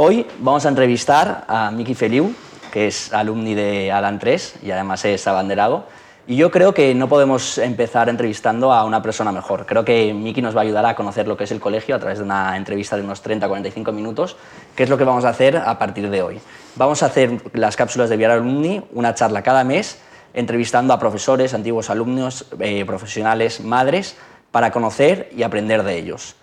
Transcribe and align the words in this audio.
Hoy 0.00 0.24
vamos 0.38 0.64
a 0.64 0.68
entrevistar 0.68 1.44
a 1.48 1.72
Miki 1.72 1.92
Feliu, 1.92 2.32
que 2.70 2.86
es 2.86 3.12
alumni 3.12 3.56
de 3.56 3.90
Alan 3.90 4.20
3 4.20 4.60
y 4.62 4.70
además 4.70 5.04
es 5.04 5.26
abanderado. 5.26 5.86
Y 6.28 6.36
yo 6.36 6.52
creo 6.52 6.72
que 6.72 6.94
no 6.94 7.08
podemos 7.08 7.58
empezar 7.58 8.08
entrevistando 8.08 8.72
a 8.72 8.84
una 8.84 9.02
persona 9.02 9.32
mejor. 9.32 9.66
Creo 9.66 9.84
que 9.84 10.14
Miki 10.14 10.40
nos 10.40 10.54
va 10.54 10.60
a 10.60 10.62
ayudar 10.62 10.86
a 10.86 10.94
conocer 10.94 11.26
lo 11.26 11.36
que 11.36 11.42
es 11.42 11.50
el 11.50 11.58
colegio 11.58 11.96
a 11.96 11.98
través 11.98 12.18
de 12.18 12.24
una 12.24 12.56
entrevista 12.56 12.94
de 12.94 13.02
unos 13.02 13.24
30-45 13.24 13.92
minutos, 13.92 14.36
que 14.76 14.84
es 14.84 14.88
lo 14.88 14.96
que 14.96 15.02
vamos 15.02 15.24
a 15.24 15.30
hacer 15.30 15.56
a 15.56 15.80
partir 15.80 16.08
de 16.10 16.22
hoy. 16.22 16.40
Vamos 16.76 17.02
a 17.02 17.06
hacer 17.06 17.42
las 17.54 17.74
cápsulas 17.74 18.08
de 18.08 18.16
Viar 18.16 18.30
Alumni, 18.30 18.80
una 18.92 19.16
charla 19.16 19.42
cada 19.42 19.64
mes, 19.64 19.98
entrevistando 20.32 20.94
a 20.94 21.00
profesores, 21.00 21.54
antiguos 21.54 21.90
alumnos, 21.90 22.46
eh, 22.60 22.84
profesionales, 22.84 23.60
madres, 23.62 24.16
para 24.52 24.70
conocer 24.70 25.28
y 25.36 25.42
aprender 25.42 25.82
de 25.82 25.98
ellos. 25.98 26.36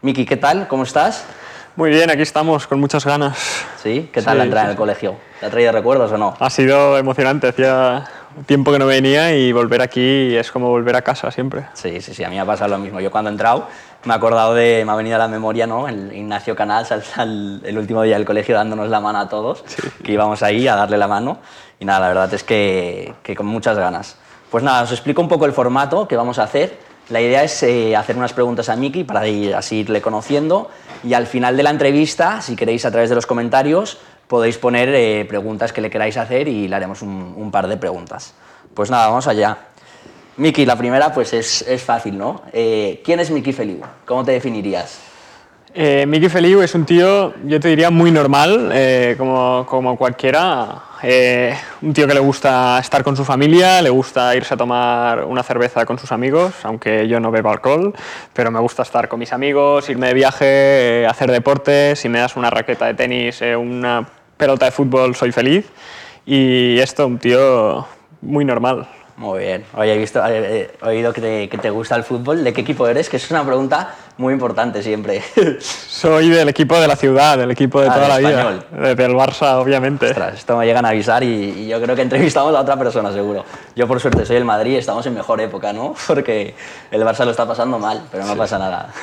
Miki, 0.00 0.24
¿qué 0.24 0.38
tal? 0.38 0.66
¿Cómo 0.66 0.84
estás? 0.84 1.26
Muy 1.74 1.88
bien, 1.88 2.10
aquí 2.10 2.20
estamos, 2.20 2.66
con 2.66 2.78
muchas 2.80 3.06
ganas. 3.06 3.64
¿Sí? 3.82 4.10
¿Qué 4.12 4.20
tal 4.20 4.36
la 4.36 4.44
entrada 4.44 4.66
en 4.66 4.72
el 4.72 4.76
colegio? 4.76 5.16
¿Te 5.40 5.46
ha 5.46 5.50
traído 5.50 5.72
recuerdos 5.72 6.12
o 6.12 6.18
no? 6.18 6.36
Ha 6.38 6.50
sido 6.50 6.98
emocionante, 6.98 7.48
hacía 7.48 8.04
tiempo 8.44 8.72
que 8.72 8.78
no 8.78 8.84
venía 8.84 9.34
y 9.34 9.52
volver 9.52 9.80
aquí 9.80 10.36
es 10.36 10.52
como 10.52 10.68
volver 10.68 10.96
a 10.96 11.00
casa 11.00 11.30
siempre. 11.30 11.64
Sí, 11.72 12.02
sí, 12.02 12.12
sí, 12.12 12.24
a 12.24 12.28
mí 12.28 12.34
me 12.34 12.42
ha 12.42 12.44
pasado 12.44 12.72
lo 12.72 12.78
mismo. 12.78 13.00
Yo 13.00 13.10
cuando 13.10 13.30
he 13.30 13.32
entrado 13.32 13.68
me 14.04 14.12
he 14.12 14.16
acordado 14.16 14.52
de, 14.52 14.82
me 14.84 14.92
ha 14.92 14.96
venido 14.96 15.16
a 15.16 15.18
la 15.18 15.28
memoria, 15.28 15.66
¿no? 15.66 15.88
El 15.88 16.14
Ignacio 16.14 16.54
Canals, 16.54 16.90
el, 17.16 17.78
último 17.78 18.02
día 18.02 18.16
del 18.16 18.26
colegio 18.26 18.54
dándonos 18.54 18.90
la 18.90 19.00
mano 19.00 19.20
a 19.20 19.30
todos, 19.30 19.64
que 20.04 20.12
íbamos 20.12 20.42
ahí 20.42 20.68
a 20.68 20.76
darle 20.76 20.98
la 20.98 21.08
mano. 21.08 21.38
Y 21.80 21.86
nada, 21.86 22.00
la 22.00 22.08
verdad 22.08 22.34
es 22.34 22.44
que, 22.44 23.14
que 23.22 23.34
con 23.34 23.46
muchas 23.46 23.78
ganas. 23.78 24.18
Pues 24.50 24.62
nada, 24.62 24.82
os 24.82 24.92
explico 24.92 25.22
un 25.22 25.28
poco 25.28 25.46
el 25.46 25.52
formato 25.52 26.06
que 26.06 26.16
vamos 26.16 26.38
a 26.38 26.42
hacer. 26.42 26.91
La 27.08 27.20
idea 27.20 27.42
es 27.44 27.62
eh, 27.62 27.96
hacer 27.96 28.16
unas 28.16 28.32
preguntas 28.32 28.68
a 28.68 28.76
Miki 28.76 29.04
para 29.04 29.26
ir, 29.26 29.54
así 29.54 29.80
irle 29.80 30.00
conociendo 30.00 30.70
y 31.04 31.14
al 31.14 31.26
final 31.26 31.56
de 31.56 31.62
la 31.62 31.70
entrevista, 31.70 32.40
si 32.40 32.54
queréis 32.56 32.84
a 32.84 32.90
través 32.90 33.08
de 33.08 33.16
los 33.16 33.26
comentarios, 33.26 33.98
podéis 34.28 34.56
poner 34.56 34.88
eh, 34.94 35.24
preguntas 35.28 35.72
que 35.72 35.80
le 35.80 35.90
queráis 35.90 36.16
hacer 36.16 36.48
y 36.48 36.68
le 36.68 36.76
haremos 36.76 37.02
un, 37.02 37.50
par 37.50 37.66
de 37.66 37.76
preguntas. 37.76 38.34
Pues 38.72 38.90
nada, 38.90 39.08
vamos 39.08 39.26
allá. 39.26 39.58
Miki, 40.36 40.64
la 40.64 40.76
primera 40.76 41.12
pues 41.12 41.32
es, 41.32 41.62
es 41.62 41.82
fácil, 41.82 42.16
¿no? 42.16 42.42
Eh, 42.52 43.02
¿Quién 43.04 43.20
es 43.20 43.30
Miki 43.30 43.52
Feliu? 43.52 43.80
¿Cómo 44.06 44.24
te 44.24 44.32
definirías? 44.32 44.98
Eh, 45.74 46.06
Miki 46.06 46.28
Feliu 46.28 46.62
es 46.62 46.74
un 46.74 46.86
tío, 46.86 47.34
yo 47.44 47.60
te 47.60 47.68
diría, 47.68 47.90
muy 47.90 48.10
normal, 48.10 48.72
como, 49.18 49.66
como, 49.68 49.98
cualquiera. 49.98 50.82
Eh, 51.04 51.52
un 51.82 51.92
tío 51.92 52.06
que 52.06 52.14
le 52.14 52.20
gusta 52.20 52.78
estar 52.78 53.02
con 53.02 53.16
su 53.16 53.24
familia, 53.24 53.82
le 53.82 53.90
gusta 53.90 54.36
irse 54.36 54.54
a 54.54 54.56
tomar 54.56 55.24
una 55.24 55.42
cerveza 55.42 55.84
con 55.84 55.98
sus 55.98 56.12
amigos, 56.12 56.54
aunque 56.62 57.08
yo 57.08 57.18
no 57.18 57.32
bebo 57.32 57.50
alcohol, 57.50 57.92
pero 58.32 58.52
me 58.52 58.60
gusta 58.60 58.82
estar 58.82 59.08
con 59.08 59.18
mis 59.18 59.32
amigos, 59.32 59.90
irme 59.90 60.06
de 60.06 60.14
viaje, 60.14 61.02
eh, 61.02 61.06
hacer 61.06 61.30
deportes. 61.32 61.98
Si 61.98 62.08
me 62.08 62.20
das 62.20 62.36
una 62.36 62.50
raqueta 62.50 62.86
de 62.86 62.94
tenis, 62.94 63.42
una 63.58 64.06
pelota 64.36 64.66
de 64.66 64.70
fútbol, 64.70 65.16
soy 65.16 65.32
feliz. 65.32 65.66
Y 66.24 66.78
esto, 66.78 67.06
un 67.06 67.18
tío 67.18 67.84
muy 68.20 68.44
normal. 68.44 68.86
Muy 69.22 69.38
bien. 69.38 69.64
Oye, 69.76 69.94
he, 69.94 69.98
visto, 69.98 70.20
he 70.26 70.68
oído 70.82 71.12
que 71.12 71.20
te, 71.20 71.48
que 71.48 71.56
te, 71.56 71.70
gusta 71.70 71.94
el 71.94 72.02
fútbol. 72.02 72.42
¿De 72.42 72.52
qué 72.52 72.62
equipo 72.62 72.88
eres? 72.88 73.08
Que 73.08 73.18
es 73.18 73.30
una 73.30 73.46
pregunta 73.46 73.94
muy 74.16 74.32
importante 74.32 74.82
siempre. 74.82 75.22
Soy 75.60 76.28
del 76.28 76.48
equipo 76.48 76.76
de 76.80 76.88
la 76.88 76.96
ciudad, 76.96 77.38
del 77.38 77.52
equipo 77.52 77.80
de 77.80 77.88
ah, 77.88 77.94
toda 77.94 78.08
la 78.08 78.18
español. 78.18 78.64
vida. 78.72 78.94
Del 78.96 79.12
Barça, 79.12 79.60
obviamente. 79.60 80.08
Ostras, 80.08 80.34
esto 80.38 80.56
me 80.56 80.66
llegan 80.66 80.84
a 80.86 80.88
avisar 80.88 81.22
y, 81.22 81.68
yo 81.68 81.80
creo 81.80 81.94
que 81.94 82.02
entrevistamos 82.02 82.52
a 82.56 82.62
otra 82.62 82.76
persona, 82.76 83.12
seguro. 83.12 83.44
Yo, 83.76 83.86
por 83.86 84.00
suerte, 84.00 84.26
soy 84.26 84.38
el 84.38 84.44
Madrid, 84.44 84.76
estamos 84.76 85.06
en 85.06 85.14
mejor 85.14 85.40
época, 85.40 85.72
¿no? 85.72 85.94
Porque 86.08 86.56
el 86.90 87.02
Barça 87.04 87.24
lo 87.24 87.30
está 87.30 87.46
pasando 87.46 87.78
mal, 87.78 88.02
pero 88.10 88.26
no 88.26 88.36
pasa 88.36 88.58
nada. 88.58 88.92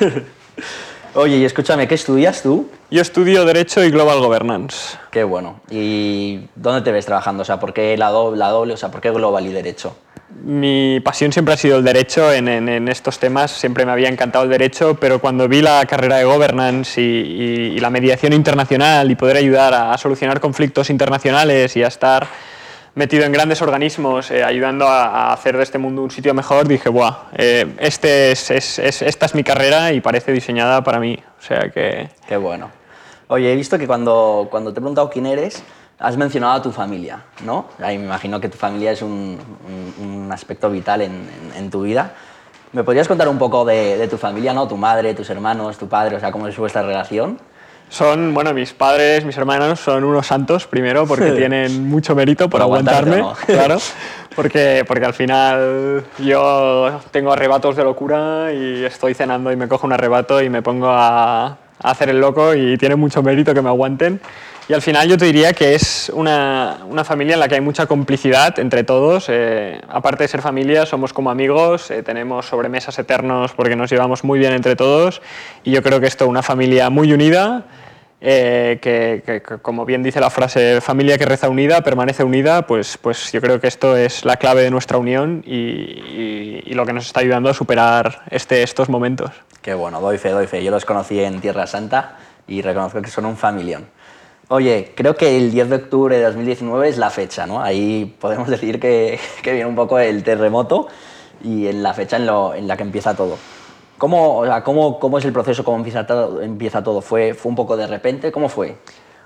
Oye, 1.14 1.38
y 1.38 1.44
escúchame, 1.44 1.88
¿qué 1.88 1.96
estudias 1.96 2.40
tú? 2.40 2.70
Yo 2.88 3.02
estudio 3.02 3.44
Derecho 3.44 3.82
y 3.82 3.90
Global 3.90 4.20
Governance. 4.20 4.96
Qué 5.10 5.24
bueno. 5.24 5.60
¿Y 5.68 6.48
dónde 6.54 6.82
te 6.82 6.92
ves 6.92 7.04
trabajando? 7.04 7.42
O 7.42 7.44
sea, 7.44 7.58
¿por 7.58 7.72
qué 7.72 7.96
la 7.96 8.10
doble, 8.10 8.38
la 8.38 8.50
doble? 8.50 8.74
O 8.74 8.76
sea, 8.76 8.92
¿por 8.92 9.00
qué 9.00 9.10
Global 9.10 9.44
y 9.44 9.52
Derecho? 9.52 9.96
Mi 10.42 11.00
pasión 11.00 11.32
siempre 11.32 11.54
ha 11.54 11.56
sido 11.56 11.78
el 11.78 11.84
derecho 11.84 12.32
en, 12.32 12.88
estos 12.88 13.18
temas, 13.18 13.50
siempre 13.50 13.84
me 13.84 13.92
había 13.92 14.08
encantado 14.08 14.44
el 14.44 14.50
derecho, 14.50 14.96
pero 14.98 15.20
cuando 15.20 15.48
vi 15.48 15.60
la 15.60 15.84
carrera 15.86 16.16
de 16.16 16.24
governance 16.24 17.00
y, 17.00 17.78
la 17.78 17.90
mediación 17.90 18.32
internacional 18.32 19.10
y 19.10 19.16
poder 19.16 19.36
ayudar 19.36 19.74
a, 19.74 19.96
solucionar 19.98 20.40
conflictos 20.40 20.90
internacionales 20.90 21.76
y 21.76 21.82
a 21.82 21.88
estar 21.88 22.26
metido 22.94 23.24
en 23.24 23.32
grandes 23.32 23.62
organismos 23.62 24.30
eh, 24.30 24.42
ayudando 24.42 24.86
a, 24.86 25.32
hacer 25.32 25.56
de 25.56 25.62
este 25.62 25.78
mundo 25.78 26.02
un 26.02 26.10
sitio 26.10 26.34
mejor, 26.34 26.66
dije, 26.66 26.88
Buah, 26.88 27.28
eh, 27.36 27.74
este 27.78 28.32
es, 28.32 28.50
es, 28.50 28.78
es, 28.78 29.02
esta 29.02 29.26
es 29.26 29.34
mi 29.34 29.44
carrera 29.44 29.92
y 29.92 30.00
parece 30.00 30.32
diseñada 30.32 30.82
para 30.82 31.00
mí. 31.00 31.18
O 31.38 31.42
sea 31.42 31.70
que... 31.70 32.08
Qué 32.26 32.36
bueno. 32.36 32.70
Oye, 33.28 33.52
he 33.52 33.56
visto 33.56 33.78
que 33.78 33.86
cuando, 33.86 34.48
cuando 34.50 34.72
te 34.72 34.80
he 34.80 34.82
preguntado 34.82 35.08
quién 35.08 35.26
eres, 35.26 35.62
has 36.00 36.16
mencionado 36.16 36.54
a 36.54 36.62
tu 36.62 36.72
familia, 36.72 37.24
¿no? 37.44 37.66
Ahí 37.78 37.98
me 37.98 38.06
imagino 38.06 38.40
que 38.40 38.48
tu 38.48 38.56
familia 38.56 38.90
es 38.90 39.02
un, 39.02 39.38
un, 40.00 40.06
un 40.06 40.32
aspecto 40.32 40.70
vital 40.70 41.02
en, 41.02 41.12
en, 41.12 41.64
en, 41.64 41.70
tu 41.70 41.82
vida. 41.82 42.14
¿Me 42.72 42.82
podrías 42.82 43.06
contar 43.06 43.28
un 43.28 43.38
poco 43.38 43.66
de, 43.66 43.98
de, 43.98 44.08
tu 44.08 44.16
familia, 44.16 44.54
¿no? 44.54 44.66
Tu 44.66 44.78
madre, 44.78 45.12
tus 45.12 45.28
hermanos, 45.28 45.76
tu 45.76 45.88
padre, 45.88 46.16
o 46.16 46.20
sea, 46.20 46.32
cómo 46.32 46.48
es 46.48 46.56
vuestra 46.56 46.82
relación? 46.82 47.38
Son, 47.90 48.32
bueno, 48.32 48.54
mis 48.54 48.72
padres, 48.72 49.26
mis 49.26 49.36
hermanos 49.36 49.78
son 49.80 50.04
unos 50.04 50.26
santos, 50.26 50.66
primero, 50.66 51.06
porque 51.06 51.32
tienen 51.36 51.86
mucho 51.88 52.14
mérito 52.14 52.44
por, 52.44 52.52
por 52.52 52.62
aguantarme, 52.62 53.18
no. 53.18 53.34
claro. 53.46 53.76
Porque, 54.34 54.84
porque 54.88 55.04
al 55.04 55.12
final 55.12 56.04
yo 56.18 57.00
tengo 57.10 57.32
arrebatos 57.32 57.76
de 57.76 57.84
locura 57.84 58.52
y 58.54 58.84
estoy 58.84 59.12
cenando 59.12 59.52
y 59.52 59.56
me 59.56 59.68
cojo 59.68 59.86
un 59.86 59.92
arrebato 59.92 60.40
y 60.40 60.48
me 60.48 60.62
pongo 60.62 60.88
a, 60.88 61.46
a 61.46 61.56
hacer 61.82 62.08
el 62.08 62.20
loco 62.20 62.54
y 62.54 62.78
tiene 62.78 62.96
mucho 62.96 63.22
mérito 63.22 63.52
que 63.52 63.60
me 63.60 63.68
aguanten. 63.68 64.20
Y 64.70 64.72
al 64.72 64.82
final 64.82 65.08
yo 65.08 65.18
te 65.18 65.24
diría 65.24 65.52
que 65.52 65.74
es 65.74 66.12
una, 66.14 66.78
una 66.88 67.02
familia 67.02 67.34
en 67.34 67.40
la 67.40 67.48
que 67.48 67.56
hay 67.56 67.60
mucha 67.60 67.86
complicidad 67.86 68.56
entre 68.60 68.84
todos. 68.84 69.26
Eh, 69.28 69.80
aparte 69.88 70.22
de 70.22 70.28
ser 70.28 70.42
familia, 70.42 70.86
somos 70.86 71.12
como 71.12 71.28
amigos, 71.28 71.90
eh, 71.90 72.04
tenemos 72.04 72.46
sobremesas 72.46 72.96
eternos 73.00 73.50
porque 73.52 73.74
nos 73.74 73.90
llevamos 73.90 74.22
muy 74.22 74.38
bien 74.38 74.52
entre 74.52 74.76
todos. 74.76 75.22
Y 75.64 75.72
yo 75.72 75.82
creo 75.82 75.98
que 75.98 76.06
esto, 76.06 76.28
una 76.28 76.44
familia 76.44 76.88
muy 76.88 77.12
unida, 77.12 77.64
eh, 78.20 78.78
que, 78.80 79.24
que, 79.26 79.42
que, 79.42 79.58
como 79.58 79.84
bien 79.84 80.04
dice 80.04 80.20
la 80.20 80.30
frase, 80.30 80.80
familia 80.80 81.18
que 81.18 81.24
reza 81.24 81.48
unida, 81.48 81.80
permanece 81.80 82.22
unida, 82.22 82.64
pues, 82.64 82.96
pues 82.96 83.32
yo 83.32 83.40
creo 83.40 83.60
que 83.60 83.66
esto 83.66 83.96
es 83.96 84.24
la 84.24 84.36
clave 84.36 84.62
de 84.62 84.70
nuestra 84.70 84.98
unión 84.98 85.42
y, 85.44 85.56
y, 85.56 86.62
y 86.64 86.74
lo 86.74 86.86
que 86.86 86.92
nos 86.92 87.06
está 87.06 87.18
ayudando 87.18 87.50
a 87.50 87.54
superar 87.54 88.22
este, 88.30 88.62
estos 88.62 88.88
momentos. 88.88 89.32
Qué 89.62 89.74
bueno, 89.74 90.00
doy 90.00 90.18
fe, 90.18 90.28
doy 90.28 90.46
fe. 90.46 90.62
Yo 90.62 90.70
los 90.70 90.84
conocí 90.84 91.18
en 91.18 91.40
Tierra 91.40 91.66
Santa 91.66 92.18
y 92.46 92.62
reconozco 92.62 93.02
que 93.02 93.10
son 93.10 93.26
un 93.26 93.36
familión. 93.36 93.88
Oye, 94.52 94.90
creo 94.96 95.14
que 95.14 95.36
el 95.36 95.52
10 95.52 95.68
de 95.70 95.76
octubre 95.76 96.16
de 96.16 96.24
2019 96.24 96.88
es 96.88 96.98
la 96.98 97.10
fecha, 97.10 97.46
¿no? 97.46 97.62
Ahí 97.62 98.16
podemos 98.18 98.48
decir 98.50 98.80
que, 98.80 99.16
que 99.44 99.52
viene 99.52 99.66
un 99.66 99.76
poco 99.76 99.96
el 100.00 100.24
terremoto 100.24 100.88
y 101.44 101.68
en 101.68 101.84
la 101.84 101.94
fecha 101.94 102.16
en, 102.16 102.26
lo, 102.26 102.52
en 102.52 102.66
la 102.66 102.76
que 102.76 102.82
empieza 102.82 103.14
todo. 103.14 103.38
¿Cómo, 103.96 104.38
o 104.38 104.44
sea, 104.44 104.64
cómo, 104.64 104.98
cómo 104.98 105.18
es 105.18 105.24
el 105.24 105.32
proceso? 105.32 105.62
¿Cómo 105.62 105.76
empieza 105.76 106.04
todo? 106.04 106.42
Empieza 106.42 106.82
todo? 106.82 107.00
¿Fue, 107.00 107.32
¿Fue 107.32 107.48
un 107.48 107.54
poco 107.54 107.76
de 107.76 107.86
repente? 107.86 108.32
¿Cómo 108.32 108.48
fue? 108.48 108.70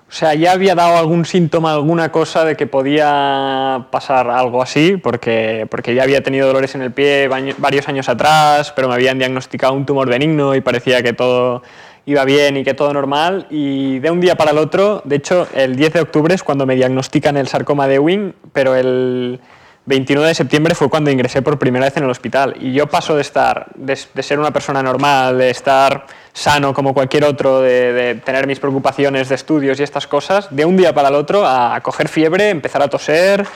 O 0.06 0.12
sea, 0.12 0.34
ya 0.34 0.52
había 0.52 0.74
dado 0.74 0.98
algún 0.98 1.24
síntoma, 1.24 1.72
alguna 1.72 2.12
cosa 2.12 2.44
de 2.44 2.54
que 2.54 2.66
podía 2.66 3.86
pasar 3.90 4.28
algo 4.28 4.62
así, 4.62 4.98
porque, 4.98 5.66
porque 5.70 5.94
ya 5.94 6.02
había 6.02 6.22
tenido 6.22 6.46
dolores 6.46 6.74
en 6.74 6.82
el 6.82 6.92
pie 6.92 7.28
varios 7.56 7.88
años 7.88 8.10
atrás, 8.10 8.74
pero 8.76 8.88
me 8.88 8.94
habían 8.94 9.18
diagnosticado 9.18 9.72
un 9.72 9.86
tumor 9.86 10.06
benigno 10.06 10.54
y 10.54 10.60
parecía 10.60 11.02
que 11.02 11.14
todo 11.14 11.62
iba 12.06 12.24
bien 12.24 12.56
y 12.56 12.64
que 12.64 12.74
todo 12.74 12.92
normal 12.92 13.46
y 13.50 13.98
de 13.98 14.10
un 14.10 14.20
día 14.20 14.36
para 14.36 14.50
el 14.50 14.58
otro, 14.58 15.02
de 15.04 15.16
hecho 15.16 15.48
el 15.54 15.76
10 15.76 15.92
de 15.94 16.00
octubre 16.00 16.34
es 16.34 16.42
cuando 16.42 16.66
me 16.66 16.74
diagnostican 16.74 17.36
el 17.36 17.48
sarcoma 17.48 17.86
de 17.86 17.96
Ewing, 17.96 18.34
pero 18.52 18.74
el 18.74 19.40
29 19.86 20.28
de 20.28 20.34
septiembre 20.34 20.74
fue 20.74 20.88
cuando 20.88 21.10
ingresé 21.10 21.42
por 21.42 21.58
primera 21.58 21.86
vez 21.86 21.96
en 21.96 22.04
el 22.04 22.10
hospital 22.10 22.56
y 22.60 22.72
yo 22.72 22.86
paso 22.88 23.16
de 23.16 23.22
estar, 23.22 23.66
de, 23.74 23.98
de 24.14 24.22
ser 24.22 24.38
una 24.38 24.50
persona 24.50 24.82
normal, 24.82 25.38
de 25.38 25.50
estar 25.50 26.06
sano 26.32 26.74
como 26.74 26.94
cualquier 26.94 27.24
otro, 27.24 27.60
de, 27.60 27.92
de, 27.92 28.14
tener 28.16 28.46
mis 28.46 28.60
preocupaciones 28.60 29.28
de 29.28 29.34
estudios 29.34 29.78
y 29.80 29.82
estas 29.82 30.06
cosas, 30.06 30.48
de 30.50 30.64
un 30.64 30.76
día 30.76 30.92
para 30.94 31.08
el 31.08 31.14
otro 31.14 31.46
a 31.46 31.80
coger 31.82 32.08
fiebre, 32.08 32.50
empezar 32.50 32.82
a 32.82 32.88
toser, 32.88 33.46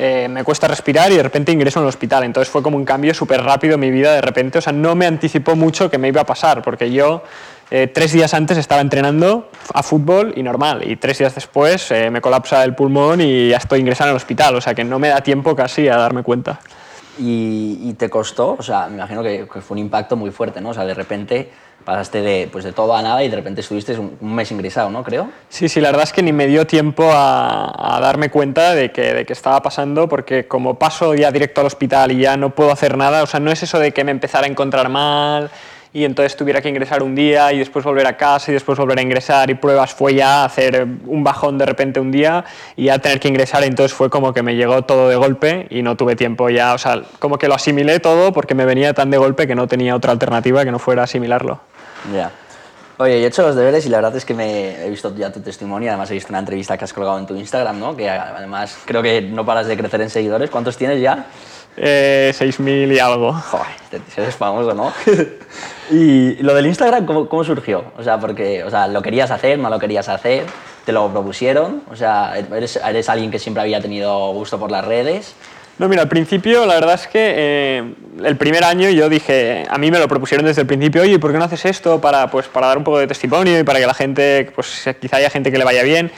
eh, 0.00 0.28
me 0.30 0.44
cuesta 0.44 0.68
respirar 0.68 1.10
y 1.10 1.16
de 1.16 1.22
repente 1.24 1.50
ingreso 1.50 1.80
en 1.80 1.84
el 1.84 1.88
hospital. 1.88 2.22
Entonces 2.22 2.48
fue 2.48 2.62
como 2.62 2.76
un 2.76 2.84
cambio 2.84 3.12
súper 3.12 3.42
rápido 3.42 3.74
en 3.74 3.80
mi 3.80 3.90
vida 3.90 4.14
de 4.14 4.20
repente, 4.20 4.58
o 4.58 4.60
sea, 4.60 4.72
no 4.72 4.94
me 4.94 5.06
anticipó 5.06 5.56
mucho 5.56 5.90
que 5.90 5.98
me 5.98 6.06
iba 6.06 6.20
a 6.20 6.26
pasar, 6.26 6.62
porque 6.62 6.92
yo 6.92 7.24
eh, 7.70 7.86
tres 7.86 8.12
días 8.12 8.32
antes 8.34 8.56
estaba 8.56 8.80
entrenando 8.80 9.50
a 9.74 9.82
fútbol 9.82 10.32
y 10.36 10.42
normal, 10.42 10.88
y 10.88 10.96
tres 10.96 11.18
días 11.18 11.34
después 11.34 11.90
eh, 11.90 12.10
me 12.10 12.20
colapsa 12.20 12.64
el 12.64 12.74
pulmón 12.74 13.20
y 13.20 13.50
ya 13.50 13.58
estoy 13.58 13.80
ingresado 13.80 14.08
en 14.08 14.12
el 14.12 14.16
hospital, 14.16 14.56
o 14.56 14.60
sea 14.60 14.74
que 14.74 14.84
no 14.84 14.98
me 14.98 15.08
da 15.08 15.20
tiempo 15.20 15.54
casi 15.54 15.88
a 15.88 15.96
darme 15.96 16.22
cuenta. 16.22 16.60
¿Y, 17.18 17.78
y 17.82 17.94
te 17.94 18.08
costó? 18.08 18.56
O 18.58 18.62
sea, 18.62 18.86
me 18.86 18.94
imagino 18.94 19.22
que, 19.22 19.48
que, 19.52 19.60
fue 19.60 19.74
un 19.74 19.80
impacto 19.80 20.16
muy 20.16 20.30
fuerte, 20.30 20.60
¿no? 20.60 20.70
O 20.70 20.74
sea, 20.74 20.84
de 20.84 20.94
repente 20.94 21.50
pasaste 21.84 22.22
de, 22.22 22.48
pues 22.50 22.64
de 22.64 22.72
todo 22.72 22.94
a 22.94 23.02
nada 23.02 23.22
y 23.24 23.28
de 23.28 23.36
repente 23.36 23.60
estuviste 23.60 23.98
un, 23.98 24.16
un 24.20 24.34
mes 24.34 24.50
ingresado, 24.52 24.90
¿no? 24.90 25.02
Creo. 25.02 25.28
Sí, 25.48 25.68
sí, 25.68 25.80
la 25.80 25.88
verdad 25.88 26.04
es 26.04 26.12
que 26.12 26.22
ni 26.22 26.32
me 26.32 26.46
dio 26.46 26.66
tiempo 26.66 27.10
a, 27.10 27.96
a 27.96 28.00
darme 28.00 28.30
cuenta 28.30 28.74
de 28.74 28.92
que, 28.92 29.14
de 29.14 29.26
que 29.26 29.32
estaba 29.32 29.60
pasando, 29.62 30.08
porque 30.08 30.46
como 30.46 30.78
paso 30.78 31.14
ya 31.14 31.32
directo 31.32 31.60
al 31.60 31.66
hospital 31.66 32.12
y 32.12 32.20
ya 32.20 32.36
no 32.36 32.50
puedo 32.50 32.70
hacer 32.70 32.96
nada, 32.96 33.22
o 33.22 33.26
sea, 33.26 33.40
no 33.40 33.50
es 33.50 33.62
eso 33.62 33.78
de 33.78 33.92
que 33.92 34.04
me 34.04 34.12
empezara 34.12 34.46
a 34.46 34.50
encontrar 34.50 34.88
mal 34.88 35.50
y 35.92 36.04
entonces 36.04 36.36
tuviera 36.36 36.60
que 36.60 36.68
ingresar 36.68 37.02
un 37.02 37.14
día 37.14 37.52
y 37.52 37.58
después 37.58 37.84
volver 37.84 38.06
a 38.06 38.16
casa 38.16 38.50
y 38.50 38.54
después 38.54 38.78
volver 38.78 38.98
a 38.98 39.02
ingresar 39.02 39.50
y 39.50 39.54
pruebas 39.54 39.94
fue 39.94 40.14
ya 40.14 40.44
hacer 40.44 40.86
un 41.06 41.24
bajón 41.24 41.58
de 41.58 41.66
repente 41.66 42.00
un 42.00 42.10
día 42.10 42.44
y 42.76 42.84
ya 42.84 42.98
tener 42.98 43.20
que 43.20 43.28
ingresar 43.28 43.64
entonces 43.64 43.92
fue 43.96 44.10
como 44.10 44.32
que 44.32 44.42
me 44.42 44.56
llegó 44.56 44.82
todo 44.82 45.08
de 45.08 45.16
golpe 45.16 45.66
y 45.70 45.82
no 45.82 45.96
tuve 45.96 46.16
tiempo 46.16 46.50
ya, 46.50 46.74
o 46.74 46.78
sea, 46.78 47.02
como 47.18 47.38
que 47.38 47.48
lo 47.48 47.54
asimilé 47.54 48.00
todo 48.00 48.32
porque 48.32 48.54
me 48.54 48.64
venía 48.64 48.94
tan 48.94 49.10
de 49.10 49.18
golpe 49.18 49.46
que 49.46 49.54
no 49.54 49.66
tenía 49.66 49.94
otra 49.94 50.12
alternativa 50.12 50.64
que 50.64 50.70
no 50.70 50.78
fuera 50.78 51.04
asimilarlo. 51.04 51.60
Ya. 52.14 52.30
Oye, 53.00 53.20
yo 53.20 53.26
he 53.26 53.28
hecho 53.28 53.42
los 53.42 53.54
deberes 53.54 53.86
y 53.86 53.90
la 53.90 53.98
verdad 53.98 54.16
es 54.16 54.24
que 54.24 54.34
me 54.34 54.84
he 54.84 54.90
visto 54.90 55.14
ya 55.14 55.30
tu 55.30 55.40
testimonio, 55.40 55.88
además 55.88 56.10
he 56.10 56.14
visto 56.14 56.30
una 56.30 56.40
entrevista 56.40 56.76
que 56.76 56.84
has 56.84 56.92
colgado 56.92 57.16
en 57.16 57.26
tu 57.26 57.36
Instagram, 57.36 57.78
¿no? 57.78 57.96
Que 57.96 58.10
además 58.10 58.76
creo 58.84 59.02
que 59.02 59.22
no 59.22 59.46
paras 59.46 59.68
de 59.68 59.76
crecer 59.76 60.00
en 60.00 60.10
seguidores. 60.10 60.50
¿Cuántos 60.50 60.76
tienes 60.76 61.00
ya? 61.00 61.26
Eh, 61.80 62.32
6.000 62.36 62.92
y 62.92 62.98
algo. 62.98 63.32
Joder, 63.32 63.66
eres 64.16 64.34
famoso, 64.34 64.74
¿no? 64.74 64.92
y 65.90 66.34
lo 66.42 66.54
del 66.54 66.66
Instagram, 66.66 67.06
¿cómo, 67.06 67.28
¿cómo, 67.28 67.44
surgió? 67.44 67.84
O 67.96 68.02
sea, 68.02 68.18
porque, 68.18 68.64
o 68.64 68.70
sea, 68.70 68.88
¿lo 68.88 69.00
querías 69.00 69.30
hacer, 69.30 69.58
no 69.58 69.70
lo 69.70 69.78
querías 69.78 70.08
hacer? 70.08 70.44
¿Te 70.84 70.92
lo 70.92 71.08
propusieron? 71.08 71.82
O 71.90 71.94
sea, 71.94 72.36
¿eres, 72.36 72.76
eres 72.76 73.08
alguien 73.08 73.30
que 73.30 73.38
siempre 73.38 73.62
había 73.62 73.80
tenido 73.80 74.32
gusto 74.32 74.58
por 74.58 74.72
las 74.72 74.84
redes? 74.84 75.34
No, 75.78 75.88
mira, 75.88 76.02
al 76.02 76.08
principio 76.08 76.66
la 76.66 76.74
verdad 76.74 76.94
es 76.94 77.06
que 77.06 77.34
eh, 77.36 77.94
el 78.24 78.36
primer 78.36 78.64
año 78.64 78.90
yo 78.90 79.08
dije, 79.08 79.64
a 79.70 79.78
mí 79.78 79.92
me 79.92 80.00
lo 80.00 80.08
propusieron 80.08 80.44
desde 80.44 80.62
el 80.62 80.66
principio, 80.66 81.02
oye, 81.02 81.20
¿por 81.20 81.30
qué 81.30 81.38
no 81.38 81.44
haces 81.44 81.64
esto 81.66 82.00
para, 82.00 82.28
pues, 82.28 82.48
para 82.48 82.66
dar 82.66 82.78
un 82.78 82.84
poco 82.84 82.98
de 82.98 83.06
testimonio 83.06 83.60
y 83.60 83.62
para 83.62 83.78
que 83.78 83.86
la 83.86 83.94
gente, 83.94 84.50
pues 84.52 84.88
quizá 85.00 85.18
haya 85.18 85.30
gente 85.30 85.52
que 85.52 85.58
le 85.58 85.64
vaya 85.64 85.84
bien? 85.84 86.10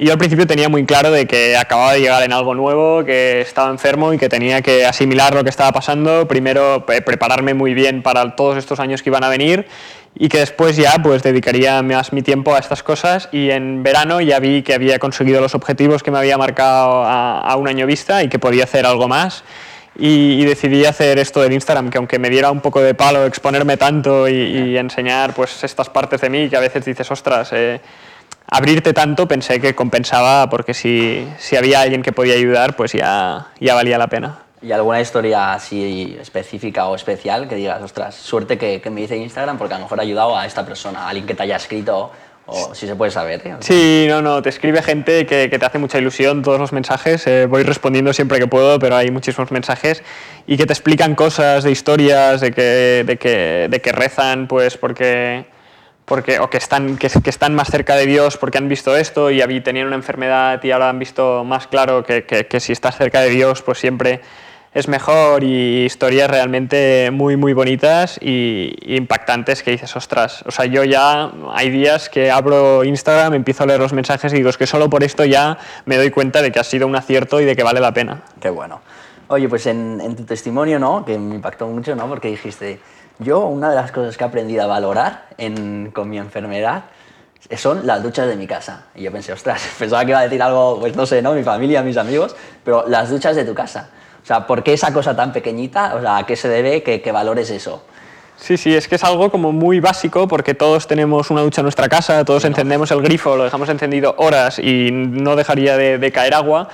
Y 0.00 0.06
yo 0.06 0.12
al 0.12 0.18
principio 0.18 0.46
tenía 0.46 0.68
muy 0.68 0.86
claro 0.86 1.10
de 1.10 1.26
que 1.26 1.56
acababa 1.56 1.94
de 1.94 2.00
llegar 2.00 2.22
en 2.22 2.32
algo 2.32 2.54
nuevo, 2.54 3.04
que 3.04 3.40
estaba 3.40 3.68
enfermo 3.68 4.12
y 4.12 4.18
que 4.18 4.28
tenía 4.28 4.62
que 4.62 4.86
asimilar 4.86 5.34
lo 5.34 5.42
que 5.42 5.50
estaba 5.50 5.72
pasando, 5.72 6.28
primero 6.28 6.86
prepararme 6.86 7.52
muy 7.52 7.74
bien 7.74 8.02
para 8.02 8.36
todos 8.36 8.56
estos 8.56 8.78
años 8.78 9.02
que 9.02 9.10
iban 9.10 9.24
a 9.24 9.28
venir 9.28 9.66
y 10.14 10.28
que 10.28 10.38
después 10.38 10.76
ya 10.76 10.94
pues 11.02 11.24
dedicaría 11.24 11.82
más 11.82 12.12
mi 12.12 12.22
tiempo 12.22 12.54
a 12.54 12.60
estas 12.60 12.84
cosas. 12.84 13.28
Y 13.32 13.50
en 13.50 13.82
verano 13.82 14.20
ya 14.20 14.38
vi 14.38 14.62
que 14.62 14.72
había 14.72 15.00
conseguido 15.00 15.40
los 15.40 15.56
objetivos 15.56 16.04
que 16.04 16.12
me 16.12 16.18
había 16.18 16.38
marcado 16.38 17.02
a, 17.04 17.56
un 17.56 17.66
año 17.66 17.84
vista 17.84 18.22
y 18.22 18.28
que 18.28 18.38
podía 18.38 18.64
hacer 18.64 18.86
algo 18.86 19.08
más. 19.08 19.42
Y, 19.98 20.44
decidí 20.44 20.84
hacer 20.84 21.18
esto 21.18 21.42
del 21.42 21.52
Instagram 21.52 21.90
que 21.90 21.98
aunque 21.98 22.20
me 22.20 22.30
diera 22.30 22.52
un 22.52 22.60
poco 22.60 22.80
de 22.80 22.94
palo 22.94 23.26
exponerme 23.26 23.76
tanto 23.76 24.28
y, 24.28 24.78
enseñar 24.78 25.34
pues 25.34 25.64
estas 25.64 25.90
partes 25.90 26.20
de 26.20 26.30
mí 26.30 26.48
que 26.48 26.56
a 26.56 26.60
veces 26.60 26.84
dices 26.84 27.10
ostras 27.10 27.50
eh, 27.52 27.80
abrirte 28.50 28.92
tanto 28.92 29.28
pensé 29.28 29.60
que 29.60 29.74
compensaba 29.74 30.48
porque 30.50 30.74
si, 30.74 31.28
si 31.38 31.56
había 31.56 31.80
alguien 31.80 32.02
que 32.02 32.12
podía 32.12 32.34
ayudar 32.34 32.76
pues 32.76 32.92
ya, 32.92 33.48
ya 33.60 33.74
valía 33.74 33.98
la 33.98 34.08
pena. 34.08 34.38
¿Y 34.60 34.72
alguna 34.72 35.00
historia 35.00 35.52
así 35.52 36.16
específica 36.20 36.88
o 36.88 36.96
especial 36.96 37.48
que 37.48 37.54
digas, 37.54 37.80
ostras, 37.80 38.14
suerte 38.16 38.58
que, 38.58 38.80
que 38.80 38.90
me 38.90 39.02
dice 39.02 39.16
Instagram 39.16 39.56
porque 39.56 39.74
a 39.74 39.78
lo 39.78 39.84
mejor 39.84 40.00
ha 40.00 40.02
ayudado 40.02 40.36
a 40.36 40.46
esta 40.46 40.66
persona, 40.66 41.04
a 41.04 41.08
alguien 41.10 41.26
que 41.26 41.34
te 41.34 41.44
haya 41.44 41.56
escrito 41.56 42.10
o 42.48 42.74
si 42.74 42.86
se 42.86 42.96
puede 42.96 43.12
saber. 43.12 43.42
¿eh? 43.46 43.56
Sí, 43.60 44.06
no, 44.08 44.22
no, 44.22 44.42
te 44.42 44.48
escribe 44.48 44.82
gente 44.82 45.26
que, 45.26 45.50
que 45.50 45.58
te 45.58 45.66
hace 45.66 45.78
mucha 45.78 45.98
ilusión 45.98 46.42
todos 46.42 46.58
los 46.58 46.72
mensajes, 46.72 47.26
eh, 47.26 47.46
voy 47.46 47.62
respondiendo 47.62 48.12
siempre 48.12 48.38
que 48.38 48.46
puedo, 48.46 48.78
pero 48.78 48.96
hay 48.96 49.10
muchísimos 49.10 49.50
mensajes 49.52 50.02
y 50.46 50.56
que 50.56 50.66
te 50.66 50.72
explican 50.72 51.14
cosas 51.14 51.62
de 51.62 51.70
historias, 51.70 52.40
de 52.40 52.50
que, 52.50 53.04
de 53.06 53.16
que, 53.18 53.68
de 53.70 53.80
que 53.80 53.92
rezan, 53.92 54.48
pues 54.48 54.78
porque 54.78 55.44
porque, 56.08 56.40
o 56.40 56.48
que 56.48 56.56
están, 56.56 56.96
que, 56.96 57.06
están 57.06 57.54
más 57.54 57.68
cerca 57.70 57.94
de 57.94 58.06
Dios 58.06 58.36
porque 58.38 58.58
han 58.58 58.68
visto 58.68 58.96
esto 58.96 59.30
y 59.30 59.60
tenían 59.60 59.86
una 59.86 59.96
enfermedad 59.96 60.62
y 60.64 60.70
ahora 60.70 60.88
han 60.88 60.98
visto 60.98 61.44
más 61.44 61.66
claro 61.66 62.02
que, 62.02 62.24
que, 62.24 62.60
si 62.60 62.72
estás 62.72 62.96
cerca 62.96 63.20
de 63.20 63.28
Dios, 63.28 63.62
pues 63.62 63.78
siempre 63.78 64.22
es 64.72 64.88
mejor 64.88 65.44
y 65.44 65.84
historias 65.84 66.30
realmente 66.30 67.10
muy, 67.10 67.36
muy 67.36 67.52
bonitas 67.52 68.18
y, 68.22 68.74
impactantes 68.96 69.62
que 69.62 69.72
dices, 69.72 69.94
ostras, 69.96 70.42
o 70.46 70.50
sea, 70.50 70.64
yo 70.64 70.82
ya 70.84 71.30
hay 71.52 71.70
días 71.70 72.08
que 72.08 72.30
abro 72.30 72.84
Instagram, 72.84 73.34
empiezo 73.34 73.64
a 73.64 73.66
leer 73.66 73.80
los 73.80 73.92
mensajes 73.92 74.32
y 74.32 74.36
digo, 74.36 74.48
es 74.48 74.56
que 74.56 74.66
solo 74.66 74.88
por 74.88 75.04
esto 75.04 75.24
ya 75.24 75.58
me 75.84 75.96
doy 75.96 76.10
cuenta 76.10 76.40
de 76.40 76.50
que 76.50 76.58
ha 76.58 76.64
sido 76.64 76.86
un 76.86 76.96
acierto 76.96 77.40
y 77.40 77.44
de 77.44 77.54
que 77.54 77.62
vale 77.62 77.80
la 77.80 77.92
pena. 77.92 78.22
Qué 78.40 78.50
bueno. 78.50 78.80
Oye, 79.30 79.46
pues 79.46 79.66
en, 79.66 80.00
en 80.00 80.16
tu 80.16 80.24
testimonio, 80.24 80.78
¿no? 80.78 81.04
Que 81.04 81.18
me 81.18 81.34
impactó 81.34 81.66
mucho, 81.66 81.94
¿no? 81.94 82.08
Porque 82.08 82.28
dijiste, 82.28 82.80
yo 83.18 83.46
una 83.46 83.70
de 83.70 83.76
las 83.76 83.92
cosas 83.92 84.16
que 84.16 84.24
he 84.24 84.26
aprendido 84.26 84.62
a 84.62 84.66
valorar 84.66 85.26
en, 85.38 85.90
con 85.92 86.08
mi 86.08 86.18
enfermedad 86.18 86.84
son 87.56 87.86
las 87.86 88.02
duchas 88.02 88.28
de 88.28 88.36
mi 88.36 88.46
casa. 88.46 88.86
Y 88.94 89.02
yo 89.02 89.12
pensé, 89.12 89.32
ostras, 89.32 89.62
pensaba 89.78 90.04
que 90.04 90.10
iba 90.10 90.20
a 90.20 90.24
decir 90.24 90.42
algo, 90.42 90.78
pues 90.80 90.94
no 90.96 91.06
sé, 91.06 91.22
¿no? 91.22 91.32
Mi 91.32 91.42
familia, 91.42 91.82
mis 91.82 91.96
amigos, 91.96 92.36
pero 92.64 92.86
las 92.86 93.10
duchas 93.10 93.36
de 93.36 93.44
tu 93.44 93.54
casa. 93.54 93.88
O 94.22 94.26
sea, 94.26 94.46
¿por 94.46 94.62
qué 94.62 94.74
esa 94.74 94.92
cosa 94.92 95.16
tan 95.16 95.32
pequeñita? 95.32 95.94
O 95.94 96.00
sea, 96.00 96.18
¿a 96.18 96.26
qué 96.26 96.36
se 96.36 96.48
debe 96.48 96.82
que, 96.82 97.00
que 97.00 97.12
valores 97.12 97.50
eso? 97.50 97.84
Sí, 98.36 98.56
sí, 98.56 98.74
es 98.74 98.86
que 98.86 98.94
es 98.94 99.04
algo 99.04 99.30
como 99.30 99.50
muy 99.50 99.80
básico 99.80 100.28
porque 100.28 100.54
todos 100.54 100.86
tenemos 100.86 101.30
una 101.30 101.40
ducha 101.40 101.60
en 101.60 101.64
nuestra 101.64 101.88
casa, 101.88 102.24
todos 102.24 102.44
encendemos 102.44 102.90
el 102.92 103.02
grifo, 103.02 103.36
lo 103.36 103.44
dejamos 103.44 103.68
encendido 103.68 104.14
horas 104.18 104.60
y 104.60 104.90
no 104.92 105.34
dejaría 105.34 105.76
de, 105.76 105.98
de 105.98 106.12
caer 106.12 106.34
agua. 106.34 106.68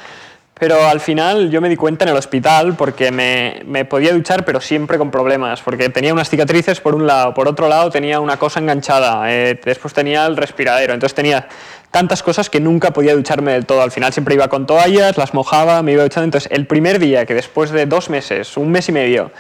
Pero 0.58 0.86
al 0.86 1.00
final 1.00 1.50
yo 1.50 1.60
me 1.60 1.68
di 1.68 1.74
cuenta 1.74 2.04
en 2.04 2.10
el 2.10 2.16
hospital 2.16 2.74
porque 2.74 3.10
me, 3.10 3.62
me, 3.66 3.84
podía 3.84 4.12
duchar, 4.12 4.44
pero 4.44 4.60
siempre 4.60 4.98
con 4.98 5.10
problemas, 5.10 5.60
porque 5.62 5.88
tenía 5.88 6.12
unas 6.12 6.30
cicatrices 6.30 6.80
por 6.80 6.94
un 6.94 7.08
lado, 7.08 7.34
por 7.34 7.48
otro 7.48 7.68
lado 7.68 7.90
tenía 7.90 8.20
una 8.20 8.36
cosa 8.36 8.60
enganchada, 8.60 9.32
eh, 9.32 9.58
después 9.64 9.92
tenía 9.92 10.24
el 10.26 10.36
respiradero, 10.36 10.94
entonces 10.94 11.14
tenía 11.14 11.48
tantas 11.90 12.22
cosas 12.22 12.50
que 12.50 12.60
nunca 12.60 12.92
podía 12.92 13.14
ducharme 13.14 13.52
del 13.52 13.66
todo. 13.66 13.82
Al 13.82 13.90
final 13.90 14.12
siempre 14.12 14.36
iba 14.36 14.46
con 14.46 14.64
toallas, 14.64 15.16
las 15.18 15.34
mojaba, 15.34 15.82
me 15.82 15.92
iba 15.92 16.04
duchando. 16.04 16.24
Entonces 16.24 16.50
el 16.52 16.66
primer 16.66 17.00
día 17.00 17.26
que 17.26 17.34
después 17.34 17.70
de 17.70 17.86
dos 17.86 18.08
meses, 18.08 18.56
un 18.56 18.70
mes 18.70 18.88
y 18.88 18.92
medio, 18.92 19.32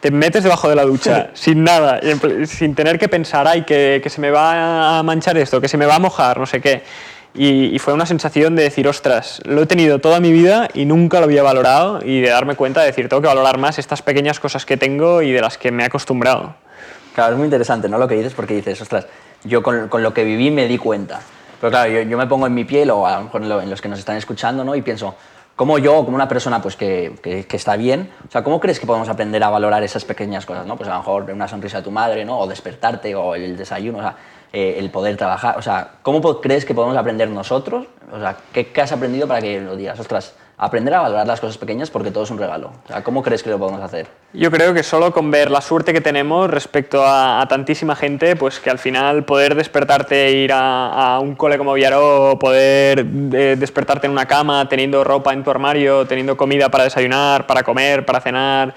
te 0.00 0.10
metes 0.10 0.42
debajo 0.42 0.68
de 0.68 0.76
la 0.76 0.84
ducha 0.84 1.30
sin 1.32 1.64
nada, 1.64 2.00
sin 2.44 2.74
tener 2.74 2.98
que 2.98 3.08
pensar, 3.08 3.48
ay, 3.48 3.62
que, 3.62 4.00
que 4.02 4.10
se 4.10 4.20
me 4.20 4.30
va 4.30 4.98
a 4.98 5.02
manchar 5.02 5.38
esto, 5.38 5.62
que 5.62 5.68
se 5.68 5.78
me 5.78 5.86
va 5.86 5.96
a 5.96 5.98
mojar, 5.98 6.38
no 6.38 6.46
sé 6.46 6.60
qué 6.60 6.82
y, 7.34 7.78
fue 7.78 7.94
una 7.94 8.06
sensación 8.06 8.56
de 8.56 8.64
decir, 8.64 8.88
ostras, 8.88 9.40
lo 9.44 9.62
he 9.62 9.66
tenido 9.66 9.98
toda 9.98 10.18
mi 10.18 10.32
vida 10.32 10.68
y 10.74 10.86
nunca 10.86 11.18
lo 11.18 11.24
había 11.24 11.42
valorado 11.42 12.00
y 12.04 12.20
de 12.20 12.30
darme 12.30 12.56
cuenta 12.56 12.80
de 12.80 12.86
decir, 12.86 13.08
tengo 13.08 13.22
que 13.22 13.28
valorar 13.28 13.58
más 13.58 13.78
estas 13.78 14.02
pequeñas 14.02 14.40
cosas 14.40 14.66
que 14.66 14.76
tengo 14.76 15.22
y 15.22 15.30
de 15.32 15.40
las 15.40 15.58
que 15.58 15.70
me 15.70 15.82
he 15.82 15.86
acostumbrado. 15.86 16.54
Claro, 17.14 17.32
es 17.32 17.38
muy 17.38 17.46
interesante, 17.46 17.88
¿no? 17.88 17.98
Lo 17.98 18.08
que 18.08 18.14
dices, 18.14 18.34
porque 18.34 18.54
dices, 18.54 18.80
ostras, 18.80 19.06
yo 19.44 19.62
con, 19.62 19.88
con 19.88 20.02
lo 20.02 20.12
que 20.14 20.24
viví 20.24 20.50
me 20.50 20.66
di 20.66 20.78
cuenta. 20.78 21.20
Pero 21.60 21.70
claro, 21.70 21.90
yo, 21.90 22.02
yo, 22.02 22.16
me 22.16 22.26
pongo 22.26 22.46
en 22.46 22.54
mi 22.54 22.64
piel 22.64 22.90
o 22.90 23.06
a 23.06 23.18
lo 23.18 23.24
mejor 23.24 23.42
en, 23.42 23.70
los 23.70 23.80
que 23.80 23.88
nos 23.88 23.98
están 23.98 24.16
escuchando, 24.16 24.64
¿no? 24.64 24.74
Y 24.74 24.82
pienso, 24.82 25.14
¿cómo 25.56 25.78
yo, 25.78 26.04
como 26.04 26.14
una 26.14 26.28
persona 26.28 26.62
pues, 26.62 26.76
que, 26.76 27.14
que, 27.22 27.56
está 27.56 27.76
bien, 27.76 28.10
o 28.26 28.30
sea, 28.30 28.44
¿cómo 28.44 28.60
crees 28.60 28.78
que 28.78 28.86
podemos 28.86 29.08
aprender 29.08 29.42
a 29.42 29.50
valorar 29.50 29.82
esas 29.82 30.04
pequeñas 30.04 30.46
cosas, 30.46 30.66
¿no? 30.66 30.76
Pues 30.76 30.88
a 30.88 30.92
lo 30.92 30.98
mejor 30.98 31.30
una 31.30 31.48
sonrisa 31.48 31.78
de 31.78 31.82
tu 31.82 31.90
madre, 31.90 32.24
¿no? 32.24 32.38
O 32.38 32.46
despertarte, 32.46 33.14
o 33.14 33.34
el 33.34 33.56
desayuno, 33.56 34.00
eh, 34.52 34.76
el 34.78 34.90
poder 34.90 35.16
trabajar. 35.16 35.58
O 35.58 35.62
sea, 35.62 35.90
¿cómo 36.02 36.40
crees 36.40 36.64
que 36.64 36.74
podemos 36.74 36.96
aprender 36.96 37.28
nosotros? 37.28 37.86
O 38.10 38.18
sea, 38.18 38.36
¿qué, 38.52 38.70
has 38.80 38.92
aprendido 38.92 39.28
para 39.28 39.42
que 39.42 39.60
lo 39.60 39.76
digas? 39.76 40.00
Ostras, 40.00 40.34
aprender 40.56 40.94
a 40.94 41.02
valorar 41.02 41.26
las 41.26 41.38
cosas 41.38 41.58
pequeñas 41.58 41.90
porque 41.90 42.10
todo 42.10 42.24
es 42.24 42.30
un 42.30 42.38
regalo. 42.38 42.72
O 42.88 43.02
¿cómo 43.02 43.22
crees 43.22 43.42
que 43.42 43.50
lo 43.50 43.58
podemos 43.58 43.82
hacer? 43.82 44.06
Yo 44.32 44.50
creo 44.50 44.72
que 44.72 44.82
solo 44.82 45.12
con 45.12 45.30
ver 45.30 45.50
la 45.50 45.60
suerte 45.60 45.92
que 45.92 46.00
tenemos 46.00 46.48
respecto 46.48 47.02
a, 47.04 47.44
tantísima 47.48 47.94
gente, 47.94 48.36
pues 48.36 48.58
que 48.58 48.70
al 48.70 48.78
final 48.78 49.24
poder 49.24 49.54
despertarte 49.54 50.28
e 50.28 50.32
ir 50.32 50.50
a, 50.54 51.18
un 51.20 51.34
cole 51.34 51.58
como 51.58 51.74
Villaró, 51.74 52.38
poder 52.40 53.00
eh, 53.00 53.56
despertarte 53.58 54.06
en 54.06 54.12
una 54.12 54.26
cama, 54.26 54.66
teniendo 54.66 55.04
ropa 55.04 55.34
en 55.34 55.44
tu 55.44 55.50
armario, 55.50 56.06
teniendo 56.06 56.38
comida 56.38 56.70
para 56.70 56.84
desayunar, 56.84 57.46
para 57.46 57.62
comer, 57.62 58.06
para 58.06 58.20
cenar 58.20 58.74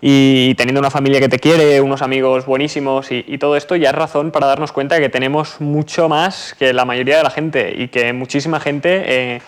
y 0.00 0.54
teniendo 0.54 0.80
una 0.80 0.90
familia 0.90 1.20
que 1.20 1.28
te 1.28 1.38
quiere, 1.38 1.80
unos 1.80 2.00
amigos 2.00 2.46
buenísimos 2.46 3.08
y, 3.10 3.38
todo 3.38 3.56
esto 3.56 3.76
ya 3.76 3.90
es 3.90 3.94
razón 3.94 4.30
para 4.30 4.46
darnos 4.46 4.72
cuenta 4.72 4.96
de 4.96 5.00
que 5.00 5.08
tenemos 5.08 5.60
mucho 5.60 6.08
más 6.08 6.54
que 6.58 6.72
la 6.72 6.84
mayoría 6.84 7.18
de 7.18 7.22
la 7.22 7.30
gente 7.30 7.74
y 7.76 7.88
que 7.88 8.12
muchísima 8.12 8.60
gente 8.60 9.02
eh, 9.06 9.42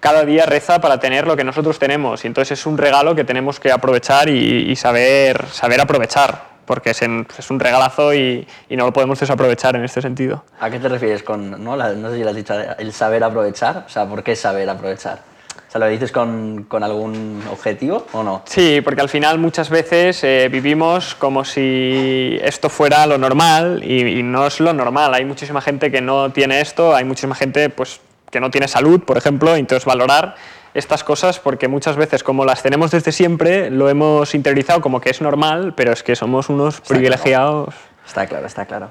cada 0.00 0.24
día 0.24 0.46
reza 0.46 0.80
para 0.80 0.98
tener 1.00 1.26
lo 1.26 1.36
que 1.36 1.44
nosotros 1.44 1.78
tenemos 1.78 2.24
y 2.24 2.28
entonces 2.28 2.58
es 2.58 2.66
un 2.66 2.78
regalo 2.78 3.14
que 3.14 3.24
tenemos 3.24 3.58
que 3.58 3.72
aprovechar 3.72 4.28
y, 4.28 4.74
saber, 4.76 5.46
saber 5.46 5.80
aprovechar 5.80 6.56
porque 6.66 6.90
es, 6.90 7.00
un 7.02 7.60
regalazo 7.60 8.12
y, 8.12 8.46
no 8.70 8.86
lo 8.86 8.92
podemos 8.92 9.20
desaprovechar 9.20 9.76
en 9.76 9.84
este 9.84 10.02
sentido. 10.02 10.44
¿A 10.58 10.68
qué 10.68 10.80
te 10.80 10.88
refieres 10.88 11.22
con, 11.22 11.62
no, 11.62 11.76
no 11.76 12.10
sé 12.10 12.16
si 12.16 12.24
lo 12.24 12.30
has 12.30 12.78
el 12.78 12.92
saber 12.92 13.22
aprovechar? 13.22 13.84
O 13.86 13.88
sea, 13.88 14.06
¿por 14.06 14.24
qué 14.24 14.34
saber 14.34 14.68
aprovechar? 14.68 15.35
¿Lo 15.78 15.86
dices 15.88 16.12
con, 16.12 16.64
con, 16.64 16.82
algún 16.82 17.42
objetivo 17.50 18.06
o 18.12 18.22
no? 18.22 18.42
Sí, 18.44 18.80
porque 18.82 19.00
al 19.00 19.08
final 19.08 19.38
muchas 19.38 19.70
veces 19.70 20.22
eh, 20.24 20.48
vivimos 20.50 21.14
como 21.14 21.44
si 21.44 22.38
esto 22.42 22.68
fuera 22.68 23.06
lo 23.06 23.18
normal 23.18 23.82
y, 23.84 24.22
no 24.22 24.46
es 24.46 24.60
lo 24.60 24.72
normal. 24.72 25.14
Hay 25.14 25.24
muchísima 25.24 25.60
gente 25.60 25.90
que 25.90 26.00
no 26.00 26.30
tiene 26.30 26.60
esto, 26.60 26.94
hay 26.94 27.04
muchísima 27.04 27.34
gente 27.34 27.70
pues, 27.70 28.00
que 28.30 28.40
no 28.40 28.50
tiene 28.50 28.68
salud, 28.68 29.00
por 29.00 29.16
ejemplo, 29.16 29.56
y 29.56 29.60
entonces 29.60 29.84
valorar 29.84 30.34
estas 30.74 31.04
cosas 31.04 31.38
porque 31.38 31.68
muchas 31.68 31.96
veces 31.96 32.22
como 32.22 32.44
las 32.44 32.62
tenemos 32.62 32.90
desde 32.90 33.10
siempre 33.10 33.70
lo 33.70 33.88
hemos 33.88 34.34
interiorizado 34.34 34.80
como 34.80 35.00
que 35.00 35.10
es 35.10 35.20
normal, 35.22 35.72
pero 35.74 35.92
es 35.92 36.02
que 36.02 36.14
somos 36.16 36.48
unos 36.48 36.80
privilegiados. 36.82 37.74
Está 38.06 38.26
claro, 38.26 38.46
está 38.46 38.66
claro. 38.66 38.90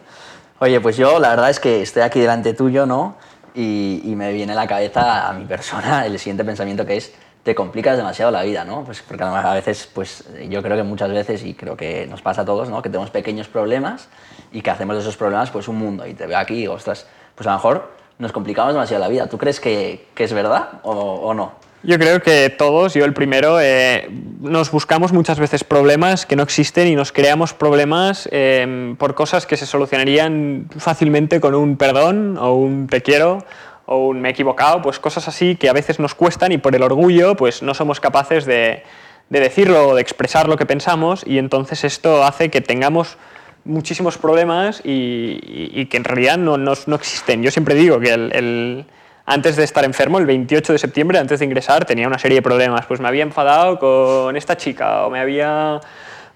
Oye, 0.59 0.79
pues 0.79 0.97
yo 0.97 1.19
la 1.19 1.29
verdad 1.29 1.49
es 1.49 1.59
que 1.59 1.81
estoy 1.81 2.03
aquí 2.03 2.19
delante 2.19 2.53
tuyo, 2.53 2.85
¿no? 2.85 3.17
Y, 3.55 4.13
me 4.15 4.31
viene 4.33 4.53
a 4.53 4.55
la 4.55 4.67
cabeza 4.67 5.29
a 5.29 5.33
mi 5.33 5.45
persona 5.45 6.05
el 6.05 6.17
siguiente 6.19 6.43
pensamiento 6.43 6.85
que 6.85 6.97
es 6.97 7.13
te 7.43 7.53
complicas 7.53 7.95
demasiado 7.95 8.31
la 8.31 8.41
vida, 8.41 8.65
¿no? 8.65 8.83
Pues 8.83 9.03
porque 9.03 9.23
a 9.23 9.53
veces, 9.53 9.87
pues 9.93 10.23
yo 10.49 10.63
creo 10.63 10.75
que 10.75 10.81
muchas 10.81 11.11
veces, 11.11 11.43
y 11.43 11.53
creo 11.53 11.77
que 11.77 12.07
nos 12.07 12.23
pasa 12.23 12.41
a 12.41 12.45
todos, 12.45 12.69
¿no? 12.69 12.81
Que 12.81 12.89
tenemos 12.89 13.11
pequeños 13.11 13.47
problemas 13.47 14.09
y 14.51 14.63
que 14.63 14.71
hacemos 14.71 14.95
de 14.95 15.03
esos 15.03 15.15
problemas 15.15 15.51
pues 15.51 15.67
un 15.67 15.75
mundo. 15.75 16.07
Y 16.07 16.15
te 16.15 16.25
veo 16.25 16.39
aquí 16.39 16.63
y 16.63 16.67
ostras, 16.67 17.05
pues 17.35 17.45
a 17.45 17.51
lo 17.51 17.57
mejor 17.57 17.91
nos 18.17 18.31
complicamos 18.31 18.73
demasiado 18.73 19.03
la 19.03 19.09
vida. 19.09 19.27
¿Tú 19.27 19.37
crees 19.37 19.59
que, 19.59 20.07
que 20.15 20.23
es 20.23 20.33
verdad 20.33 20.79
o, 20.81 20.91
o, 20.91 21.33
no? 21.35 21.53
Yo 21.85 21.99
creo 21.99 22.19
que 22.21 22.49
todos, 22.49 22.95
yo 22.95 23.05
el 23.05 23.13
primero, 23.13 23.59
eh, 23.61 24.09
nos 24.41 24.71
buscamos 24.71 25.13
muchas 25.13 25.39
veces 25.39 25.63
problemas 25.63 26.25
que 26.25 26.35
no 26.35 26.41
existen 26.41 26.87
y 26.87 26.95
nos 26.95 27.11
creamos 27.11 27.53
problemas 27.53 28.27
eh, 28.31 28.95
por 28.97 29.13
cosas 29.13 29.45
que 29.45 29.55
se 29.55 29.67
solucionarían 29.67 30.67
fácilmente 30.77 31.39
con 31.39 31.53
un 31.53 31.77
perdón 31.77 32.39
o 32.39 32.55
un 32.55 32.87
te 32.87 33.01
quiero 33.01 33.45
o 33.85 34.07
un 34.07 34.19
me 34.19 34.29
he 34.29 34.31
equivocado, 34.31 34.81
pues 34.81 34.97
cosas 34.97 35.27
así 35.27 35.57
que 35.57 35.69
a 35.69 35.73
veces 35.73 35.99
nos 35.99 36.15
cuestan 36.15 36.51
y 36.51 36.57
por 36.57 36.75
el 36.75 36.81
orgullo 36.81 37.35
pues 37.35 37.61
no 37.61 37.75
somos 37.75 37.99
capaces 37.99 38.45
de, 38.45 38.81
de 39.29 39.39
decirlo 39.39 39.89
o 39.89 39.95
de 39.95 40.01
expresar 40.01 40.49
lo 40.49 40.57
que 40.57 40.65
pensamos 40.65 41.23
y 41.23 41.37
entonces 41.37 41.83
esto 41.83 42.23
hace 42.23 42.49
que 42.49 42.61
tengamos 42.61 43.17
muchísimos 43.63 44.17
problemas 44.17 44.81
y, 44.83 45.85
que 45.85 45.97
en 45.97 46.03
realidad 46.03 46.37
no, 46.37 46.57
no, 46.57 46.73
no, 46.87 46.95
existen. 46.95 47.43
Yo 47.43 47.51
siempre 47.51 47.75
digo 47.75 47.99
que 47.99 48.09
el, 48.09 48.31
el, 48.33 48.85
antes 49.25 49.55
de 49.55 49.63
estar 49.63 49.83
enfermo, 49.83 50.19
el 50.19 50.25
28 50.25 50.73
de 50.73 50.79
septiembre, 50.79 51.17
antes 51.17 51.39
de 51.39 51.45
ingresar, 51.45 51.85
tenía 51.85 52.07
una 52.07 52.19
serie 52.19 52.35
de 52.37 52.41
problemas. 52.41 52.85
Pues 52.85 52.99
me 52.99 53.07
había 53.07 53.23
enfadado 53.23 53.79
con 53.79 54.35
esta 54.37 54.57
chica 54.57 55.05
o 55.05 55.09
me 55.09 55.19
había... 55.19 55.81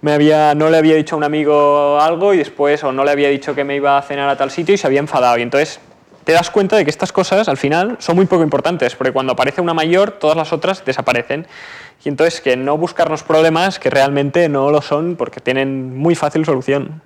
Me 0.02 0.14
había, 0.14 0.56
no 0.56 0.70
le 0.70 0.78
había 0.78 0.96
dicho 0.96 1.16
a 1.16 1.18
un 1.18 1.26
amigo 1.26 2.00
algo 2.00 2.34
y 2.34 2.38
después 2.38 2.82
o 2.86 2.94
no 2.94 3.04
le 3.04 3.12
había 3.12 3.28
dicho 3.28 3.54
que 3.54 3.66
me 3.66 3.76
iba 3.76 3.98
a 3.98 4.02
cenar 4.02 4.30
a 4.30 4.38
tal 4.38 4.50
sitio 4.50 4.74
y 4.74 4.78
se 4.78 4.88
había 4.88 5.02
enfadado. 5.02 5.38
Y 5.38 5.42
entonces 5.42 5.82
te 6.24 6.32
das 6.32 6.50
cuenta 6.50 6.78
de 6.78 6.86
que 6.86 6.90
estas 6.90 7.12
cosas 7.12 7.50
al 7.50 7.58
final 7.58 7.98
son 8.00 8.16
muy 8.16 8.26
poco 8.26 8.44
importantes, 8.44 8.96
porque 8.96 9.12
cuando 9.12 9.34
aparece 9.34 9.60
una 9.60 9.74
mayor, 9.74 10.12
todas 10.12 10.38
las 10.38 10.54
otras 10.54 10.86
desaparecen. 10.86 11.48
Y 12.06 12.08
entonces 12.08 12.40
que 12.40 12.56
no 12.56 12.78
buscarnos 12.78 13.24
problemas 13.24 13.78
que 13.78 13.90
realmente 13.90 14.48
no 14.48 14.72
lo 14.72 14.82
son 14.82 15.18
porque 15.18 15.42
tienen 15.42 15.98
muy 15.98 16.16
fácil 16.16 16.46
solución. 16.46 17.02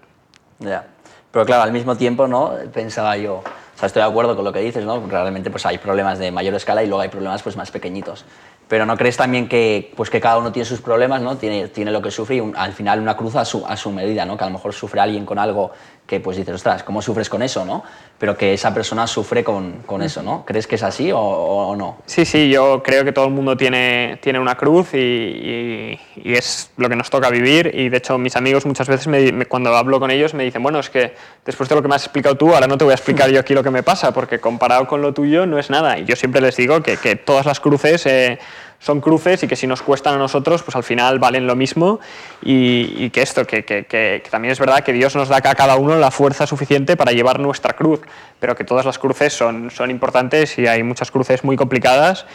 Ya. 0.60 0.86
Pero 1.32 1.46
claro, 1.46 1.64
al 1.64 1.72
mismo 1.72 1.98
tiempo, 1.98 2.28
¿no? 2.28 2.52
Pensaba 2.72 3.18
yo, 3.18 3.44
o 3.76 3.78
sea, 3.78 3.88
estoy 3.88 4.02
de 4.02 4.08
acuerdo 4.08 4.36
con 4.36 4.46
lo 4.46 4.54
que 4.54 4.60
dices, 4.60 4.86
¿no? 4.86 5.06
Realmente 5.08 5.50
pues 5.50 5.66
hay 5.66 5.80
problemas 5.80 6.20
de 6.20 6.32
mayor 6.32 6.54
escala 6.54 6.84
y 6.84 6.88
luego 6.88 7.02
hay 7.02 7.10
problemas 7.10 7.42
pues 7.42 7.58
más 7.58 7.72
pequeñitos. 7.72 8.24
Pero 8.68 8.86
¿no 8.86 8.96
crees 8.96 9.18
también 9.18 9.48
que, 9.48 9.92
pues 9.96 10.10
que 10.10 10.22
cada 10.22 10.38
uno 10.38 10.52
tiene 10.52 10.66
sus 10.66 10.80
problemas, 10.80 11.22
¿no? 11.22 11.38
tiene, 11.38 11.68
tiene 11.68 11.92
lo 11.92 12.02
que 12.02 12.12
sufre 12.12 12.38
y 12.38 12.54
al 12.56 12.74
final 12.74 13.00
una 13.00 13.18
cruz 13.18 13.36
a 13.36 13.46
su, 13.46 13.66
a 13.66 13.76
su 13.76 13.92
medida, 13.92 14.26
¿no? 14.26 14.38
que 14.38 14.44
a 14.44 14.48
lo 14.48 14.54
mejor 14.54 14.74
sufre 14.74 15.02
alguien 15.02 15.26
con 15.26 15.40
algo 15.40 15.72
que 16.06 16.20
pues 16.20 16.38
dices, 16.38 16.56
ostras, 16.56 16.84
¿cómo 16.84 17.02
sufres 17.02 17.30
con 17.30 17.42
eso? 17.42 17.64
¿no? 17.66 17.84
Pero 18.20 18.38
que 18.38 18.54
esa 18.54 18.74
persona 18.74 19.08
sufre 19.08 19.44
con, 19.44 19.84
con 19.86 20.02
eso, 20.02 20.22
¿no? 20.22 20.46
¿Crees 20.46 20.68
que 20.68 20.76
es 20.76 20.84
así 20.84 21.12
o, 21.12 21.20
o, 21.20 21.76
no? 21.76 21.98
Sí, 22.06 22.26
sí, 22.26 22.50
yo 22.50 22.84
creo 22.84 23.06
que 23.06 23.12
todo 23.12 23.26
el 23.26 23.32
mundo 23.32 23.56
tiene, 23.56 24.20
tiene 24.22 24.40
una 24.40 24.56
cruz 24.56 24.94
y, 24.94 24.98
y, 24.98 26.00
y, 26.18 26.34
es 26.34 26.72
lo 26.78 26.90
que 26.90 26.96
nos 26.96 27.10
toca 27.10 27.30
vivir 27.30 27.72
y 27.74 27.90
de 27.90 27.98
hecho 27.98 28.18
mis 28.18 28.36
amigos 28.36 28.66
muchas 28.66 28.88
veces 28.88 29.08
me, 29.08 29.32
me, 29.32 29.46
cuando 29.46 29.76
hablo 29.76 30.00
con 30.00 30.12
ellos 30.12 30.34
me 30.34 30.44
dicen, 30.44 30.62
bueno, 30.62 30.80
es 30.80 30.90
que 30.90 31.14
después 31.46 31.70
de 31.70 31.76
lo 31.76 31.82
que 31.82 31.88
me 31.88 31.96
has 31.96 32.04
explicado 32.04 32.36
tú, 32.36 32.54
ahora 32.54 32.68
no 32.68 32.78
te 32.78 32.84
voy 32.84 32.92
a 32.92 32.96
explicar 32.96 33.30
yo 33.30 33.40
aquí 33.40 33.54
lo 33.54 33.64
que 33.64 33.72
me 33.72 33.84
pasa 33.84 34.14
porque 34.14 34.40
comparado 34.40 34.88
con 34.88 35.02
lo 35.02 35.14
tuyo 35.14 35.46
no 35.46 35.58
es 35.58 35.70
nada 35.70 35.98
y 35.98 36.06
yo 36.06 36.16
siempre 36.16 36.42
les 36.42 36.56
digo 36.58 36.82
que, 36.84 36.98
que 36.98 37.16
todas 37.16 37.46
las 37.46 37.60
cruces... 37.60 38.06
Eh, 38.06 38.40
son 38.84 39.00
cruces 39.00 39.42
y 39.44 39.48
que 39.48 39.56
si 39.56 39.66
nos 39.66 39.82
cuestan 39.82 40.16
a 40.16 40.18
nosotros, 40.18 40.62
pues 40.62 40.76
al 40.76 40.84
final 40.84 41.18
valen 41.18 41.48
lo 41.48 41.56
mismo. 41.56 42.02
Y, 42.44 43.10
que 43.12 43.22
esto, 43.22 43.48
que, 43.48 43.64
que, 43.64 43.86
que, 43.86 44.22
también 44.30 44.52
es 44.52 44.60
verdad 44.60 44.84
que 44.84 44.92
Dios 44.92 45.16
nos 45.16 45.30
da 45.30 45.38
a 45.38 45.42
cada 45.42 45.78
uno 45.78 45.96
la 45.96 46.12
fuerza 46.12 46.46
suficiente 46.46 46.98
para 46.98 47.14
llevar 47.14 47.40
nuestra 47.40 47.74
cruz, 47.74 48.02
pero 48.44 48.58
que 48.58 48.66
todas 48.66 48.86
las 48.86 49.00
cruces 49.00 49.32
son, 49.32 49.72
son 49.72 49.90
importantes 49.90 50.58
y 50.60 50.68
hay 50.68 50.84
muchas 50.84 51.12
cruces 51.12 51.46
muy 51.46 51.56
complicadas, 51.56 52.26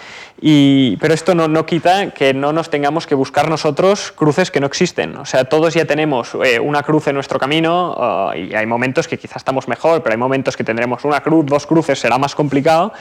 y, 0.41 0.97
pero 0.97 1.13
esto 1.13 1.35
no, 1.35 1.49
no 1.49 1.67
quita 1.67 2.13
que 2.13 2.33
no 2.33 2.55
nos 2.55 2.71
tengamos 2.71 3.07
que 3.07 3.15
buscar 3.15 3.51
nosotros 3.51 4.13
cruces 4.13 4.51
que 4.51 4.59
no 4.59 4.67
existen, 4.67 5.17
o 5.17 5.27
sea, 5.27 5.45
todos 5.45 5.75
ya 5.75 5.85
tenemos 5.85 6.35
eh, 6.43 6.61
una 6.61 6.83
cruz 6.83 7.09
en 7.09 7.15
nuestro 7.15 7.39
camino 7.39 8.31
uh, 8.33 8.35
y 8.35 8.55
hay 8.55 8.65
momentos 8.65 9.07
que 9.07 9.19
quizás 9.19 9.37
estamos 9.37 9.69
mejor, 9.69 10.03
pero 10.03 10.15
hay 10.15 10.19
momentos 10.19 10.57
que 10.57 10.65
tendremos 10.65 11.05
una 11.05 11.21
cruz, 11.21 11.45
dos 11.45 11.67
cruces, 11.67 11.99
será 11.99 12.17
más 12.17 12.35
complicado, 12.35 12.95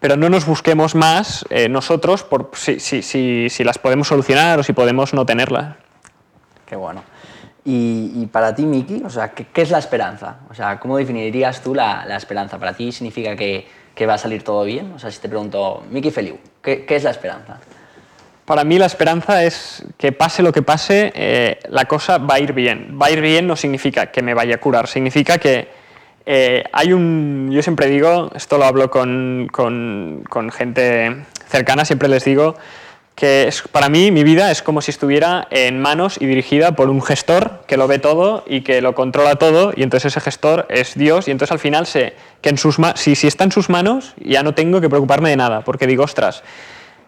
pero 0.00 0.16
no 0.16 0.28
nos 0.28 0.46
busquemos 0.46 0.94
más 0.94 1.44
eh, 1.50 1.68
nosotros 1.68 2.22
por 2.22 2.50
si, 2.54 2.80
si, 2.80 3.02
si, 3.02 3.48
si, 3.50 3.64
las 3.64 3.78
podemos 3.78 4.08
solucionar 4.08 4.58
o 4.58 4.62
si 4.62 4.72
podemos 4.72 5.12
no 5.14 5.26
tenerlas. 5.26 5.76
Qué 6.66 6.76
bueno. 6.76 7.02
Y, 7.64 8.12
y 8.14 8.26
para 8.26 8.54
ti, 8.54 8.64
Miki, 8.64 9.02
o 9.04 9.10
sea, 9.10 9.30
¿qué, 9.30 9.46
¿qué, 9.46 9.62
es 9.62 9.70
la 9.70 9.78
esperanza? 9.78 10.38
O 10.50 10.54
sea, 10.54 10.78
¿cómo 10.78 10.96
definirías 10.96 11.60
tú 11.62 11.74
la, 11.74 12.04
la 12.06 12.16
esperanza? 12.16 12.58
¿Para 12.58 12.74
ti 12.74 12.92
significa 12.92 13.36
que, 13.36 13.66
que, 13.94 14.06
va 14.06 14.14
a 14.14 14.18
salir 14.18 14.42
todo 14.42 14.64
bien? 14.64 14.92
O 14.94 14.98
sea, 14.98 15.10
si 15.10 15.20
te 15.20 15.28
pregunto, 15.28 15.84
Miki 15.90 16.10
Feliu, 16.10 16.38
¿qué, 16.62 16.86
¿qué, 16.86 16.96
es 16.96 17.02
la 17.02 17.10
esperanza? 17.10 17.58
Para 18.44 18.64
mí 18.64 18.78
la 18.78 18.86
esperanza 18.86 19.44
es 19.44 19.84
que 19.98 20.12
pase 20.12 20.42
lo 20.42 20.52
que 20.52 20.62
pase, 20.62 21.12
eh, 21.14 21.58
la 21.68 21.84
cosa 21.84 22.16
va 22.16 22.36
a 22.36 22.40
ir 22.40 22.54
bien. 22.54 22.96
Va 23.00 23.06
a 23.06 23.10
ir 23.10 23.20
bien 23.20 23.46
no 23.46 23.56
significa 23.56 24.06
que 24.06 24.22
me 24.22 24.32
vaya 24.32 24.54
a 24.54 24.58
curar, 24.58 24.86
significa 24.86 25.36
que 25.36 25.68
eh, 26.30 26.64
hay 26.72 26.92
un, 26.92 27.48
yo 27.50 27.62
siempre 27.62 27.86
digo, 27.86 28.30
esto 28.34 28.58
lo 28.58 28.66
hablo 28.66 28.90
con, 28.90 29.48
con, 29.50 30.24
con, 30.28 30.50
gente 30.50 31.24
cercana, 31.48 31.86
siempre 31.86 32.06
les 32.06 32.22
digo 32.22 32.54
que 33.14 33.48
es, 33.48 33.62
para 33.62 33.88
mí 33.88 34.10
mi 34.10 34.24
vida 34.24 34.50
es 34.50 34.60
como 34.60 34.82
si 34.82 34.90
estuviera 34.90 35.48
en 35.50 35.80
manos 35.80 36.18
y 36.20 36.26
dirigida 36.26 36.76
por 36.76 36.90
un 36.90 37.00
gestor 37.00 37.62
que 37.66 37.78
lo 37.78 37.88
ve 37.88 37.98
todo 37.98 38.44
y 38.46 38.60
que 38.60 38.82
lo 38.82 38.94
controla 38.94 39.36
todo 39.36 39.72
y 39.74 39.82
entonces 39.82 40.12
ese 40.12 40.20
gestor 40.20 40.66
es 40.68 40.98
Dios 40.98 41.28
y 41.28 41.30
entonces 41.30 41.52
al 41.52 41.60
final 41.60 41.86
sé 41.86 42.14
que 42.42 42.50
en 42.50 42.58
sus 42.58 42.76
si, 42.96 43.14
si 43.14 43.26
está 43.26 43.44
en 43.44 43.50
sus 43.50 43.70
manos 43.70 44.12
ya 44.18 44.42
no 44.42 44.52
tengo 44.52 44.82
que 44.82 44.90
preocuparme 44.90 45.30
de 45.30 45.36
nada 45.36 45.62
porque 45.62 45.86
digo, 45.86 46.04
ostras, 46.04 46.42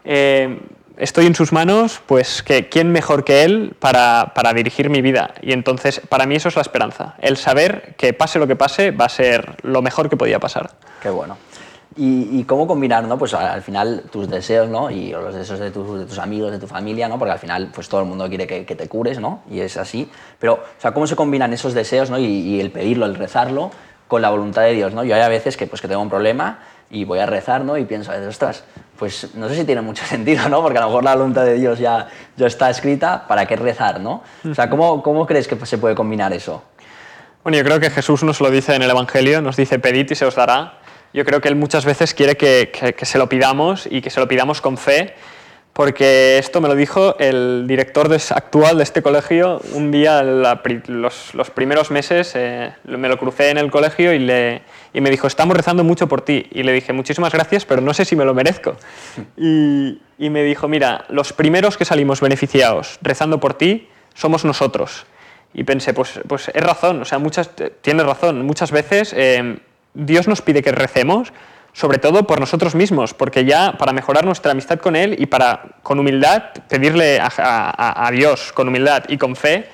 eh, 0.07 0.61
estoy 1.01 1.27
en 1.27 1.35
sus 1.35 1.53
manos, 1.53 2.01
pues 2.07 2.43
que 2.43 2.69
quién 2.69 2.93
mejor 2.93 3.25
que 3.25 3.43
él 3.43 3.75
para, 3.79 4.33
para, 4.35 4.53
dirigir 4.53 4.91
mi 4.91 5.03
vida. 5.03 5.35
Y 5.43 5.53
entonces, 5.53 6.01
para 6.09 6.27
mí 6.27 6.37
eso 6.37 6.49
es 6.49 6.57
la 6.57 6.63
esperanza, 6.63 7.15
el 7.21 7.37
saber 7.37 7.95
que 7.97 8.13
pase 8.13 8.39
lo 8.39 8.47
que 8.47 8.57
pase 8.57 8.91
va 8.91 9.07
a 9.07 9.09
ser 9.09 9.57
lo 9.63 9.83
mejor 9.83 10.09
que 10.09 10.17
podía 10.17 10.39
pasar. 10.39 10.71
Qué 11.03 11.11
bueno. 11.11 11.37
¿Y, 11.97 12.45
cómo 12.45 12.67
combinar, 12.67 13.05
no? 13.05 13.19
Pues 13.19 13.35
al 13.35 13.63
final 13.63 14.05
tus 14.11 14.31
deseos, 14.31 14.69
¿no? 14.69 14.91
Y 14.91 15.11
los 15.11 15.35
deseos 15.35 15.59
de, 15.59 15.71
tu, 15.71 15.99
de, 15.99 16.07
tus 16.07 16.19
amigos, 16.19 16.53
de 16.53 16.59
tu 16.59 16.69
familia, 16.69 17.09
¿no? 17.09 17.19
Porque 17.19 17.33
al 17.33 17.39
final, 17.39 17.71
pues 17.75 17.89
todo 17.89 18.01
el 18.01 18.07
mundo 18.07 18.29
quiere 18.29 18.47
que, 18.47 18.77
te 18.77 18.89
cures, 18.89 19.19
¿no? 19.19 19.43
Y 19.51 19.61
es 19.61 19.77
así. 19.77 20.09
Pero, 20.39 20.55
o 20.55 20.81
sea, 20.81 20.93
¿cómo 20.93 21.07
se 21.07 21.17
combinan 21.17 21.53
esos 21.53 21.75
deseos, 21.75 22.09
¿no? 22.09 22.19
Y, 22.19 22.25
y 22.25 22.61
el 22.61 22.71
pedirlo, 22.71 23.07
el 23.07 23.17
rezarlo, 23.17 23.73
con 24.07 24.23
la 24.23 24.31
voluntad 24.31 24.63
de 24.63 24.73
Dios, 24.73 24.95
¿no? 24.95 25.05
Yo 25.05 25.15
hay 25.17 25.21
a 25.21 25.29
veces 25.29 25.57
que, 25.57 25.67
pues, 25.67 25.83
que 25.83 25.89
tengo 25.89 26.01
un 26.01 26.09
problema 26.09 26.61
y 26.91 27.05
voy 27.05 27.19
a 27.19 27.27
rezar, 27.27 27.65
¿no? 27.65 27.77
Y 27.77 27.85
pienso, 27.85 28.13
ostras, 28.29 28.65
pues 29.01 29.35
no 29.35 29.49
sé 29.49 29.57
si 29.57 29.65
tiene 29.65 29.81
mucho 29.81 30.05
sentido, 30.07 30.49
¿no? 30.51 30.61
Porque 30.63 30.77
a 30.79 30.83
lo 30.83 30.89
mejor 30.89 31.03
la 31.03 31.17
voluntad 31.17 31.45
de 31.47 31.55
Dios 31.55 31.79
ya, 31.79 32.07
ya 32.37 32.47
está 32.47 32.69
escrita, 32.69 33.27
¿para 33.27 33.47
qué 33.47 33.57
rezar, 33.57 33.99
¿no? 33.99 34.23
O 34.49 34.55
sea, 34.55 34.69
¿cómo, 34.69 35.03
¿cómo 35.03 35.27
crees 35.27 35.49
que 35.49 35.57
se 35.65 35.79
puede 35.79 35.95
combinar 35.95 36.35
eso? 36.35 36.63
Bueno, 37.43 37.57
yo 37.57 37.65
creo 37.65 37.81
que 37.81 37.89
Jesús 37.89 38.23
nos 38.23 38.43
lo 38.43 38.51
dice 38.51 38.75
en 38.75 38.83
el 38.83 38.91
Evangelio, 38.91 39.41
nos 39.41 39.57
dice, 39.57 39.79
pedid 39.79 40.11
y 40.11 40.15
se 40.15 40.27
os 40.27 40.35
dará. 40.35 40.75
Yo 41.15 41.25
creo 41.25 41.41
que 41.41 41.49
Él 41.49 41.57
muchas 41.57 41.87
veces 41.87 42.13
quiere 42.13 42.37
que, 42.37 42.71
que, 42.71 42.93
que 42.93 43.07
se 43.07 43.17
lo 43.17 43.27
pidamos 43.27 43.89
y 43.91 44.03
que 44.03 44.11
se 44.11 44.21
lo 44.21 44.29
pidamos 44.29 44.61
con 44.61 44.77
fe, 44.77 45.15
porque 45.73 46.39
esto 46.39 46.61
me 46.61 46.69
lo 46.69 46.75
dijo 46.75 47.17
el 47.19 47.67
director 47.67 48.09
de, 48.09 48.21
actual 48.31 48.77
de 48.77 48.83
este 48.83 49.03
colegio 49.03 49.61
un 49.73 49.91
día, 49.91 50.23
la, 50.23 50.61
los, 50.89 51.35
los, 51.35 51.51
primeros 51.51 51.91
meses, 51.91 52.33
eh, 52.35 52.73
me 52.85 53.09
lo 53.09 53.17
crucé 53.19 53.51
en 53.51 53.59
el 53.59 53.71
colegio 53.71 54.13
y, 54.13 54.19
le, 54.19 54.63
y, 54.93 55.01
me 55.01 55.11
dijo, 55.11 55.27
estamos 55.27 55.57
rezando 55.57 55.85
mucho 55.85 56.09
por 56.09 56.23
ti. 56.23 56.47
Y 56.51 56.65
le 56.65 56.73
dije, 56.73 56.93
muchísimas 56.93 57.33
gracias, 57.33 57.65
pero 57.65 57.81
no 57.81 57.95
sé 57.95 58.05
si 58.05 58.17
me 58.17 58.25
lo 58.25 58.35
merezco. 58.35 58.77
Y, 59.37 60.01
y 60.19 60.29
me 60.29 60.43
dijo, 60.43 60.69
mira, 60.69 61.05
los 61.09 61.33
primeros 61.33 61.77
que 61.77 61.85
salimos 61.85 62.21
beneficiados 62.21 62.99
rezando 63.01 63.41
por 63.41 63.55
ti 63.55 63.89
somos 64.15 64.45
nosotros. 64.45 65.07
Y 65.53 65.65
pensé, 65.65 65.95
pues, 65.95 66.21
pues 66.29 66.51
es 66.53 66.63
razón, 66.63 67.03
o 67.03 67.05
sea, 67.05 67.19
muchas, 67.19 67.51
tienes 67.81 68.07
razón, 68.07 68.47
muchas 68.47 68.71
veces 68.71 69.13
eh, 69.17 69.59
Dios 69.95 70.29
nos 70.29 70.43
pide 70.43 70.63
que 70.63 70.73
recemos, 70.73 71.33
sobre 71.73 71.99
todo 71.99 72.27
por 72.27 72.41
nosotros 72.41 72.75
mismos, 72.75 73.15
porque 73.15 73.45
ya 73.45 73.77
para 73.79 73.93
mejorar 73.93 74.25
nuestra 74.25 74.53
amistad 74.53 74.79
con 74.79 74.97
Él 74.97 75.17
y 75.19 75.27
para 75.27 75.63
con 75.83 75.99
humildad 75.99 76.45
pedirle 76.69 77.21
a, 77.21 77.31
a, 77.37 78.07
a 78.07 78.11
Dios, 78.11 78.53
con 78.53 78.69
humildad 78.69 79.05
y 79.09 79.19
con 79.19 79.37
fe, 79.37 79.69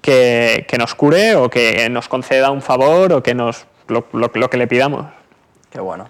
que, 0.00 0.66
que, 0.68 0.78
nos 0.78 0.94
cure 0.94 1.36
o 1.36 1.48
que 1.48 1.88
nos 1.88 2.08
conceda 2.08 2.50
un 2.50 2.60
favor 2.60 3.12
o 3.12 3.22
que 3.22 3.34
nos 3.34 3.66
lo, 3.88 4.06
lo, 4.12 4.50
que 4.50 4.56
le 4.56 4.66
pidamos. 4.66 5.06
Qué 5.70 5.80
bueno. 5.80 6.08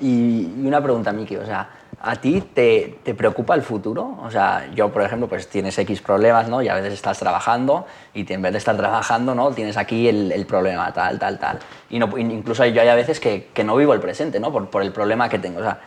Y, 0.00 0.50
y 0.56 0.62
una 0.64 0.82
pregunta, 0.82 1.12
Miki, 1.12 1.36
o 1.36 1.44
sea, 1.44 1.68
¿A 2.00 2.14
ti 2.14 2.40
te, 2.40 3.00
te, 3.02 3.12
preocupa 3.14 3.56
el 3.56 3.62
futuro? 3.62 4.18
O 4.22 4.30
sea, 4.30 4.68
yo, 4.72 4.92
por 4.92 5.02
ejemplo, 5.02 5.28
pues 5.28 5.48
tienes 5.48 5.76
X 5.78 6.00
problemas, 6.00 6.48
¿no? 6.48 6.62
Y 6.62 6.68
a 6.68 6.74
veces 6.74 6.92
estás 6.92 7.18
trabajando 7.18 7.86
y 8.14 8.32
en 8.32 8.40
vez 8.40 8.52
de 8.52 8.58
estar 8.58 8.76
trabajando, 8.76 9.34
¿no? 9.34 9.50
Tienes 9.50 9.76
aquí 9.76 10.08
el, 10.08 10.30
el 10.30 10.46
problema, 10.46 10.92
tal, 10.92 11.18
tal, 11.18 11.40
tal. 11.40 11.58
Y 11.90 11.98
no, 11.98 12.16
incluso 12.16 12.64
yo 12.66 12.82
hay 12.82 12.88
a 12.88 12.94
veces 12.94 13.18
que, 13.18 13.48
que, 13.52 13.64
no 13.64 13.74
vivo 13.74 13.94
el 13.94 14.00
presente, 14.00 14.38
¿no? 14.38 14.52
Por, 14.52 14.70
por, 14.70 14.82
el 14.82 14.92
problema 14.92 15.28
que 15.28 15.40
tengo. 15.40 15.58
O 15.58 15.62
sea, 15.62 15.80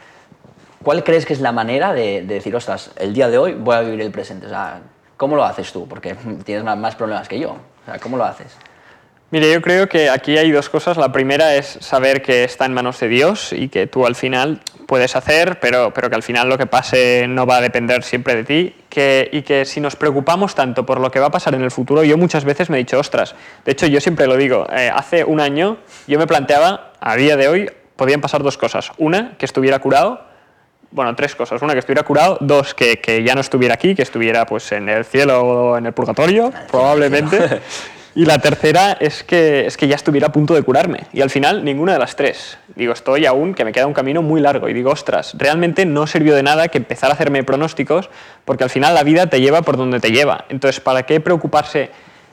¿cuál 0.84 1.02
crees 1.06 1.26
que 1.26 1.32
es 1.32 1.40
la 1.40 1.54
manera 1.54 1.94
de, 1.94 2.24
de, 2.24 2.34
decir, 2.34 2.54
ostras, 2.54 2.92
el 2.98 3.14
día 3.14 3.30
de 3.30 3.38
hoy 3.38 3.54
voy 3.54 3.76
a 3.76 3.80
vivir 3.80 4.02
el 4.02 4.12
presente? 4.12 4.48
O 4.48 4.50
sea, 4.50 4.82
¿cómo 5.16 5.38
lo 5.38 5.46
haces 5.46 5.72
tú? 5.72 5.88
Porque 5.88 6.16
tienes 6.44 6.66
más, 6.66 6.78
más 6.78 6.96
problemas 6.96 7.30
que 7.30 7.40
yo. 7.40 7.52
O 7.52 7.86
sea, 7.86 8.00
¿cómo 8.00 8.18
lo 8.18 8.26
haces? 8.26 8.58
Mire, 9.32 9.50
yo 9.50 9.62
creo 9.62 9.88
que 9.88 10.10
aquí 10.10 10.38
hay 10.38 10.52
dos 10.52 10.68
cosas. 10.68 10.98
La 10.98 11.14
primera 11.14 11.56
es 11.56 11.78
saber 11.80 12.22
que 12.22 12.44
está 12.44 12.66
en 12.66 12.74
manos 12.74 13.00
de 13.00 13.08
Dios 13.08 13.54
y 13.54 13.70
que 13.70 13.88
tú 13.88 14.06
al 14.06 14.16
final 14.16 14.60
puedes 14.88 15.16
hacer, 15.16 15.58
pero, 15.62 15.94
pero 15.94 16.10
que 16.10 16.18
al 16.18 16.24
final 16.24 16.50
lo 16.50 16.58
que 16.58 16.66
pase 16.66 17.28
no 17.30 17.46
va 17.46 17.58
a 17.58 17.62
depender 17.62 18.04
siempre 18.04 18.36
de 18.36 18.44
ti. 18.44 18.76
Que, 18.90 19.30
y 19.32 19.44
que 19.44 19.64
si 19.64 19.80
nos 19.80 19.96
preocupamos 19.96 20.54
tanto 20.54 20.86
por 20.86 21.00
lo 21.00 21.10
que 21.12 21.22
va 21.22 21.28
a 21.28 21.32
pasar 21.32 21.56
en 21.56 21.62
el 21.62 21.72
futuro, 21.72 22.04
yo 22.04 22.18
muchas 22.18 22.44
veces 22.44 22.70
me 22.70 22.76
he 22.76 22.80
dicho, 22.80 23.00
ostras, 23.00 23.34
de 23.64 23.72
hecho 23.72 23.88
yo 23.88 24.02
siempre 24.02 24.28
lo 24.28 24.36
digo, 24.36 24.68
eh, 24.70 24.92
hace 24.94 25.24
un 25.24 25.40
año 25.40 25.78
yo 26.08 26.20
me 26.20 26.28
planteaba, 26.28 26.92
a 27.00 27.16
día 27.16 27.38
de 27.38 27.48
hoy, 27.48 27.72
podían 27.96 28.20
pasar 28.20 28.44
dos 28.44 28.58
cosas. 28.58 28.92
Una, 28.98 29.38
que 29.38 29.46
estuviera 29.46 29.80
curado, 29.80 30.26
bueno, 30.92 31.16
tres 31.16 31.36
cosas. 31.36 31.62
Una, 31.62 31.72
que 31.72 31.80
estuviera 31.80 32.04
curado. 32.04 32.38
Dos, 32.42 32.74
que, 32.74 33.00
que, 33.00 33.24
ya 33.24 33.34
no 33.34 33.40
estuviera 33.40 33.76
aquí, 33.76 33.96
que 33.96 34.02
estuviera 34.02 34.46
pues 34.46 34.74
en 34.74 34.90
el 34.90 35.06
cielo 35.06 35.42
o 35.42 35.78
en 35.78 35.86
el 35.86 35.94
purgatorio, 35.94 36.52
probablemente. 36.70 37.62
Y 38.14 38.26
la 38.26 38.40
tercera 38.40 38.98
es 39.00 39.24
que, 39.24 39.66
es 39.66 39.78
que 39.78 39.88
ya 39.88 39.96
estuviera 39.96 40.28
a 40.28 40.32
punto 40.32 40.54
de 40.54 40.64
curarme. 40.64 41.06
Y 41.14 41.22
al 41.22 41.30
final, 41.30 41.64
ninguna 41.64 41.94
de 41.94 42.00
las 42.00 42.16
tres. 42.18 42.58
Digo, 42.76 42.92
estoy 42.92 43.26
aún, 43.26 43.54
que 43.54 43.64
me 43.64 43.72
queda 43.72 43.88
un 43.88 43.94
camino 43.94 44.22
muy 44.22 44.42
largo. 44.42 44.68
Y 44.68 44.74
digo, 44.74 44.92
ostras, 44.92 45.34
realmente 45.38 45.86
no 45.86 46.08
sirvió 46.08 46.36
de 46.36 46.44
nada 46.44 46.68
que 46.68 46.78
empezar 46.78 47.10
a 47.10 47.14
hacerme 47.14 47.44
pronósticos, 47.44 48.10
porque 48.44 48.66
al 48.66 48.70
final 48.70 48.96
la 48.96 49.04
vida 49.04 49.28
te 49.28 49.40
lleva 49.40 49.62
por 49.62 49.78
donde 49.78 50.02
te 50.02 50.12
lleva. 50.12 50.46
Entonces, 50.50 50.82
¿para 50.82 51.04
qué 51.04 51.22
preocuparse, 51.22 51.90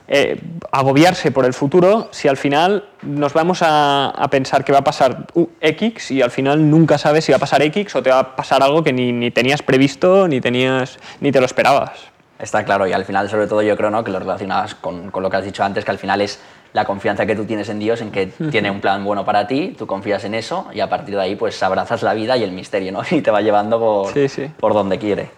eh, 0.09 0.41
agobiarse 0.71 1.31
por 1.31 1.45
el 1.45 1.53
futuro 1.53 2.09
si 2.11 2.27
al 2.27 2.35
final 2.35 2.89
nos 3.03 3.31
vamos 3.31 3.61
a, 3.61 4.09
a, 4.09 4.29
pensar 4.29 4.65
que 4.65 4.73
va 4.73 4.79
a 4.79 4.83
pasar 4.83 5.27
X 5.61 6.11
y 6.11 6.21
al 6.21 6.31
final 6.31 6.69
nunca 6.69 6.97
sabes 6.97 7.25
si 7.25 7.31
va 7.31 7.37
a 7.37 7.39
pasar 7.39 7.61
X 7.61 7.95
o 7.95 8.03
te 8.03 8.09
va 8.09 8.19
a 8.19 8.35
pasar 8.35 8.63
algo 8.63 8.83
que 8.83 8.91
ni, 8.91 9.11
ni 9.11 9.31
tenías 9.31 9.61
previsto, 9.61 10.27
ni, 10.27 10.41
tenías, 10.41 10.97
ni 11.21 11.31
te 11.31 11.39
lo 11.39 11.45
esperabas? 11.45 11.91
Está 12.39 12.63
claro, 12.63 12.87
y 12.87 12.93
al 12.93 13.03
final, 13.03 13.29
sobre 13.29 13.47
todo, 13.47 13.61
yo 13.61 13.75
creo 13.75 13.89
¿no? 13.89 14.01
que 14.03 14.11
lo 14.11 14.19
relacionabas 14.19 14.73
con, 14.73 15.11
con, 15.11 15.21
lo 15.21 15.29
que 15.29 15.35
has 15.35 15.43
dicho 15.43 15.61
antes, 15.61 15.83
que 15.83 15.91
al 15.91 15.97
final 15.97 16.21
es 16.21 16.39
la 16.71 16.85
confianza 16.85 17.25
que 17.25 17.35
tú 17.35 17.43
tienes 17.43 17.67
en 17.67 17.79
Dios, 17.79 17.99
en 17.99 18.11
que 18.11 18.27
tiene 18.27 18.71
un 18.71 18.79
plan 18.79 19.03
bueno 19.03 19.25
para 19.25 19.45
ti, 19.45 19.75
tú 19.77 19.85
confías 19.85 20.23
en 20.23 20.35
eso, 20.35 20.67
y 20.71 20.79
a 20.79 20.89
partir 20.89 21.15
de 21.15 21.21
ahí, 21.21 21.35
pues 21.35 21.61
abrazas 21.63 22.01
la 22.01 22.13
vida 22.13 22.37
y 22.37 22.43
el 22.43 22.51
misterio, 22.51 22.91
¿no? 22.93 23.01
Y 23.11 23.21
te 23.21 23.29
va 23.29 23.41
llevando 23.41 23.79
por, 23.79 24.13
sí, 24.13 24.29
sí. 24.29 24.49
por 24.57 24.73
donde 24.73 24.97
quiere. 24.97 25.31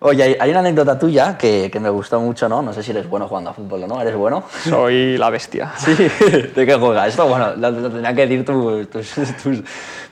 Oye, 0.00 0.36
hay 0.38 0.50
una 0.50 0.60
anécdota 0.60 0.96
tuya 0.96 1.36
que, 1.36 1.70
que, 1.72 1.80
me 1.80 1.88
gustó 1.88 2.20
mucho, 2.20 2.48
¿no? 2.48 2.62
No 2.62 2.72
sé 2.72 2.84
si 2.84 2.92
eres 2.92 3.08
bueno 3.08 3.26
jugando 3.26 3.50
a 3.50 3.52
fútbol 3.52 3.82
o 3.82 3.86
no, 3.88 4.00
¿eres 4.00 4.14
bueno? 4.14 4.44
Soy 4.62 5.18
la 5.18 5.28
bestia. 5.28 5.72
Sí, 5.78 5.94
¿de 5.94 6.66
qué 6.66 6.74
juegas? 6.74 7.08
Esto, 7.08 7.26
bueno, 7.26 7.54
lo, 7.56 7.70
lo 7.70 7.90
tendrían 7.90 8.14
que 8.14 8.26
decir 8.26 8.44
tu, 8.44 8.84
tus, 8.86 9.10
tus, 9.42 9.62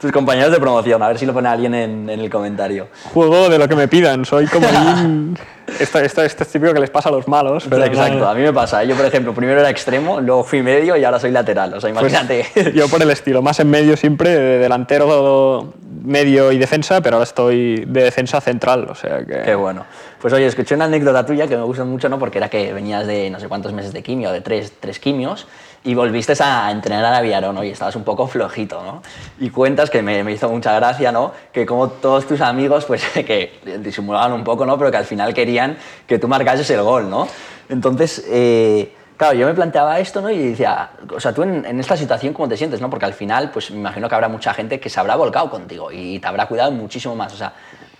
tus, 0.01 0.13
compañeros 0.13 0.51
de 0.51 0.59
promoción, 0.59 1.03
a 1.03 1.09
ver 1.09 1.19
si 1.19 1.27
lo 1.27 1.33
pone 1.33 1.49
alguien 1.49 1.75
en, 1.75 2.11
en 2.11 2.19
el 2.19 2.31
comentario. 2.31 2.89
Juego 3.13 3.49
de 3.49 3.59
lo 3.59 3.69
que 3.69 3.77
me 3.77 3.87
pidan, 3.87 4.25
soy 4.25 4.47
como 4.47 4.67
un... 4.69 5.39
Esto, 5.81 5.99
esto, 5.99 6.23
esto, 6.23 6.45
es 6.45 6.49
típico 6.49 6.73
que 6.73 6.81
les 6.81 6.91
pasa 6.91 7.09
a 7.09 7.13
los 7.13 7.27
malos. 7.27 7.67
Pero 7.69 7.85
exacto, 7.85 8.19
no... 8.21 8.29
a 8.29 8.35
mí 8.35 8.41
me 8.41 8.53
pasa. 8.53 8.85
Yo, 8.85 8.95
por 8.95 9.05
ejemplo, 9.05 9.35
primero 9.35 9.61
era 9.61 9.69
extremo, 9.69 10.21
luego 10.21 10.45
fui 10.45 10.63
medio 10.63 10.97
y 10.97 11.05
ahora 11.05 11.19
soy 11.19 11.33
lateral. 11.33 11.75
O 11.75 11.81
sea, 11.81 11.91
imagínate. 11.91 12.47
Pues 12.55 12.73
yo 12.73 12.89
por 12.89 13.03
el 13.03 13.11
estilo, 13.11 13.43
más 13.43 13.59
en 13.61 13.69
medio 13.69 13.97
siempre, 13.97 14.31
de 14.31 14.59
delantero, 14.59 15.73
medio 16.03 16.53
y 16.53 16.59
defensa, 16.59 17.01
pero 17.01 17.17
ahora 17.17 17.25
estoy 17.25 17.85
de 17.85 18.05
defensa 18.05 18.41
central. 18.41 18.87
O 18.89 18.95
sea 18.95 19.25
que... 19.25 19.43
Qué 19.43 19.55
bueno. 19.55 19.76
Pues 20.21 20.33
oye, 20.33 20.47
escuché 20.47 20.75
una 20.75 20.87
anécdota 20.87 21.27
tuya 21.27 21.47
que 21.47 21.57
me 21.57 21.63
gusta 21.63 21.85
mucho, 21.85 22.09
¿no? 22.09 22.19
Porque 22.19 22.39
era 22.39 22.49
que 22.49 22.73
venías 22.73 23.07
de 23.07 23.31
no 23.31 23.41
sé 23.41 23.49
cuántos 23.49 23.73
meses 23.73 23.93
de 23.93 24.03
quimio, 24.03 24.33
de 24.33 24.41
tres, 24.41 24.73
tres 24.81 24.99
quimios, 24.99 25.47
y 25.87 25.95
volviste 25.95 26.35
a 26.43 26.71
entrenar 26.73 27.15
a 27.15 27.21
Viarón, 27.21 27.55
¿no? 27.55 27.63
Y 27.63 27.71
estabas 27.71 27.95
un 27.95 28.03
poco 28.03 28.27
flojito, 28.27 28.83
¿no? 28.83 29.03
Y 29.39 29.51
cuentas 29.51 29.89
que 29.89 30.03
me, 30.03 30.21
hizo 30.33 30.49
mucha 30.49 30.75
gracia, 30.75 31.13
¿no? 31.13 31.33
Que 31.53 31.65
como 31.65 31.89
todos 31.89 32.27
tus 32.27 32.41
amigos, 32.41 32.85
pues 32.87 33.05
que 33.15 33.61
disimulaban 33.79 34.33
un 34.33 34.43
poco, 34.43 34.67
¿no? 34.67 34.77
Pero 34.77 34.91
que 34.91 34.97
al 34.97 35.05
final 35.05 35.33
querían 35.33 35.77
que 36.07 36.19
tú 36.19 36.27
marcases 36.27 36.69
el 36.71 36.83
gol, 36.83 37.09
¿no? 37.09 37.29
Entonces, 37.69 38.25
eh, 38.29 38.93
claro, 39.17 39.35
yo 39.35 39.47
me 39.47 39.55
planteaba 39.55 40.01
esto, 40.01 40.21
¿no? 40.21 40.29
Y 40.29 40.49
decía, 40.49 40.91
o 41.15 41.21
sea, 41.21 41.33
tú 41.33 41.45
en, 41.45 41.65
en, 41.65 41.79
esta 41.79 41.97
situación, 41.97 42.33
¿cómo 42.33 42.49
te 42.49 42.57
sientes, 42.57 42.81
no? 42.81 42.91
Porque 42.91 43.05
al 43.05 43.15
final, 43.15 43.53
pues 43.53 43.71
me 43.71 43.79
imagino 43.79 44.09
que 44.09 44.15
habrá 44.17 44.29
mucha 44.29 44.53
gente 44.55 44.81
que 44.81 44.91
se 44.91 44.99
habrá 44.99 45.15
volcado 45.15 45.49
contigo 45.51 45.93
y 45.93 46.19
te 46.19 46.27
habrá 46.27 46.47
cuidado 46.47 46.73
muchísimo 46.73 47.15
más, 47.15 47.33
o 47.33 47.37
sea, 47.37 47.53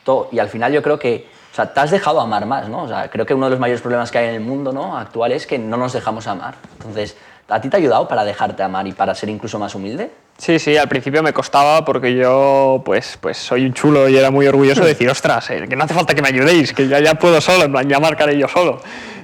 todo, 0.03 0.29
y 0.33 0.41
al 0.41 0.49
final 0.49 0.73
yo 0.73 0.83
creo 0.83 0.99
que, 0.99 1.29
sea, 1.57 1.73
te 1.73 1.81
has 1.81 1.91
dejado 1.91 2.21
amar 2.21 2.47
más, 2.47 2.69
¿no? 2.69 2.83
O 2.83 2.89
sea, 2.89 3.09
creo 3.11 3.27
que 3.27 3.35
uno 3.35 3.47
de 3.47 3.51
los 3.51 3.61
mayores 3.61 3.81
problemas 3.81 4.11
que 4.11 4.19
hay 4.19 4.29
en 4.29 4.35
el 4.35 4.41
mundo, 4.41 4.73
¿no? 4.73 4.97
Actual 4.97 5.33
es 5.33 5.47
que 5.47 5.59
no 5.59 5.77
nos 5.77 5.93
dejamos 5.93 6.27
amar. 6.27 6.55
Entonces, 6.79 7.17
¿A 7.49 7.61
ti 7.61 7.69
te 7.69 7.77
ha 7.77 7.79
ayudado 7.79 8.09
para 8.09 8.25
dejarte 8.25 8.63
amar 8.63 8.87
y 8.89 8.93
para 8.93 9.15
ser 9.15 9.29
incluso 9.29 9.59
más 9.59 9.75
humilde? 9.75 10.11
Sí, 10.37 10.59
sí, 10.59 10.77
al 10.77 10.89
principio 10.89 11.23
me 11.23 11.33
costaba 11.33 11.85
porque 11.85 12.15
yo 12.15 12.83
pues, 12.85 13.19
pues 13.21 13.37
soy 13.39 13.65
un 13.65 13.73
chulo 13.73 14.09
y 14.09 14.17
era 14.17 14.31
muy 14.31 14.47
orgulloso 14.49 14.83
de 14.83 14.89
decir, 14.89 15.09
ostras, 15.09 15.49
eh, 15.51 15.65
que 15.69 15.77
no 15.77 15.85
hace 15.85 15.95
falta 15.95 16.15
que 16.15 16.23
me 16.23 16.29
ayudéis, 16.29 16.73
que 16.73 16.89
ya, 16.89 16.99
ya 16.99 17.15
puedo 17.15 17.41
solo, 17.41 17.65
en 17.79 17.89
ya 17.89 18.01
marcaré 18.01 18.37
yo 18.37 18.49
solo. 18.49 18.81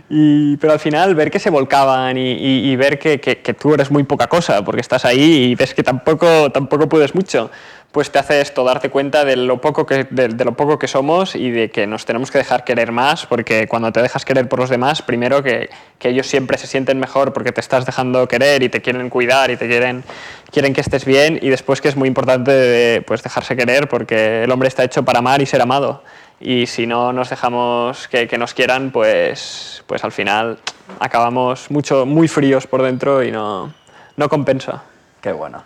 Y, 0.08 0.56
pero 0.58 0.74
al 0.74 0.78
final 0.78 1.14
ver 1.14 1.30
que 1.30 1.38
se 1.38 1.50
volcaban 1.50 2.16
y 2.16 2.76
ver 2.76 2.98
que, 2.98 3.18
que, 3.18 3.38
que, 3.38 3.54
tú 3.54 3.74
eres 3.74 3.90
muy 3.90 4.04
poca 4.04 4.26
cosa, 4.26 4.62
porque 4.62 4.82
estás 4.82 5.04
ahí 5.04 5.50
y 5.50 5.54
ves 5.54 5.74
que 5.74 5.82
tampoco, 5.82 6.50
tampoco 6.52 6.88
puedes 6.88 7.14
mucho, 7.14 7.50
pues 7.92 8.10
te 8.10 8.18
hace 8.18 8.40
esto, 8.40 8.64
darte 8.64 8.88
cuenta 8.88 9.24
de 9.24 9.36
lo, 9.36 9.60
poco 9.60 9.84
que, 9.84 10.04
de, 10.08 10.28
lo 10.44 10.54
poco 10.54 10.78
que 10.78 10.88
somos 10.88 11.36
y 11.36 11.50
de 11.50 11.70
que 11.70 11.86
nos 11.86 12.06
tenemos 12.06 12.30
que 12.30 12.38
dejar 12.38 12.64
querer 12.64 12.90
más, 12.90 13.26
porque 13.26 13.68
cuando 13.68 13.92
te 13.92 14.00
dejas 14.00 14.24
querer 14.24 14.48
por 14.48 14.58
los 14.58 14.70
demás, 14.70 15.02
primero 15.02 15.42
que, 15.42 15.68
que 15.98 16.08
ellos 16.08 16.26
siempre 16.26 16.56
se 16.56 16.66
sienten 16.66 16.98
mejor 16.98 17.34
porque 17.34 17.52
te 17.52 17.60
estás 17.60 17.84
dejando 17.84 18.26
querer 18.26 18.62
y 18.62 18.70
te 18.70 18.80
quieren 18.80 19.10
cuidar 19.10 19.50
y 19.50 19.58
te 19.58 19.68
quieren, 19.68 20.04
quieren 20.50 20.72
que 20.72 20.80
estés 20.80 21.04
bien, 21.04 21.38
y 21.42 21.50
después 21.50 21.82
que 21.82 21.88
es 21.88 21.96
muy 21.96 22.08
importante 22.08 23.02
pues, 23.06 23.22
dejarse 23.22 23.56
querer 23.56 23.88
porque 23.88 24.44
el 24.44 24.50
hombre 24.50 24.68
está 24.68 24.84
hecho 24.84 25.04
para 25.04 25.18
amar 25.18 25.42
y 25.42 25.46
ser 25.46 25.60
amado 25.60 26.02
y 26.40 26.66
si 26.66 26.86
no 26.86 27.12
nos 27.12 27.30
dejamos 27.30 28.08
que, 28.08 28.26
que, 28.26 28.36
nos 28.36 28.52
quieran, 28.52 28.90
pues, 28.90 29.84
pues 29.86 30.02
al 30.02 30.10
final 30.10 30.58
acabamos 30.98 31.70
mucho, 31.70 32.04
muy 32.04 32.26
fríos 32.26 32.66
por 32.66 32.82
dentro 32.82 33.22
y 33.22 33.30
no, 33.30 33.72
no 34.16 34.28
compensa. 34.28 34.82
Qué 35.20 35.30
bueno. 35.30 35.62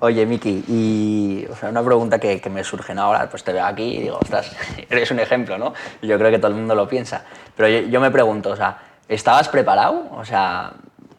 Oye, 0.00 0.26
Miki, 0.26 0.64
y 0.68 1.46
una 1.68 1.82
pregunta 1.82 2.20
que, 2.20 2.40
me 2.50 2.62
surge 2.62 2.92
ahora, 2.92 3.28
pues 3.28 3.42
te 3.42 3.52
veo 3.52 3.64
aquí 3.64 3.96
y 3.96 4.02
digo, 4.02 4.18
ostras, 4.20 4.54
eres 4.90 5.10
un 5.10 5.18
ejemplo, 5.18 5.58
¿no? 5.58 5.74
Yo 6.02 6.16
creo 6.18 6.30
que 6.30 6.38
todo 6.38 6.52
el 6.52 6.56
mundo 6.56 6.74
lo 6.76 6.88
piensa. 6.88 7.24
Pero 7.56 7.68
yo, 7.68 7.88
yo 7.88 8.00
me 8.00 8.10
pregunto, 8.10 8.50
o 8.50 8.56
sea, 8.56 8.78
¿estabas 9.08 9.48
preparado? 9.48 10.06
O 10.12 10.24
sea, 10.24 10.72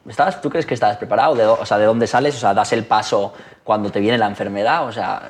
¿estabas, 0.07 0.39
¿tú 0.41 0.49
crees 0.49 0.65
que 0.65 0.75
estabas 0.75 0.95
preparado? 0.95 1.35
De, 1.35 1.45
o 1.45 1.65
sea, 1.65 1.77
¿de 1.77 1.85
dónde 1.85 2.07
sales? 2.07 2.35
O 2.35 2.39
sea, 2.39 2.53
¿das 2.53 2.71
el 2.71 2.85
paso 2.85 3.33
cuando 3.65 3.91
te 3.91 3.99
viene 3.99 4.17
la 4.17 4.27
enfermedad? 4.27 4.87
O 4.87 4.91
sea, 4.93 5.29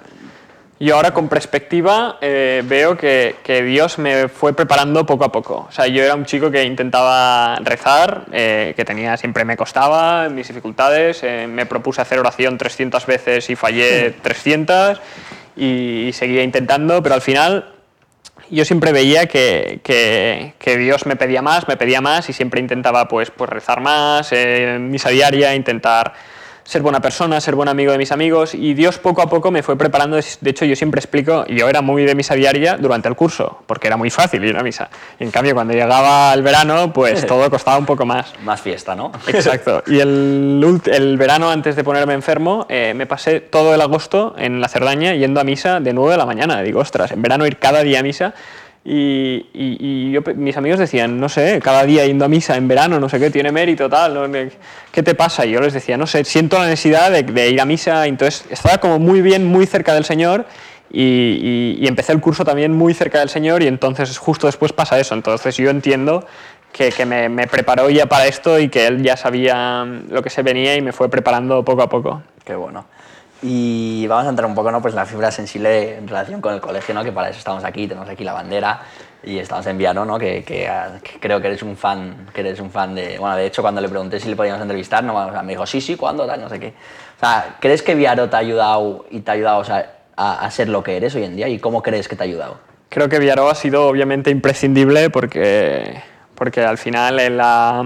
y 0.82 0.92
ahora 0.92 1.12
con 1.12 1.28
perspectiva 1.28 2.18
eh, 2.22 2.64
veo 2.66 2.96
que, 2.96 3.36
que, 3.44 3.62
Dios 3.64 3.98
me 4.00 4.30
fue 4.30 4.54
preparando 4.54 5.06
poco 5.06 5.26
a 5.26 5.32
poco. 5.32 5.68
O 5.68 5.72
sea, 5.74 5.88
yo 5.88 6.02
era 6.04 6.16
un 6.16 6.24
chico 6.24 6.50
que 6.50 6.64
intentaba 6.64 7.58
rezar, 7.58 8.24
eh, 8.32 8.74
que 8.78 8.86
tenía 8.86 9.18
siempre 9.18 9.44
me 9.44 9.58
costaba 9.58 10.30
mis 10.30 10.48
dificultades, 10.48 11.22
eh, 11.24 11.48
me 11.48 11.66
propuse 11.66 12.02
hacer 12.02 12.18
oración 12.18 12.58
300 12.58 13.06
veces 13.06 13.50
y 13.50 13.58
fallé 13.58 14.12
300 14.22 15.02
y, 15.58 16.08
y, 16.08 16.14
seguía 16.14 16.44
intentando, 16.44 17.04
pero 17.04 17.16
al 17.16 17.22
final 17.22 17.74
yo 18.50 18.64
siempre 18.64 18.94
veía 18.94 19.26
que, 19.26 19.82
que, 19.84 20.54
que, 20.58 20.78
Dios 20.78 21.06
me 21.06 21.18
pedía 21.18 21.42
más, 21.42 21.68
me 21.68 21.76
pedía 21.76 22.00
más 22.00 22.30
y 22.30 22.34
siempre 22.34 22.62
intentaba 22.62 23.10
pues, 23.10 23.32
pues 23.32 23.50
rezar 23.50 23.82
más, 23.82 24.32
misa 24.80 25.10
diaria, 25.10 25.54
intentar 25.56 26.14
ser 26.70 26.84
buena 26.84 27.02
persona, 27.02 27.42
ser 27.42 27.56
buen 27.56 27.68
amigo 27.68 27.92
de 27.92 27.98
mis 27.98 28.12
amigos 28.12 28.54
y 28.54 28.76
Dios 28.76 29.00
poco 29.00 29.24
a 29.24 29.28
poco 29.28 29.50
me 29.50 29.64
fue 29.64 29.76
preparando. 29.76 30.18
De 30.18 30.50
hecho, 30.52 30.66
yo 30.66 30.76
siempre 30.76 31.00
explico, 31.00 31.44
yo 31.48 31.68
era 31.68 31.82
muy 31.82 32.06
de 32.06 32.14
misa 32.14 32.36
diaria 32.36 32.78
durante 32.78 33.08
el 33.08 33.16
curso, 33.16 33.64
porque 33.66 33.88
era 33.88 33.98
muy 33.98 34.12
fácil 34.12 34.46
ir 34.46 34.56
a 34.56 34.62
misa. 34.62 34.88
Y 35.20 35.24
en 35.24 35.32
cambio, 35.32 35.56
cuando 35.56 35.74
llegaba 35.74 36.32
el 36.32 36.44
verano, 36.44 36.94
pues 36.94 37.26
todo 37.26 37.50
costaba 37.50 37.80
un 37.80 37.88
poco 37.88 38.06
más. 38.06 38.36
Más 38.44 38.62
fiesta, 38.62 38.94
¿no? 38.94 39.12
Exacto. 39.28 39.82
Y 39.88 40.00
el, 40.00 40.80
el 40.86 41.18
verano, 41.18 41.50
antes 41.50 41.76
de 41.76 41.84
ponerme 41.84 42.14
enfermo, 42.14 42.68
eh, 42.70 42.94
me 42.96 43.08
pasé 43.08 43.40
todo 43.40 43.74
el 43.74 43.82
agosto 43.82 44.36
en 44.38 44.62
la 44.62 44.68
Cerdaña 44.68 45.16
yendo 45.16 45.40
a 45.40 45.44
misa 45.44 45.80
de 45.80 45.92
9 45.92 46.12
de 46.12 46.18
la 46.20 46.28
mañana. 46.28 46.62
Digo, 46.62 46.82
ostras, 46.82 47.12
en 47.12 47.24
verano 47.24 47.48
ir 47.48 47.58
cada 47.58 47.82
día 47.82 48.02
a 48.02 48.04
misa 48.04 48.36
y, 48.92 49.46
y, 49.54 49.78
y 49.80 50.12
yo, 50.12 50.22
mis 50.36 50.58
amigos 50.58 50.80
decían, 50.80 51.20
no 51.20 51.30
sé, 51.30 51.60
cada 51.62 51.84
día 51.84 52.08
yendo 52.08 52.26
a 52.26 52.28
misa 52.28 52.58
en 52.58 52.68
verano, 52.68 53.00
no 53.00 53.08
sé 53.08 53.20
qué, 53.20 53.30
tiene 53.30 53.52
mérito, 53.52 53.88
tal, 53.88 54.16
¿no? 54.16 54.50
¿qué 54.92 55.04
te 55.04 55.14
pasa? 55.14 55.46
Y 55.46 55.52
yo 55.52 55.62
les 55.62 55.74
decía, 55.74 55.96
no 55.96 56.08
sé, 56.08 56.26
siento 56.26 56.58
la 56.58 56.66
necesidad 56.66 57.12
de, 57.12 57.22
de 57.22 57.50
ir 57.52 57.62
a 57.62 57.66
misa, 57.66 58.08
entonces 58.08 58.46
estaba 58.50 58.80
como 58.80 58.98
muy 58.98 59.22
bien, 59.22 59.46
muy 59.46 59.68
cerca 59.68 59.94
del 59.94 60.06
Señor 60.06 60.46
y, 60.92 61.78
y, 61.80 61.88
empecé 61.88 62.14
el 62.14 62.20
curso 62.20 62.44
también 62.44 62.72
muy 62.72 62.96
cerca 62.96 63.20
del 63.20 63.30
Señor 63.30 63.62
y 63.62 63.68
entonces 63.68 64.18
justo 64.18 64.48
después 64.48 64.74
pasa 64.74 65.00
eso, 65.00 65.14
entonces 65.14 65.56
yo 65.56 65.70
entiendo 65.70 66.26
que, 66.74 66.92
que 66.92 67.06
me, 67.06 67.30
me, 67.30 67.46
preparó 67.46 67.92
ya 67.92 68.08
para 68.08 68.26
esto 68.26 68.60
y 68.60 68.70
que 68.70 68.88
él 68.88 69.04
ya 69.04 69.18
sabía 69.18 69.86
lo 70.10 70.24
que 70.24 70.32
se 70.32 70.42
venía 70.42 70.76
y 70.76 70.82
me 70.82 70.94
fue 70.94 71.10
preparando 71.10 71.64
poco 71.64 71.84
a 71.84 71.90
poco. 71.90 72.24
Qué 72.44 72.56
bueno. 72.56 72.86
Y 73.42 74.06
vamos 74.08 74.26
a 74.26 74.30
entrar 74.30 74.48
un 74.48 74.56
poco 74.56 74.72
¿no? 74.72 74.82
pues 74.82 74.94
en 74.94 74.98
la 74.98 75.06
fibra 75.06 75.32
sensible 75.32 75.98
en 75.98 76.08
relación 76.08 76.42
con 76.42 76.54
el 76.54 76.60
colegio, 76.60 76.94
¿no? 76.94 77.04
que 77.04 77.12
para 77.12 77.30
eso 77.30 77.40
estamos 77.40 77.64
aquí, 77.64 77.88
tenemos 77.88 78.10
aquí 78.10 78.24
la 78.24 78.34
bandera 78.34 78.82
y 79.24 79.38
estamos 79.38 79.66
en 79.68 79.78
Viano, 79.78 80.04
¿no? 80.04 80.20
que, 80.20 80.44
que, 80.44 80.70
que, 81.04 81.20
creo 81.20 81.40
que 81.40 81.48
eres 81.48 81.64
un 81.64 81.78
fan, 81.78 82.28
que 82.34 82.42
eres 82.42 82.60
un 82.60 82.70
fan 82.70 82.96
de... 82.96 83.18
Bueno, 83.18 83.38
de 83.38 83.46
hecho, 83.46 83.62
cuando 83.62 83.80
le 83.80 83.88
pregunté 83.88 84.20
si 84.20 84.30
le 84.30 84.36
podíamos 84.36 84.62
entrevistar, 84.62 85.04
no, 85.04 85.16
o 85.16 85.32
sea, 85.32 85.42
me 85.42 85.54
dijo, 85.54 85.66
sí, 85.66 85.80
sí, 85.80 85.96
¿cuándo? 85.96 86.26
Tal, 86.26 86.42
no 86.42 86.50
sé 86.50 86.60
qué. 86.60 86.74
O 87.18 87.20
sea, 87.20 87.56
¿crees 87.60 87.82
que 87.82 87.96
Viaro 87.96 88.30
te 88.30 88.36
ha 88.36 88.40
ayudado 88.40 89.06
y 89.10 89.22
te 89.22 89.32
ha 89.32 89.34
ayudado 89.36 89.60
o 89.60 89.64
sea, 89.64 90.00
a, 90.16 90.46
a, 90.46 90.52
ser 90.52 90.68
lo 90.68 90.84
que 90.84 90.98
eres 90.98 91.16
hoy 91.16 91.24
en 91.24 91.36
día? 91.36 91.48
¿Y 91.48 91.60
cómo 91.60 91.82
crees 91.82 92.08
que 92.08 92.16
te 92.16 92.24
ha 92.24 92.26
ayudado? 92.26 92.60
Creo 92.90 93.08
que 93.08 93.20
Viaro 93.20 93.50
ha 93.50 93.56
sido 93.56 93.88
obviamente 93.88 94.32
imprescindible 94.32 95.10
porque, 95.10 96.02
porque 96.36 96.62
al 96.62 96.78
final 96.78 97.38
la, 97.38 97.86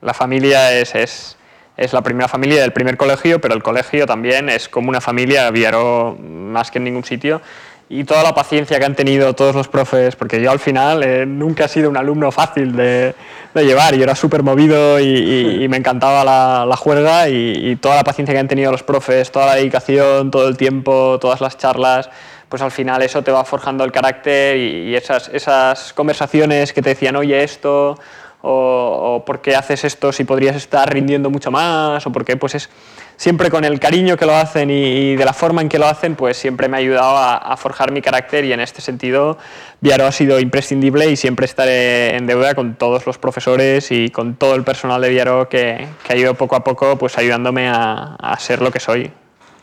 la 0.00 0.14
familia 0.14 0.72
es, 0.72 0.94
es 0.94 1.36
es 1.76 1.92
la 1.92 2.02
primera 2.02 2.28
familia 2.28 2.60
del 2.60 2.72
primer 2.72 2.96
colegio, 2.96 3.40
pero 3.40 3.54
el 3.54 3.62
colegio 3.62 4.06
también 4.06 4.48
es 4.48 4.68
como 4.68 4.88
una 4.88 5.00
familia, 5.00 5.50
Viaró 5.50 6.16
más 6.18 6.70
que 6.70 6.78
en 6.78 6.84
ningún 6.84 7.04
sitio. 7.04 7.40
Y 7.88 8.04
toda 8.04 8.22
la 8.22 8.34
paciencia 8.34 8.78
que 8.78 8.86
han 8.86 8.94
tenido 8.94 9.34
todos 9.34 9.54
los 9.54 9.68
profes, 9.68 10.16
porque 10.16 10.40
yo 10.40 10.50
al 10.50 10.58
final 10.58 11.02
eh, 11.02 11.26
nunca 11.26 11.66
he 11.66 11.68
sido 11.68 11.90
un 11.90 11.96
alumno 11.98 12.32
fácil 12.32 12.74
de, 12.74 13.14
de 13.52 13.66
llevar, 13.66 13.94
yo 13.94 14.02
era 14.02 14.14
súper 14.14 14.42
movido 14.42 14.98
y, 14.98 15.66
me 15.68 15.76
encantaba 15.76 16.24
la, 16.24 16.64
la 16.66 16.76
juerga 16.76 17.28
y, 17.28 17.70
y, 17.70 17.76
toda 17.76 17.96
la 17.96 18.04
paciencia 18.04 18.32
que 18.32 18.40
han 18.40 18.48
tenido 18.48 18.72
los 18.72 18.82
profes, 18.82 19.30
toda 19.30 19.44
la 19.44 19.54
dedicación, 19.56 20.30
todo 20.30 20.48
el 20.48 20.56
tiempo, 20.56 21.18
todas 21.20 21.42
las 21.42 21.58
charlas, 21.58 22.08
pues 22.48 22.62
al 22.62 22.70
final 22.70 23.02
eso 23.02 23.22
te 23.22 23.30
va 23.30 23.44
forjando 23.44 23.84
el 23.84 23.92
carácter 23.92 24.56
y 24.56 24.94
esas, 24.94 25.28
esas 25.28 25.92
conversaciones 25.92 26.72
que 26.72 26.80
te 26.80 26.90
decían, 26.90 27.16
oye, 27.16 27.42
esto 27.42 27.98
o, 28.42 29.22
por 29.24 29.40
qué 29.40 29.54
haces 29.56 29.84
esto 29.84 30.12
si 30.12 30.24
podrías 30.24 30.56
estar 30.56 30.92
rindiendo 30.92 31.30
mucho 31.30 31.50
más, 31.50 32.06
o 32.06 32.12
por 32.12 32.24
qué 32.24 32.36
pues 32.36 32.54
es 32.54 32.70
siempre 33.16 33.50
con 33.50 33.64
el 33.64 33.78
cariño 33.78 34.16
que 34.16 34.26
lo 34.26 34.34
hacen 34.34 34.70
y, 34.70 35.14
de 35.14 35.24
la 35.24 35.32
forma 35.32 35.62
en 35.62 35.68
que 35.68 35.78
lo 35.78 35.86
hacen, 35.86 36.16
pues 36.16 36.36
siempre 36.36 36.68
me 36.68 36.76
ha 36.76 36.80
ayudado 36.80 37.16
a, 37.16 37.36
a, 37.36 37.56
forjar 37.56 37.92
mi 37.92 38.02
carácter 38.02 38.44
y 38.44 38.52
en 38.52 38.60
este 38.60 38.80
sentido 38.80 39.38
Viaro 39.80 40.06
ha 40.06 40.12
sido 40.12 40.40
imprescindible 40.40 41.08
y 41.08 41.16
siempre 41.16 41.46
estaré 41.46 42.16
en 42.16 42.26
deuda 42.26 42.54
con 42.54 42.74
todos 42.74 43.06
los 43.06 43.18
profesores 43.18 43.90
y 43.92 44.10
con 44.10 44.34
todo 44.34 44.54
el 44.54 44.64
personal 44.64 45.00
de 45.00 45.10
Viaro 45.10 45.48
que, 45.48 45.86
que 46.04 46.12
ha 46.12 46.16
ido 46.16 46.34
poco 46.34 46.56
a 46.56 46.64
poco 46.64 46.98
pues 46.98 47.16
ayudándome 47.18 47.68
a, 47.68 48.16
a 48.16 48.38
ser 48.38 48.60
lo 48.60 48.70
que 48.70 48.80
soy. 48.80 49.12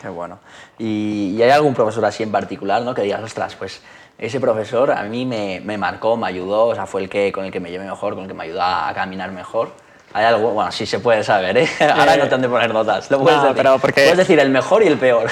Qué 0.01 0.07
bueno. 0.07 0.39
¿Y, 0.77 1.35
¿Y, 1.37 1.43
hay 1.43 1.49
algún 1.49 1.73
profesor 1.73 2.05
así 2.05 2.23
en 2.23 2.31
particular, 2.31 2.81
¿no? 2.81 2.95
Que 2.95 3.01
digas, 3.01 3.21
ostras, 3.21 3.55
pues 3.55 3.81
ese 4.19 4.39
profesor 4.39 4.91
a 4.91 5.03
mí 5.03 5.25
me, 5.25 5.61
me, 5.63 5.77
marcó, 5.77 6.17
me 6.17 6.27
ayudó, 6.27 6.67
o 6.67 6.75
sea, 6.75 6.85
fue 6.85 7.01
el 7.01 7.09
que, 7.09 7.31
con 7.31 7.45
el 7.45 7.51
que 7.51 7.59
me 7.59 7.71
llevé 7.71 7.85
mejor, 7.85 8.15
con 8.15 8.23
el 8.23 8.27
que 8.27 8.33
me 8.33 8.43
ayudó 8.43 8.61
a, 8.61 8.91
caminar 8.93 9.31
mejor. 9.31 9.71
Hay 10.11 10.25
algo, 10.25 10.51
bueno, 10.51 10.71
sí 10.71 10.85
se 10.85 10.99
puede 10.99 11.23
saber, 11.23 11.57
¿eh? 11.57 11.69
Ahora 11.95 12.17
no 12.17 12.27
te 12.27 12.35
han 12.35 12.41
de 12.41 12.49
poner 12.49 12.73
notas. 12.73 13.09
Lo 13.09 13.19
puedes, 13.19 13.37
no, 13.37 13.43
decir. 13.43 13.57
Pero 13.57 13.77
porque... 13.79 14.01
puedes 14.01 14.17
decir 14.17 14.39
el 14.39 14.49
mejor 14.49 14.83
y 14.83 14.87
el 14.87 14.97
peor. 14.97 15.29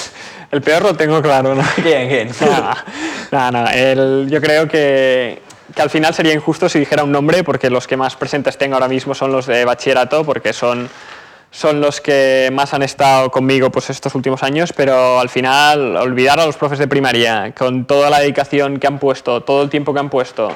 el 0.50 0.62
peor 0.62 0.82
lo 0.82 0.94
tengo 0.94 1.20
claro, 1.20 1.54
¿no? 1.54 1.62
¿Quién, 1.82 2.08
quién? 2.08 2.30
No, 3.32 3.50
no, 3.50 3.62
no 3.64 3.70
el, 3.70 4.28
yo 4.30 4.40
creo 4.40 4.68
que, 4.68 5.42
que 5.74 5.82
al 5.82 5.90
final 5.90 6.14
sería 6.14 6.32
injusto 6.32 6.68
si 6.68 6.78
dijera 6.78 7.02
un 7.02 7.10
nombre, 7.10 7.42
porque 7.42 7.70
los 7.70 7.86
que 7.86 7.96
más 7.96 8.16
presentes 8.16 8.56
tengo 8.56 8.74
ahora 8.74 8.88
mismo 8.88 9.14
son 9.14 9.32
los 9.32 9.46
de 9.46 9.64
bachillerato, 9.64 10.24
porque 10.24 10.52
son 10.52 10.88
son 11.50 11.80
los 11.80 12.00
que 12.00 12.50
más 12.52 12.74
han 12.74 12.82
estado 12.82 13.30
conmigo 13.30 13.70
pues, 13.70 13.90
estos 13.90 14.14
últimos 14.14 14.42
años, 14.42 14.72
pero 14.76 15.18
al 15.18 15.28
final 15.28 15.96
olvidar 15.96 16.38
a 16.40 16.46
los 16.46 16.56
profes 16.56 16.78
de 16.78 16.88
primaria 16.88 17.52
con 17.56 17.86
toda 17.86 18.10
la 18.10 18.20
dedicación 18.20 18.78
que 18.78 18.86
han 18.86 18.98
puesto, 18.98 19.42
todo 19.42 19.62
el 19.62 19.70
tiempo 19.70 19.94
que 19.94 20.00
han 20.00 20.10
puesto, 20.10 20.52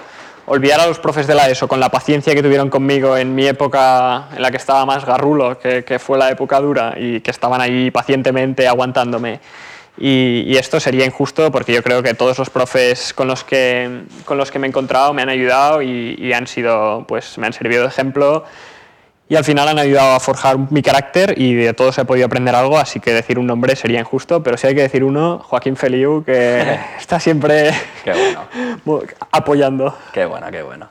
olvidar 0.47 0.81
a 0.81 0.87
los 0.87 0.99
profes 0.99 1.27
de 1.27 1.35
la 1.35 1.49
ESO 1.49 1.67
con 1.69 1.81
la 1.81 1.89
paciencia 1.89 2.35
que 2.35 2.43
tuvieron 2.43 2.69
conmigo 2.69 3.17
en 3.17 3.35
mi 3.35 3.47
época 3.47 4.29
en 4.35 4.43
la 4.43 4.51
que 4.51 4.57
estaba 4.57 4.85
más 4.85 5.05
garrulo, 5.05 5.59
que, 5.59 5.85
que 5.85 5.99
fue 5.99 6.19
la 6.19 6.31
época 6.31 6.61
dura 6.61 6.95
y 6.97 7.21
que 7.21 7.31
estaban 7.31 7.61
ahí 7.61 7.91
pacientemente 7.91 8.69
aguantándome. 8.69 9.41
Y, 9.99 10.57
esto 10.57 10.81
sería 10.81 11.05
injusto 11.05 11.53
porque 11.53 11.73
yo 11.73 11.83
creo 11.83 12.03
que 12.03 12.15
todos 12.15 12.39
los 12.39 12.49
profes 12.49 13.13
con 13.13 13.29
los 13.29 13.45
que, 13.45 14.05
con 14.25 14.39
los 14.39 14.51
que 14.51 14.59
me 14.59 14.67
he 14.67 14.71
encontrado 14.71 15.13
me 15.13 15.23
han 15.23 15.29
ayudado 15.29 15.83
y, 15.83 16.17
y 16.19 16.33
han 16.33 16.47
sido, 16.47 17.05
pues, 17.07 17.37
me 17.37 17.47
han 17.47 17.53
servido 17.53 17.83
de 17.83 17.89
ejemplo 17.89 18.45
y 19.33 19.35
al 19.35 19.45
final 19.45 19.67
han 19.67 19.79
ayudado 19.79 20.15
a 20.15 20.21
forjar 20.21 20.59
mi 20.71 20.83
carácter 20.83 21.33
y 21.39 21.55
de 21.55 21.73
todos 21.73 21.97
he 21.97 22.05
podido 22.05 22.27
aprender 22.27 22.55
algo, 22.55 22.77
así 22.77 23.01
que 23.01 23.15
decir 23.15 23.39
un 23.39 23.47
nombre 23.47 23.75
sería 23.77 23.99
injusto, 23.99 24.43
pero 24.43 24.59
si 24.59 24.67
hay 24.67 24.75
que 24.75 24.83
decir 24.83 25.03
uno, 25.03 25.39
Joaquín 25.39 25.75
Feliu, 25.75 26.23
que 26.23 26.61
está 26.99 27.19
siempre 27.19 27.71
qué 28.05 28.13
bueno. 28.13 29.07
apoyando. 29.31 29.97
Qué 30.13 30.27
bueno, 30.27 30.51
qué 30.51 30.61
bueno. 30.61 30.91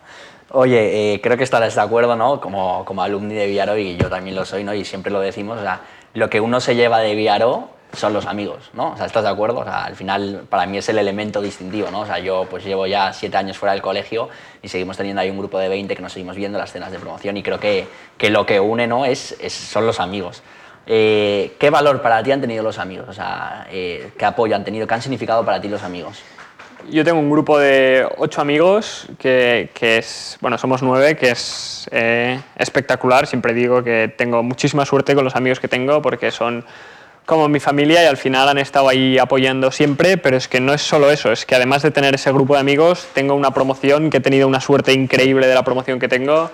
Oye, 0.53 1.13
eh, 1.13 1.21
creo 1.21 1.37
que 1.37 1.43
estarás 1.43 1.75
de 1.75 1.81
acuerdo, 1.81 2.15
¿no? 2.15 2.41
Como, 2.41 2.83
como 2.83 3.03
alumni 3.03 3.35
de 3.35 3.45
Viaro, 3.45 3.77
y 3.77 3.95
yo 3.95 4.09
también 4.09 4.35
lo 4.35 4.43
soy, 4.43 4.63
¿no? 4.63 4.73
Y 4.73 4.85
siempre 4.85 5.11
lo 5.11 5.19
decimos, 5.19 5.59
o 5.59 5.61
sea, 5.61 5.81
lo 6.15 6.27
que 6.31 6.41
uno 6.41 6.59
se 6.61 6.73
lleva 6.73 6.97
de 6.97 7.13
Viaro 7.13 7.69
son 7.93 8.13
los 8.13 8.25
amigos, 8.25 8.69
¿no? 8.73 8.91
O 8.91 8.97
sea, 8.97 9.05
¿estás 9.05 9.23
de 9.23 9.29
acuerdo? 9.29 9.59
O 9.59 9.63
sea, 9.63 9.85
al 9.85 9.95
final 9.95 10.43
para 10.49 10.65
mí 10.65 10.77
es 10.77 10.89
el 10.89 10.97
elemento 10.97 11.41
distintivo, 11.41 11.91
¿no? 11.91 12.01
O 12.01 12.05
sea, 12.05 12.19
yo 12.19 12.47
pues 12.49 12.63
llevo 12.63 12.87
ya 12.87 13.13
siete 13.13 13.37
años 13.37 13.57
fuera 13.57 13.73
del 13.73 13.81
colegio 13.81 14.29
y 14.61 14.67
seguimos 14.67 14.97
teniendo 14.97 15.21
ahí 15.21 15.29
un 15.29 15.37
grupo 15.37 15.59
de 15.59 15.69
20 15.69 15.95
que 15.95 16.01
nos 16.01 16.13
seguimos 16.13 16.35
viendo 16.35 16.57
las 16.57 16.71
cenas 16.71 16.91
de 16.91 16.99
promoción 16.99 17.37
y 17.37 17.43
creo 17.43 17.59
que, 17.59 17.87
que 18.17 18.29
lo 18.29 18.45
que 18.45 18.59
une, 18.59 18.87
¿no? 18.87 19.05
Es, 19.05 19.35
es 19.39 19.53
son 19.53 19.85
los 19.85 19.99
amigos. 19.99 20.41
Eh, 20.87 21.53
¿Qué 21.59 21.69
valor 21.69 22.01
para 22.01 22.23
ti 22.23 22.31
han 22.31 22.41
tenido 22.41 22.63
los 22.63 22.79
amigos? 22.79 23.07
O 23.09 23.13
sea, 23.13 23.67
eh, 23.69 24.11
¿qué 24.17 24.25
apoyo 24.25 24.55
han 24.55 24.63
tenido? 24.63 24.87
¿Qué 24.87 24.93
han 24.93 25.01
significado 25.01 25.45
para 25.45 25.61
ti 25.61 25.67
los 25.67 25.83
amigos? 25.83 26.21
Yo 26.89 27.03
tengo 27.03 27.19
un 27.19 27.29
grupo 27.29 27.59
de 27.59 28.07
ocho 28.17 28.41
amigos 28.41 29.07
que, 29.19 29.69
que 29.73 29.99
es, 29.99 30.37
bueno, 30.41 30.57
somos 30.57 30.81
nueve, 30.81 31.15
que 31.15 31.29
es 31.29 31.87
eh, 31.91 32.39
espectacular. 32.57 33.27
Siempre 33.27 33.53
digo 33.53 33.83
que 33.83 34.11
tengo 34.17 34.41
muchísima 34.41 34.85
suerte 34.85 35.13
con 35.13 35.23
los 35.23 35.35
amigos 35.35 35.59
que 35.59 35.67
tengo 35.67 36.01
porque 36.01 36.31
son 36.31 36.65
como 37.25 37.47
mi 37.47 37.59
familia 37.59 38.03
y 38.03 38.07
al 38.07 38.17
final 38.17 38.49
han 38.49 38.57
estado 38.57 38.89
ahí 38.89 39.17
apoyando 39.17 39.71
siempre, 39.71 40.17
pero 40.17 40.37
es 40.37 40.47
que 40.47 40.59
no 40.59 40.73
es 40.73 40.81
solo 40.81 41.11
eso, 41.11 41.31
es 41.31 41.45
que 41.45 41.55
además 41.55 41.81
de 41.81 41.91
tener 41.91 42.15
ese 42.15 42.31
grupo 42.31 42.55
de 42.55 42.59
amigos, 42.59 43.07
tengo 43.13 43.35
una 43.35 43.53
promoción, 43.53 44.09
que 44.09 44.17
he 44.17 44.21
tenido 44.21 44.47
una 44.47 44.59
suerte 44.59 44.93
increíble 44.93 45.47
de 45.47 45.55
la 45.55 45.63
promoción 45.63 45.99
que 45.99 46.07
tengo, 46.07 46.49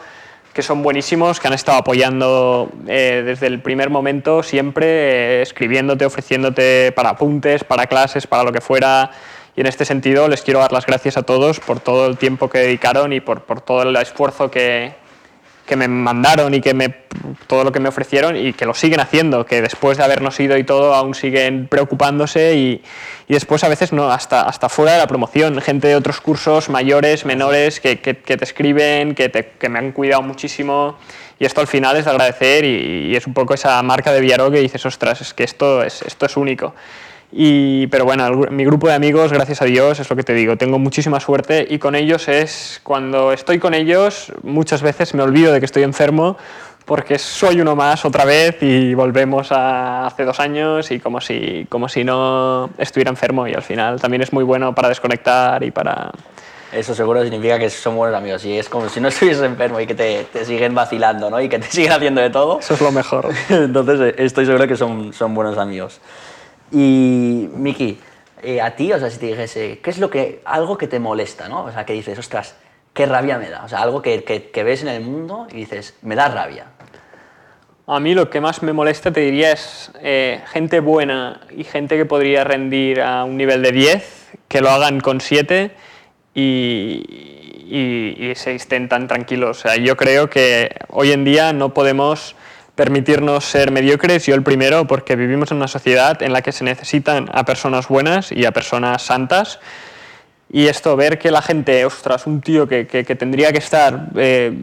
que 0.54 0.64
son 0.64 0.82
buenísimos, 0.82 1.40
que 1.40 1.48
han 1.48 1.54
estado 1.54 1.78
apoyando 1.78 2.72
eh, 2.88 3.24
desde 3.26 3.48
el 3.48 3.60
primer 3.62 3.90
momento, 3.90 4.44
siempre 4.44 4.86
eh, 4.88 5.42
escribiéndote, 5.42 6.06
ofreciéndote 6.06 6.92
para 6.94 7.10
apuntes, 7.10 7.64
para 7.64 7.88
clases, 7.88 8.26
para 8.28 8.44
lo 8.44 8.52
que 8.52 8.62
fuera. 8.62 9.12
Y 9.56 9.62
en 9.62 9.68
este 9.68 9.86
sentido 9.86 10.28
les 10.28 10.42
quiero 10.42 10.60
dar 10.60 10.72
las 10.72 10.86
gracias 10.86 11.18
a 11.18 11.24
todos 11.24 11.60
por 11.60 11.80
todo 11.80 12.08
el 12.08 12.18
tiempo 12.18 12.50
que 12.50 12.60
dedicaron 12.60 13.14
y 13.14 13.20
por, 13.20 13.42
por 13.42 13.62
todo 13.62 13.84
el 13.84 13.96
esfuerzo 13.98 14.50
que, 14.50 14.94
que 15.68 15.76
me 15.76 15.88
mandaron 15.88 16.54
y 16.56 16.62
que 16.62 16.74
me, 16.74 16.90
todo 17.46 17.64
lo 17.64 17.72
que 17.72 17.80
me 17.80 17.90
ofrecieron 17.90 18.36
y 18.36 18.54
que 18.54 18.66
lo 18.66 18.74
siguen 18.74 19.00
haciendo, 19.00 19.46
que 19.46 19.62
después 19.62 19.98
de 19.98 20.04
habernos 20.04 20.40
ido 20.40 20.58
y 20.58 20.64
todo 20.64 20.96
aún 20.96 21.14
siguen 21.14 21.68
preocupándose 21.68 22.56
y, 22.56 22.82
y 23.28 23.34
después 23.34 23.64
a 23.64 23.70
veces 23.70 23.94
no, 23.94 24.10
hasta, 24.10 24.42
hasta 24.42 24.70
fuera 24.70 24.94
de 24.94 24.98
la 24.98 25.08
promoción, 25.08 25.62
gente 25.62 25.90
de 25.90 25.96
otros 25.96 26.22
cursos 26.22 26.70
mayores, 26.70 27.26
menores, 27.26 27.80
que, 27.80 28.00
que, 28.00 28.18
que 28.18 28.38
te 28.38 28.44
escriben, 28.46 29.14
que, 29.14 29.30
te, 29.30 29.50
que 29.60 29.70
me 29.70 29.78
han 29.78 29.92
cuidado 29.92 30.24
muchísimo 30.24 30.98
y 31.38 31.46
esto 31.46 31.62
al 31.62 31.68
final 31.68 31.96
es 31.98 32.06
de 32.06 32.12
agradecer 32.12 32.66
y, 32.66 33.10
y, 33.10 33.16
es 33.16 33.28
un 33.28 33.34
poco 33.34 33.54
esa 33.54 33.82
marca 33.84 34.12
de 34.12 34.22
Villaró 34.22 34.50
que 34.50 34.60
dices, 34.60 34.84
ostras, 34.86 35.22
es 35.22 35.34
que 35.34 35.44
esto 35.44 35.84
es, 35.84 36.02
esto 36.02 36.26
es 36.26 36.36
único. 36.36 36.74
Y, 37.32 37.88
pero 37.88 38.06
bueno, 38.06 38.26
el, 38.26 38.52
mi 38.52 38.64
grupo 38.64 38.88
de 38.88 38.94
amigos, 38.94 39.34
gracias 39.34 39.62
a 39.62 39.66
Dios, 39.66 40.00
es 40.00 40.10
lo 40.10 40.16
que 40.16 40.24
te 40.24 40.34
digo, 40.34 40.56
tengo 40.56 40.80
muchísima 40.80 41.20
suerte 41.20 41.68
y 41.70 41.78
con 41.78 41.96
ellos 41.96 42.28
es, 42.30 42.80
cuando 42.84 43.34
estoy 43.34 43.60
con 43.60 43.74
ellos, 43.74 44.32
muchas 44.44 44.82
veces 44.82 45.14
me 45.14 45.24
olvido 45.24 45.52
de 45.52 45.60
que 45.60 45.66
estoy 45.66 45.84
enfermo 45.84 46.38
porque 46.88 47.20
soy 47.20 47.60
uno 47.60 47.76
más 47.76 48.06
otra 48.06 48.24
vez 48.24 48.64
y 48.64 48.94
volvemos 48.94 49.52
a 49.52 50.08
hace 50.08 50.24
dos 50.24 50.40
años 50.40 50.90
y 50.90 51.02
como 51.02 51.20
si, 51.20 51.68
como 51.68 51.90
si 51.90 52.06
no 52.06 52.70
estuviera 52.78 53.10
enfermo 53.10 53.46
y 53.46 53.54
al 53.54 53.62
final 53.62 54.00
también 54.00 54.22
es 54.22 54.32
muy 54.32 54.46
bueno 54.46 54.74
para 54.74 54.88
desconectar 54.88 55.62
y 55.64 55.72
para... 55.72 56.12
Eso 56.72 56.96
seguro 56.96 57.22
significa 57.24 57.60
que 57.60 57.70
son 57.70 57.98
buenos 57.98 58.18
amigos 58.18 58.46
y 58.46 58.58
es 58.58 58.70
como 58.70 58.88
si 58.88 59.02
no 59.02 59.08
estuvieses 59.10 59.44
enfermo 59.44 59.82
y 59.82 59.86
que 59.86 59.96
te, 59.96 60.24
te, 60.32 60.46
siguen 60.46 60.74
vacilando 60.74 61.30
¿no? 61.30 61.42
y 61.42 61.50
que 61.50 61.60
te 61.60 61.68
siguen 61.70 61.92
haciendo 61.92 62.22
de 62.22 62.30
todo. 62.30 62.62
Eso 62.62 62.76
es 62.76 62.82
lo 62.82 62.94
mejor. 62.94 63.32
Entonces 63.50 64.16
estoy 64.18 64.46
seguro 64.46 64.66
que 64.66 64.78
son, 64.78 65.12
son 65.12 65.36
buenos 65.36 65.58
amigos. 65.58 66.00
Y, 66.72 67.50
Miki, 67.56 68.00
eh, 68.42 68.62
a 68.62 68.76
ti, 68.76 68.92
o 68.94 69.00
sea, 69.00 69.10
si 69.10 69.20
te 69.20 69.28
dijese, 69.28 69.80
¿qué 69.82 69.90
es 69.90 69.98
lo 69.98 70.10
que, 70.10 70.42
algo 70.46 70.78
que 70.78 70.88
te 70.88 71.00
molesta, 71.00 71.48
¿no? 71.50 71.66
O 71.66 71.72
sea, 71.72 71.86
que 71.86 71.94
dices, 71.94 72.18
ostras, 72.20 72.56
qué 72.94 73.06
rabia 73.06 73.38
me 73.38 73.50
da. 73.50 73.64
O 73.64 73.70
sea, 73.70 73.82
algo 73.82 74.02
que, 74.02 74.24
que, 74.24 74.64
ves 74.64 74.82
en 74.82 74.90
el 74.90 75.02
mundo 75.02 75.48
y 75.52 75.58
dices, 75.58 75.96
me 76.02 76.16
da 76.16 76.28
rabia. 76.28 76.68
A 77.88 78.00
mí 78.00 78.14
lo 78.14 78.30
que 78.30 78.42
más 78.42 78.64
me 78.64 78.74
molesta, 78.74 79.12
te 79.12 79.22
diría, 79.22 79.54
es 79.54 79.92
eh, 80.02 80.42
gente 80.52 80.82
buena 80.82 81.42
y 81.56 81.64
gente 81.64 81.96
que 81.96 82.06
podría 82.06 82.44
rendir 82.44 83.02
a 83.02 83.24
un 83.24 83.38
nivel 83.38 83.62
de 83.62 83.72
10, 83.72 84.30
que 84.48 84.62
lo 84.62 84.70
hagan 84.70 85.00
con 85.00 85.22
7 85.22 85.72
y, 86.34 87.04
y, 87.70 88.30
y, 88.30 88.36
se 88.36 88.56
estén 88.56 88.90
tan 88.90 89.08
tranquilos. 89.08 89.60
O 89.60 89.62
sea, 89.62 89.78
yo 89.78 89.96
creo 89.96 90.30
que 90.30 90.76
hoy 90.90 91.12
en 91.12 91.24
día 91.24 91.54
no 91.54 91.74
podemos 91.74 92.36
permitirnos 92.78 93.44
ser 93.44 93.72
mediocres, 93.72 94.28
yo 94.28 94.36
el 94.36 94.44
primero, 94.44 94.86
porque 94.86 95.16
vivimos 95.16 95.52
en 95.52 95.58
una 95.58 95.68
sociedad 95.68 96.22
en 96.22 96.32
la 96.32 96.44
que 96.44 96.52
se 96.52 96.64
necesitan 96.64 97.28
a 97.34 97.44
personas 97.44 97.88
buenas 97.88 98.32
y 98.32 98.46
a 98.46 98.52
personas 98.52 99.02
santas. 99.02 99.60
Y 100.50 100.68
esto, 100.68 100.96
ver 100.96 101.18
que 101.18 101.32
la 101.32 101.42
gente, 101.42 101.84
ostras, 101.86 102.28
un 102.28 102.40
tío 102.40 102.68
que, 102.68 102.86
que, 102.88 103.04
tendría 103.16 103.52
que 103.52 103.58
estar 103.58 104.10
eh, 104.16 104.54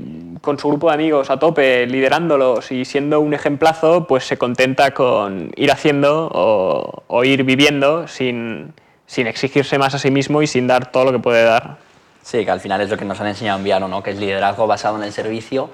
con 0.41 0.59
su 0.59 0.69
grupo 0.69 0.89
de 0.89 0.95
amigos 0.95 1.29
a 1.29 1.39
tope, 1.39 1.87
liderándolos 1.87 2.71
y 2.71 2.85
siendo 2.85 3.21
un 3.21 3.35
ejemplazo, 3.35 4.07
pues 4.07 4.25
se 4.25 4.39
contenta 4.39 4.95
con 4.95 5.51
ir 5.57 5.73
haciendo 5.73 6.31
o, 6.33 7.03
o 7.09 7.25
ir 7.25 7.43
viviendo 7.43 8.07
sin, 8.07 8.73
sin 9.07 9.27
exigirse 9.27 9.77
más 9.77 9.95
a 9.95 9.99
sí 9.99 10.13
mismo 10.13 10.41
y 10.41 10.47
sin 10.47 10.69
dar 10.69 10.93
todo 10.93 11.07
lo 11.07 11.13
que 11.13 11.19
puede 11.19 11.43
dar. 11.43 11.79
Sí, 12.23 12.45
que 12.45 12.51
al 12.51 12.61
final 12.61 12.81
es 12.81 12.89
lo 12.89 12.97
que 12.97 13.05
nos 13.05 13.21
han 13.21 13.27
enseñado 13.27 13.59
en 13.59 13.65
Viano, 13.65 13.89
¿no? 13.89 14.03
que 14.03 14.13
es 14.13 14.19
liderazgo 14.19 14.67
basado 14.67 14.97
en 14.97 15.03
el 15.03 15.13
servicio 15.13 15.69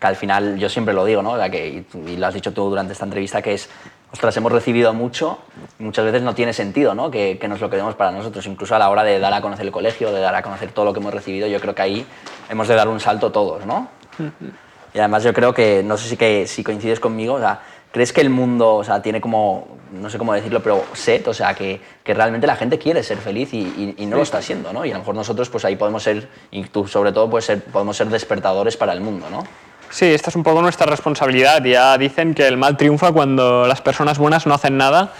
que 0.00 0.06
al 0.06 0.16
final 0.16 0.58
yo 0.58 0.68
siempre 0.68 0.94
lo 0.94 1.04
digo, 1.04 1.22
¿no? 1.22 1.38
que, 1.50 1.84
y 2.06 2.16
lo 2.16 2.26
has 2.26 2.34
dicho 2.34 2.52
tú 2.52 2.68
durante 2.68 2.92
esta 2.92 3.04
entrevista, 3.04 3.40
que 3.42 3.54
es, 3.54 3.68
ostras, 4.12 4.36
hemos 4.36 4.52
recibido 4.52 4.92
mucho, 4.92 5.38
muchas 5.78 6.04
veces 6.04 6.22
no 6.22 6.34
tiene 6.34 6.52
sentido 6.52 6.94
¿no? 6.94 7.10
Que, 7.10 7.38
que, 7.38 7.48
nos 7.48 7.60
lo 7.60 7.70
quedemos 7.70 7.94
para 7.94 8.12
nosotros, 8.12 8.46
incluso 8.46 8.74
a 8.74 8.78
la 8.78 8.90
hora 8.90 9.04
de 9.04 9.18
dar 9.18 9.32
a 9.32 9.40
conocer 9.40 9.66
el 9.66 9.72
colegio, 9.72 10.12
de 10.12 10.20
dar 10.20 10.34
a 10.34 10.42
conocer 10.42 10.70
todo 10.70 10.84
lo 10.84 10.92
que 10.92 11.00
hemos 11.00 11.14
recibido, 11.14 11.46
yo 11.46 11.60
creo 11.60 11.74
que 11.74 11.82
ahí 11.82 12.06
hemos 12.48 12.68
de 12.68 12.74
dar 12.74 12.88
un 12.88 13.00
salto 13.00 13.32
todos, 13.32 13.64
¿no? 13.66 13.88
Y 14.94 14.98
además 14.98 15.24
yo 15.24 15.34
creo 15.34 15.52
que, 15.52 15.82
no 15.82 15.98
sé 15.98 16.08
si, 16.08 16.16
que, 16.16 16.46
si 16.46 16.64
coincides 16.64 17.00
conmigo, 17.00 17.34
o 17.34 17.38
sea, 17.38 17.60
¿crees 17.92 18.14
que 18.14 18.22
el 18.22 18.30
mundo 18.30 18.76
o 18.76 18.84
sea, 18.84 19.02
tiene 19.02 19.20
como, 19.20 19.76
no 19.92 20.08
sé 20.08 20.16
cómo 20.16 20.32
decirlo, 20.32 20.62
pero 20.62 20.84
set, 20.94 21.28
o 21.28 21.34
sea, 21.34 21.52
que, 21.52 21.82
que 22.02 22.14
realmente 22.14 22.46
la 22.46 22.56
gente 22.56 22.78
quiere 22.78 23.02
ser 23.02 23.18
feliz 23.18 23.52
y, 23.52 23.94
y, 23.98 24.06
no 24.06 24.16
lo 24.16 24.22
está 24.22 24.40
siendo, 24.40 24.72
¿no? 24.72 24.86
Y 24.86 24.90
a 24.90 24.94
lo 24.94 25.00
mejor 25.00 25.14
nosotros 25.14 25.50
pues 25.50 25.66
ahí 25.66 25.76
podemos 25.76 26.02
ser, 26.02 26.28
y 26.50 26.64
tú 26.64 26.86
sobre 26.86 27.12
todo, 27.12 27.28
pues 27.28 27.44
ser, 27.44 27.62
podemos 27.62 27.94
ser 27.94 28.08
despertadores 28.08 28.78
para 28.78 28.94
el 28.94 29.02
mundo, 29.02 29.26
¿no? 29.30 29.44
Sí, 29.90 30.06
esta 30.06 30.30
es 30.30 30.36
un 30.36 30.42
poco 30.42 30.62
nuestra 30.62 30.86
responsabilidad. 30.86 31.64
Ya 31.64 31.96
dicen 31.98 32.34
que 32.34 32.46
el 32.46 32.56
mal 32.56 32.76
triunfa 32.76 33.12
cuando 33.12 33.66
las 33.66 33.80
personas 33.80 34.18
buenas 34.18 34.46
no 34.46 34.54
hacen 34.54 34.76
nada 34.76 35.12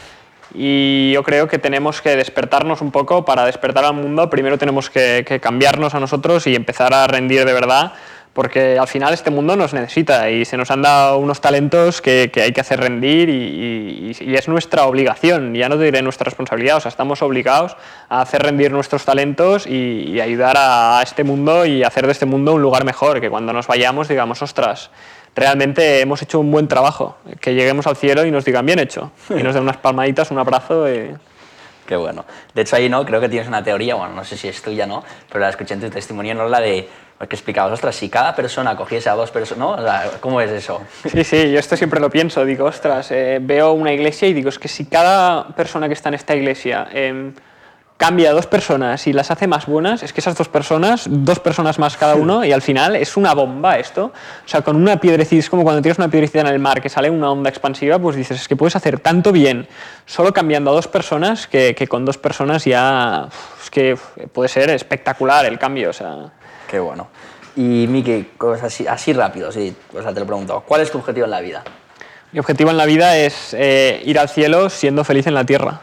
y 0.54 1.12
yo 1.12 1.22
creo 1.22 1.48
que 1.48 1.58
tenemos 1.58 2.00
que 2.00 2.16
despertarnos 2.16 2.80
un 2.80 2.90
poco 2.90 3.24
para 3.24 3.44
despertar 3.44 3.84
al 3.84 3.94
mundo. 3.94 4.30
Primero 4.30 4.58
tenemos 4.58 4.90
que, 4.90 5.24
que 5.26 5.40
cambiarnos 5.40 5.94
a 5.94 6.00
nosotros 6.00 6.46
y 6.46 6.54
empezar 6.54 6.94
a 6.94 7.06
rendir 7.06 7.44
de 7.44 7.52
verdad 7.52 7.92
porque 8.36 8.78
al 8.78 8.86
final 8.86 9.14
este 9.14 9.30
mundo 9.30 9.56
nos 9.56 9.72
necesita 9.72 10.30
y 10.30 10.44
se 10.44 10.58
nos 10.58 10.70
han 10.70 10.82
dado 10.82 11.16
unos 11.16 11.40
talentos 11.40 12.02
que, 12.02 12.30
hay 12.34 12.52
que 12.52 12.60
hacer 12.60 12.78
rendir 12.78 13.30
y, 13.30 14.14
es 14.36 14.46
nuestra 14.46 14.84
obligación, 14.84 15.54
ya 15.54 15.70
no 15.70 15.78
diré 15.78 16.02
nuestra 16.02 16.26
responsabilidad, 16.26 16.76
o 16.76 16.80
sea, 16.80 16.90
estamos 16.90 17.22
obligados 17.22 17.78
a 18.10 18.20
hacer 18.20 18.42
rendir 18.42 18.70
nuestros 18.72 19.06
talentos 19.06 19.66
y, 19.66 20.20
ayudar 20.20 20.56
a, 20.58 21.00
este 21.02 21.24
mundo 21.24 21.64
y 21.64 21.82
hacer 21.82 22.04
de 22.04 22.12
este 22.12 22.26
mundo 22.26 22.52
un 22.52 22.60
lugar 22.60 22.84
mejor, 22.84 23.22
que 23.22 23.30
cuando 23.30 23.54
nos 23.54 23.66
vayamos 23.66 24.06
digamos, 24.06 24.42
ostras, 24.42 24.90
realmente 25.34 26.02
hemos 26.02 26.20
hecho 26.20 26.38
un 26.38 26.50
buen 26.50 26.68
trabajo, 26.68 27.16
que 27.40 27.54
lleguemos 27.54 27.86
al 27.86 27.96
cielo 27.96 28.26
y 28.26 28.30
nos 28.30 28.44
digan 28.44 28.66
bien 28.66 28.80
hecho, 28.80 29.12
y 29.30 29.42
nos 29.42 29.54
den 29.54 29.62
unas 29.62 29.78
palmaditas, 29.78 30.30
un 30.30 30.38
abrazo. 30.38 30.92
Y... 30.92 31.16
Qué 31.86 31.96
bueno. 31.96 32.26
De 32.52 32.62
hecho, 32.62 32.76
ahí 32.76 32.90
no, 32.90 33.06
creo 33.06 33.20
que 33.20 33.30
tienes 33.30 33.48
una 33.48 33.62
teoría, 33.62 33.94
bueno, 33.94 34.14
no 34.14 34.24
sé 34.24 34.36
si 34.36 34.48
es 34.48 34.60
tuya 34.60 34.86
no, 34.86 35.02
pero 35.28 35.40
la 35.40 35.48
escuché 35.48 35.72
en 35.72 35.80
tu 35.80 35.88
testimonio, 35.88 36.34
no 36.34 36.48
la 36.48 36.60
de 36.60 36.86
que 37.18 37.34
explicabas, 37.34 37.72
ostras, 37.72 37.96
si 37.96 38.10
cada 38.10 38.34
persona 38.34 38.76
cogiese 38.76 39.08
a 39.08 39.14
dos 39.14 39.30
personas, 39.30 39.58
¿no? 39.58 39.70
O 39.70 39.82
sea, 39.82 40.10
¿cómo 40.20 40.40
es 40.40 40.50
eso? 40.50 40.82
Sí, 41.10 41.24
sí, 41.24 41.50
yo 41.50 41.58
esto 41.58 41.76
siempre 41.76 41.98
lo 41.98 42.10
pienso, 42.10 42.44
digo, 42.44 42.66
ostras, 42.66 43.10
eh, 43.10 43.38
veo 43.40 43.72
una 43.72 43.92
iglesia 43.92 44.28
y 44.28 44.34
digo, 44.34 44.50
es 44.50 44.58
que 44.58 44.68
si 44.68 44.84
cada 44.84 45.48
persona 45.48 45.88
que 45.88 45.94
está 45.94 46.10
en 46.10 46.16
esta 46.16 46.36
iglesia 46.36 46.88
eh, 46.92 47.32
cambia 47.96 48.30
a 48.30 48.32
dos 48.34 48.46
personas 48.46 49.06
y 49.06 49.14
las 49.14 49.30
hace 49.30 49.46
más 49.46 49.64
buenas, 49.64 50.02
es 50.02 50.12
que 50.12 50.20
esas 50.20 50.36
dos 50.36 50.48
personas, 50.48 51.06
dos 51.08 51.40
personas 51.40 51.78
más 51.78 51.96
cada 51.96 52.16
uno, 52.16 52.44
y 52.44 52.52
al 52.52 52.60
final 52.60 52.96
es 52.96 53.16
una 53.16 53.32
bomba 53.32 53.78
esto. 53.78 54.12
O 54.44 54.48
sea, 54.48 54.60
con 54.60 54.76
una 54.76 55.00
piedrecita, 55.00 55.40
es 55.40 55.48
como 55.48 55.62
cuando 55.62 55.80
tienes 55.80 55.96
una 55.96 56.08
piedrecita 56.08 56.40
en 56.40 56.48
el 56.48 56.58
mar 56.58 56.82
que 56.82 56.90
sale 56.90 57.08
una 57.08 57.30
onda 57.30 57.48
expansiva, 57.48 57.98
pues 57.98 58.16
dices, 58.16 58.42
es 58.42 58.48
que 58.48 58.56
puedes 58.56 58.76
hacer 58.76 59.00
tanto 59.00 59.32
bien 59.32 59.66
solo 60.04 60.34
cambiando 60.34 60.70
a 60.70 60.74
dos 60.74 60.88
personas 60.88 61.46
que, 61.46 61.74
que 61.74 61.86
con 61.86 62.04
dos 62.04 62.18
personas 62.18 62.66
ya, 62.66 63.28
es 63.62 63.70
que 63.70 63.96
puede 64.32 64.50
ser 64.50 64.68
espectacular 64.68 65.46
el 65.46 65.58
cambio, 65.58 65.90
o 65.90 65.94
sea... 65.94 66.30
Qué 66.68 66.78
bueno. 66.78 67.08
Y 67.56 67.86
Miki, 67.88 68.28
así, 68.62 68.86
así 68.86 69.12
rápido, 69.12 69.50
sí, 69.50 69.74
o 69.94 70.02
sea, 70.02 70.12
te 70.12 70.20
lo 70.20 70.26
pregunto, 70.26 70.62
¿cuál 70.66 70.82
es 70.82 70.90
tu 70.90 70.98
objetivo 70.98 71.24
en 71.24 71.30
la 71.30 71.40
vida? 71.40 71.64
Mi 72.32 72.40
objetivo 72.40 72.70
en 72.70 72.76
la 72.76 72.84
vida 72.84 73.16
es 73.16 73.54
eh, 73.54 74.02
ir 74.04 74.18
al 74.18 74.28
cielo 74.28 74.68
siendo 74.68 75.04
feliz 75.04 75.26
en 75.26 75.34
la 75.34 75.44
tierra. 75.44 75.80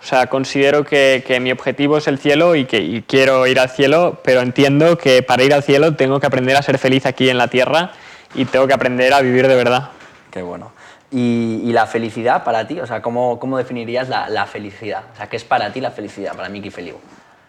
O 0.00 0.04
sea, 0.04 0.28
considero 0.28 0.82
que, 0.82 1.22
que 1.26 1.40
mi 1.40 1.52
objetivo 1.52 1.98
es 1.98 2.08
el 2.08 2.18
cielo 2.18 2.54
y 2.54 2.64
que 2.64 2.78
y 2.78 3.02
quiero 3.02 3.46
ir 3.46 3.60
al 3.60 3.68
cielo, 3.68 4.18
pero 4.24 4.40
entiendo 4.40 4.96
que 4.96 5.22
para 5.22 5.42
ir 5.42 5.52
al 5.52 5.62
cielo 5.62 5.94
tengo 5.94 6.20
que 6.20 6.26
aprender 6.26 6.56
a 6.56 6.62
ser 6.62 6.78
feliz 6.78 7.04
aquí 7.04 7.28
en 7.28 7.36
la 7.36 7.48
tierra 7.48 7.92
y 8.34 8.46
tengo 8.46 8.66
que 8.66 8.72
aprender 8.72 9.12
a 9.12 9.20
vivir 9.20 9.46
de 9.46 9.56
verdad. 9.56 9.90
Qué 10.30 10.40
bueno. 10.40 10.72
¿Y, 11.10 11.60
y 11.64 11.72
la 11.72 11.86
felicidad 11.86 12.44
para 12.44 12.66
ti? 12.66 12.80
O 12.80 12.86
sea, 12.86 13.02
¿cómo, 13.02 13.38
cómo 13.38 13.58
definirías 13.58 14.08
la, 14.08 14.30
la, 14.30 14.46
felicidad? 14.46 15.02
O 15.12 15.16
sea, 15.16 15.28
¿qué 15.28 15.36
es 15.36 15.44
para 15.44 15.70
ti 15.70 15.82
la 15.82 15.90
felicidad, 15.90 16.34
para 16.34 16.48
Miki 16.48 16.70
Feliu? 16.70 16.96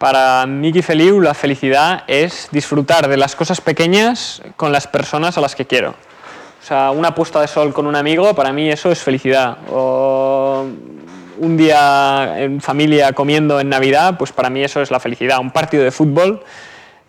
Para 0.02 0.48
Miki 0.48 0.82
Feliu 0.82 1.22
la 1.22 1.36
felicidad 1.36 2.06
es 2.08 2.50
disfrutar 2.52 3.08
de 3.08 3.18
las 3.18 3.36
cosas 3.36 3.62
pequeñas 3.62 4.42
con 4.58 4.72
las 4.72 4.88
personas 4.88 5.38
a 5.38 5.42
las 5.42 5.54
que 5.54 5.68
quiero. 5.68 5.92
O 5.92 6.66
sea, 6.66 6.90
una 6.90 7.14
puesta 7.14 7.40
de 7.40 7.48
sol 7.48 7.72
con 7.72 7.86
un 7.86 7.96
amigo, 7.96 8.34
para 8.34 8.52
mí 8.52 8.68
eso 8.68 8.92
es 8.92 9.00
felicidad. 9.00 9.60
O 9.70 10.66
un 11.38 11.56
día 11.56 12.34
en 12.40 12.62
familia 12.62 13.14
comiendo 13.14 13.60
en 13.60 13.70
Navidad, 13.70 14.18
pues 14.18 14.32
para 14.32 14.50
mí 14.50 14.64
eso 14.64 14.82
es 14.82 14.90
la 14.90 15.00
felicidad. 15.00 15.38
Un 15.38 15.52
partido 15.52 15.84
de 15.84 15.92
fútbol 15.92 16.44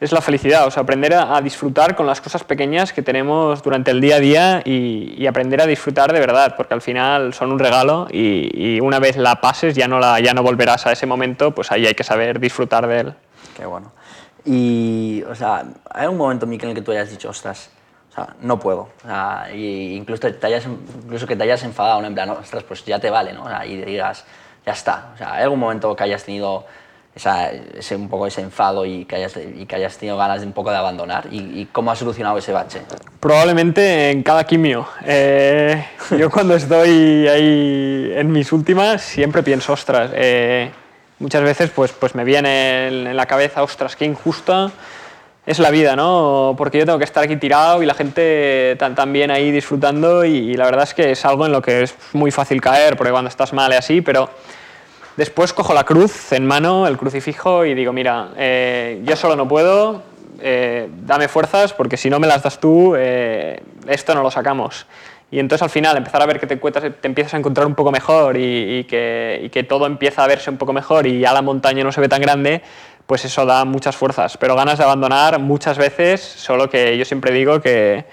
es 0.02 0.10
la 0.10 0.20
felicidad, 0.20 0.66
o 0.66 0.70
sea, 0.70 0.82
aprender 0.82 1.14
a, 1.14 1.40
disfrutar 1.40 1.94
con 1.94 2.06
las 2.06 2.20
cosas 2.20 2.42
pequeñas 2.42 2.92
que 2.92 3.02
tenemos 3.02 3.62
durante 3.62 3.92
el 3.92 4.00
día 4.00 4.16
a 4.16 4.18
día 4.18 4.62
y, 4.64 5.24
aprender 5.26 5.62
a 5.62 5.66
disfrutar 5.66 6.12
de 6.12 6.18
verdad, 6.18 6.54
porque 6.56 6.74
al 6.74 6.82
final 6.82 7.32
son 7.34 7.52
un 7.52 7.60
regalo 7.60 8.08
y, 8.10 8.80
una 8.80 8.98
vez 8.98 9.16
la 9.16 9.40
pases 9.40 9.76
ya 9.76 9.86
no, 9.86 10.00
la, 10.00 10.18
ya 10.18 10.34
no 10.34 10.42
volverás 10.42 10.86
a 10.86 10.92
ese 10.92 11.06
momento, 11.06 11.54
pues 11.54 11.70
ahí 11.70 11.86
hay 11.86 11.94
que 11.94 12.02
saber 12.02 12.40
disfrutar 12.40 12.88
de 12.88 13.00
él. 13.00 13.14
Qué 13.56 13.64
bueno. 13.64 13.92
Y, 14.44 15.22
o 15.30 15.36
sea, 15.36 15.64
¿hay 15.90 16.08
un 16.08 16.16
momento, 16.16 16.46
Miquel, 16.46 16.70
en 16.70 16.76
el 16.76 16.82
que 16.82 16.84
tú 16.84 16.90
hayas 16.90 17.08
dicho, 17.08 17.30
ostras, 17.30 17.70
o 18.10 18.14
sea, 18.14 18.34
no 18.40 18.58
puedo. 18.58 18.88
O 19.04 19.06
sea, 19.06 19.46
y 19.54 19.94
incluso, 19.94 20.32
te 20.32 20.46
hayas, 20.48 20.66
incluso 20.66 21.28
que 21.28 21.36
te 21.36 21.44
hayas 21.44 21.62
enfadado, 21.62 22.00
¿no? 22.00 22.08
En 22.08 22.14
plan, 22.14 22.28
ostras, 22.30 22.64
pues 22.64 22.84
ya 22.84 22.98
te 22.98 23.08
vale, 23.08 23.32
¿no? 23.32 23.44
Y 23.64 23.76
digas, 23.76 24.24
ya 24.66 24.72
está. 24.72 25.12
O 25.14 25.18
sea, 25.18 25.34
¿hay 25.34 25.44
algún 25.44 25.60
momento 25.60 25.94
que 25.94 26.02
hayas 26.02 26.24
tenido 26.24 26.66
esa, 27.14 27.50
ese, 27.50 27.94
un 27.94 28.08
poco 28.08 28.26
ese 28.26 28.40
enfado 28.40 28.86
y 28.86 29.04
que, 29.04 29.16
hayas, 29.16 29.36
y 29.36 29.66
que 29.66 29.76
hayas 29.76 29.96
tenido 29.98 30.16
ganas 30.16 30.40
de 30.40 30.46
un 30.46 30.52
poco 30.52 30.70
de 30.70 30.76
abandonar? 30.76 31.28
¿Y, 31.30 31.66
cómo 31.72 31.90
has 31.90 31.98
solucionado 31.98 32.38
ese 32.38 32.52
bache? 32.52 32.82
Probablemente 33.20 34.10
en 34.10 34.22
cada 34.22 34.44
quimio. 34.44 34.86
Eh, 35.04 35.84
yo 36.18 36.30
cuando 36.30 36.54
estoy 36.54 37.28
ahí 37.28 38.12
en 38.14 38.32
mis 38.32 38.52
últimas 38.52 39.02
siempre 39.02 39.42
pienso, 39.42 39.72
ostras, 39.72 40.10
eh, 40.14 40.70
muchas 41.18 41.42
veces 41.42 41.70
pues, 41.70 41.92
pues 41.92 42.14
me 42.14 42.24
viene 42.24 42.88
en 42.88 43.16
la 43.16 43.26
cabeza, 43.26 43.62
ostras, 43.62 43.96
qué 43.96 44.04
injusta 44.04 44.70
es 45.44 45.58
la 45.58 45.70
vida, 45.70 45.96
¿no? 45.96 46.54
Porque 46.56 46.78
yo 46.78 46.86
tengo 46.86 46.98
que 46.98 47.04
estar 47.04 47.24
aquí 47.24 47.36
tirado 47.36 47.82
y 47.82 47.86
la 47.86 47.94
gente 47.94 48.76
también 48.78 49.30
ahí 49.32 49.50
disfrutando 49.50 50.24
y, 50.24 50.36
y, 50.36 50.54
la 50.54 50.66
verdad 50.66 50.84
es 50.84 50.94
que 50.94 51.10
es 51.10 51.24
algo 51.24 51.46
en 51.46 51.52
lo 51.52 51.60
que 51.60 51.82
es 51.82 51.96
muy 52.12 52.30
fácil 52.30 52.60
caer, 52.60 52.96
porque 52.96 53.10
cuando 53.10 53.28
estás 53.28 53.52
mal 53.52 53.72
y 53.72 53.74
así, 53.74 54.02
pero 54.02 54.30
Después 55.16 55.52
cojo 55.52 55.74
la 55.74 55.84
cruz 55.84 56.32
en 56.32 56.46
mano, 56.46 56.86
el 56.86 56.96
crucifijo, 56.96 57.66
y 57.66 57.74
digo, 57.74 57.92
mira, 57.92 58.30
eh, 58.36 59.02
yo 59.04 59.14
solo 59.14 59.36
no 59.36 59.46
puedo, 59.46 60.02
eh, 60.40 60.88
dame 61.04 61.28
fuerzas, 61.28 61.74
porque 61.74 61.98
si 61.98 62.08
no 62.08 62.18
me 62.18 62.26
las 62.26 62.42
das 62.42 62.58
tú, 62.58 62.94
eh, 62.96 63.62
esto 63.86 64.14
no 64.14 64.22
lo 64.22 64.30
sacamos. 64.30 64.86
Y 65.30 65.38
entonces 65.38 65.62
al 65.62 65.70
final 65.70 65.96
empezar 65.96 66.22
a 66.22 66.26
ver 66.26 66.40
que 66.40 66.46
te, 66.46 66.56
te 66.56 67.08
empiezas 67.08 67.34
a 67.34 67.36
encontrar 67.36 67.66
un 67.66 67.74
poco 67.74 67.90
mejor 67.90 68.36
y, 68.38 68.84
que, 68.84 69.40
y, 69.44 69.48
que, 69.50 69.62
todo 69.64 69.86
empieza 69.86 70.24
a 70.24 70.26
verse 70.26 70.50
un 70.50 70.58
poco 70.58 70.72
mejor 70.72 71.06
y 71.06 71.20
ya 71.20 71.32
la 71.32 71.40
montaña 71.40 71.84
no 71.84 71.92
se 71.92 72.00
ve 72.00 72.08
tan 72.08 72.20
grande, 72.20 72.62
pues 73.06 73.24
eso 73.24 73.44
da 73.46 73.64
muchas 73.64 73.96
fuerzas. 73.96 74.36
Pero 74.38 74.56
ganas 74.56 74.78
de 74.78 74.84
abandonar 74.84 75.38
muchas 75.38 75.78
veces, 75.78 76.20
solo 76.20 76.68
que 76.68 76.96
yo 76.98 77.04
siempre 77.04 77.32
digo 77.32 77.60
que, 77.60 78.04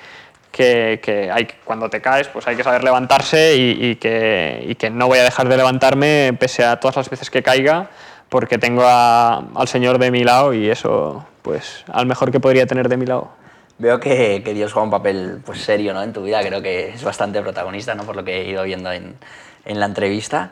que, 0.59 1.29
hay, 1.33 1.47
cuando 1.63 1.89
te 1.89 2.01
caes 2.01 2.27
pues 2.27 2.45
hay 2.47 2.55
que 2.57 2.63
saber 2.63 2.83
levantarse 2.83 3.55
y, 3.55 3.95
que, 3.95 4.75
que, 4.77 4.89
no 4.89 5.07
voy 5.07 5.19
a 5.19 5.23
dejar 5.23 5.47
de 5.47 5.55
levantarme 5.55 6.35
pese 6.37 6.65
a 6.65 6.79
todas 6.79 6.97
las 6.97 7.09
veces 7.09 7.29
que 7.29 7.41
caiga 7.41 7.89
porque 8.27 8.57
tengo 8.57 8.83
al 8.85 9.67
Señor 9.67 9.99
de 9.99 10.11
mi 10.11 10.23
lado 10.23 10.53
y 10.53 10.69
eso 10.69 11.25
pues 11.41 11.85
al 11.91 12.05
mejor 12.05 12.31
que 12.31 12.39
podría 12.39 12.65
tener 12.65 12.89
de 12.89 12.97
mi 12.97 13.05
lado. 13.05 13.31
Veo 13.77 14.01
que, 14.01 14.41
que 14.43 14.53
Dios 14.53 14.73
juega 14.73 14.83
un 14.83 14.91
papel 14.91 15.39
pues, 15.45 15.61
serio 15.61 15.93
¿no? 15.93 16.03
en 16.03 16.11
tu 16.11 16.23
vida, 16.23 16.41
creo 16.41 16.61
que 16.61 16.89
es 16.89 17.03
bastante 17.03 17.41
protagonista 17.41 17.95
¿no? 17.95 18.03
por 18.03 18.17
lo 18.17 18.25
que 18.25 18.41
he 18.41 18.49
ido 18.49 18.63
viendo 18.63 18.91
en, 18.91 19.15
en 19.63 19.79
la 19.79 19.85
entrevista 19.85 20.51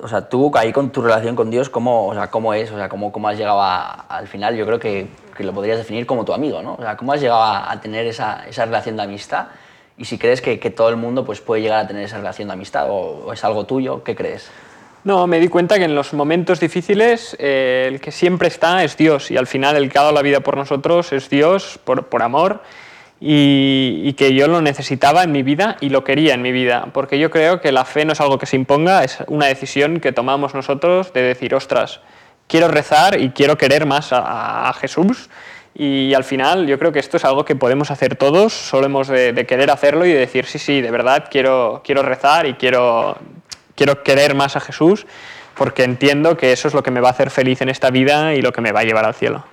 o 0.00 0.08
sea, 0.08 0.28
tú 0.28 0.52
ahí 0.54 0.72
con 0.72 0.90
tu 0.90 1.02
relación 1.02 1.34
con 1.34 1.50
Dios, 1.50 1.68
¿cómo, 1.68 2.06
o 2.06 2.14
sea, 2.14 2.30
cómo 2.30 2.54
es? 2.54 2.70
O 2.70 2.76
sea, 2.76 2.88
¿cómo, 2.88 3.10
cómo 3.10 3.28
has 3.28 3.36
llegado 3.36 3.60
al 3.62 4.28
final? 4.28 4.56
Yo 4.56 4.64
creo 4.64 4.78
que, 4.78 5.08
que, 5.36 5.44
lo 5.44 5.52
podrías 5.52 5.78
definir 5.78 6.06
como 6.06 6.24
tu 6.24 6.32
amigo, 6.32 6.62
¿no? 6.62 6.74
O 6.74 6.82
sea, 6.82 6.96
¿cómo 6.96 7.12
has 7.12 7.20
llegado 7.20 7.42
a, 7.42 7.78
tener 7.80 8.06
esa, 8.06 8.46
esa, 8.48 8.64
relación 8.64 8.96
de 8.96 9.02
amistad? 9.02 9.48
Y 9.96 10.04
si 10.04 10.16
crees 10.16 10.40
que, 10.40 10.60
que, 10.60 10.70
todo 10.70 10.88
el 10.88 10.96
mundo 10.96 11.24
pues, 11.24 11.40
puede 11.40 11.62
llegar 11.62 11.80
a 11.84 11.86
tener 11.88 12.04
esa 12.04 12.18
relación 12.18 12.48
de 12.48 12.54
amistad 12.54 12.86
o, 12.88 13.32
es 13.32 13.42
algo 13.44 13.64
tuyo, 13.64 14.04
¿qué 14.04 14.14
crees? 14.14 14.48
No, 15.02 15.26
me 15.26 15.40
di 15.40 15.48
cuenta 15.48 15.78
que 15.78 15.84
en 15.84 15.94
los 15.94 16.12
momentos 16.12 16.60
difíciles 16.60 17.36
eh, 17.38 17.86
el 17.88 18.00
que 18.00 18.12
siempre 18.12 18.48
está 18.48 18.84
es 18.84 18.96
Dios 18.96 19.30
y 19.30 19.36
al 19.36 19.46
final 19.46 19.76
el 19.76 19.90
que 19.90 19.98
ha 19.98 20.02
dado 20.02 20.14
la 20.14 20.22
vida 20.22 20.40
por 20.40 20.56
nosotros 20.56 21.12
es 21.12 21.30
Dios 21.30 21.80
por, 21.82 22.06
por 22.06 22.22
amor 22.22 22.60
y, 23.20 24.12
que 24.14 24.34
yo 24.34 24.46
lo 24.48 24.60
necesitaba 24.60 25.24
en 25.24 25.32
mi 25.32 25.42
vida 25.42 25.76
y 25.80 25.88
lo 25.88 26.04
quería 26.04 26.34
en 26.34 26.42
mi 26.42 26.52
vida, 26.52 26.88
porque 26.92 27.18
yo 27.18 27.30
creo 27.30 27.60
que 27.60 27.72
la 27.72 27.84
fe 27.84 28.04
no 28.04 28.12
es 28.12 28.20
algo 28.20 28.38
que 28.38 28.46
se 28.46 28.56
imponga, 28.56 29.04
es 29.04 29.18
una 29.26 29.46
decisión 29.46 30.00
que 30.00 30.12
tomamos 30.12 30.54
nosotros 30.54 31.12
de 31.12 31.22
decir, 31.22 31.54
ostras, 31.54 32.00
quiero 32.46 32.68
rezar 32.68 33.20
y 33.20 33.30
quiero 33.30 33.58
querer 33.58 33.86
más 33.86 34.08
a, 34.12 34.72
Jesús. 34.80 35.30
Y 35.74 36.14
al 36.14 36.24
final 36.24 36.66
yo 36.66 36.78
creo 36.78 36.90
que 36.90 36.98
esto 36.98 37.18
es 37.18 37.24
algo 37.24 37.44
que 37.44 37.54
podemos 37.54 37.90
hacer 37.90 38.16
todos, 38.16 38.52
solo 38.52 38.86
hemos 38.86 39.08
de, 39.08 39.46
querer 39.46 39.70
hacerlo 39.70 40.06
y 40.06 40.12
de 40.12 40.18
decir, 40.18 40.46
sí, 40.46 40.58
sí, 40.58 40.80
de 40.80 40.90
verdad 40.90 41.26
quiero, 41.30 41.82
quiero 41.84 42.02
rezar 42.02 42.46
y 42.46 42.54
quiero, 42.54 43.16
quiero 43.76 44.02
querer 44.02 44.34
más 44.34 44.56
a 44.56 44.60
Jesús, 44.60 45.06
porque 45.54 45.84
entiendo 45.84 46.36
que 46.36 46.52
eso 46.52 46.66
es 46.66 46.74
lo 46.74 46.82
que 46.82 46.90
me 46.90 47.00
va 47.00 47.08
a 47.08 47.12
hacer 47.12 47.30
feliz 47.30 47.60
en 47.62 47.68
esta 47.68 47.90
vida 47.90 48.34
y 48.34 48.42
lo 48.42 48.52
que 48.52 48.60
me 48.60 48.72
va 48.72 48.80
a 48.80 48.84
llevar 48.84 49.04
al 49.04 49.14
cielo. 49.14 49.44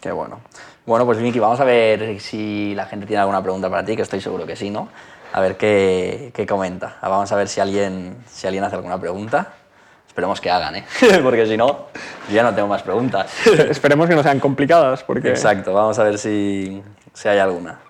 Qué 0.00 0.12
bueno. 0.12 0.40
Bueno, 0.86 1.06
pues 1.06 1.18
Miki, 1.18 1.38
vamos 1.38 1.58
a 1.60 1.64
ver 1.64 2.20
si 2.20 2.74
la 2.74 2.84
gente 2.84 3.06
tiene 3.06 3.20
alguna 3.20 3.42
pregunta 3.42 3.70
para 3.70 3.82
ti, 3.82 3.96
que 3.96 4.02
estoy 4.02 4.20
seguro 4.20 4.44
que 4.44 4.54
sí, 4.54 4.68
¿no? 4.68 4.88
A 5.32 5.40
ver 5.40 5.56
qué, 5.56 6.30
qué 6.34 6.46
comenta. 6.46 6.98
Vamos 7.00 7.32
a 7.32 7.36
ver 7.36 7.48
si 7.48 7.58
alguien, 7.58 8.22
si 8.26 8.46
alguien 8.46 8.64
hace 8.64 8.76
alguna 8.76 9.00
pregunta. 9.00 9.54
Esperemos 10.06 10.42
que 10.42 10.50
hagan, 10.50 10.76
¿eh? 10.76 10.84
porque 11.22 11.46
si 11.46 11.56
no, 11.56 11.86
ya 12.30 12.42
no 12.42 12.54
tengo 12.54 12.68
más 12.68 12.82
preguntas. 12.82 13.32
Esperemos 13.46 14.06
que 14.08 14.14
no 14.14 14.22
sean 14.22 14.38
complicadas. 14.38 15.02
Porque... 15.02 15.30
Exacto, 15.30 15.72
vamos 15.72 15.98
a 15.98 16.04
ver 16.04 16.18
si, 16.18 16.82
si 17.14 17.28
hay 17.28 17.38
alguna. 17.38 17.80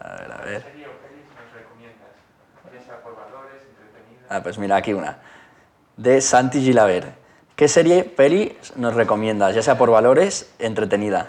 A 0.00 0.16
ver, 0.16 0.32
a 0.32 0.44
ver. 0.44 0.66
Ah, 4.30 4.42
pues 4.42 4.56
mira, 4.56 4.76
aquí 4.76 4.94
una. 4.94 5.18
De 5.98 6.22
Santi 6.22 6.62
Gilaver. 6.62 7.21
¿Qué 7.62 7.68
serie, 7.68 8.02
peli 8.02 8.56
nos 8.74 8.92
recomiendas, 8.94 9.54
ya 9.54 9.62
sea 9.62 9.78
por 9.78 9.88
valores, 9.88 10.52
entretenida? 10.58 11.28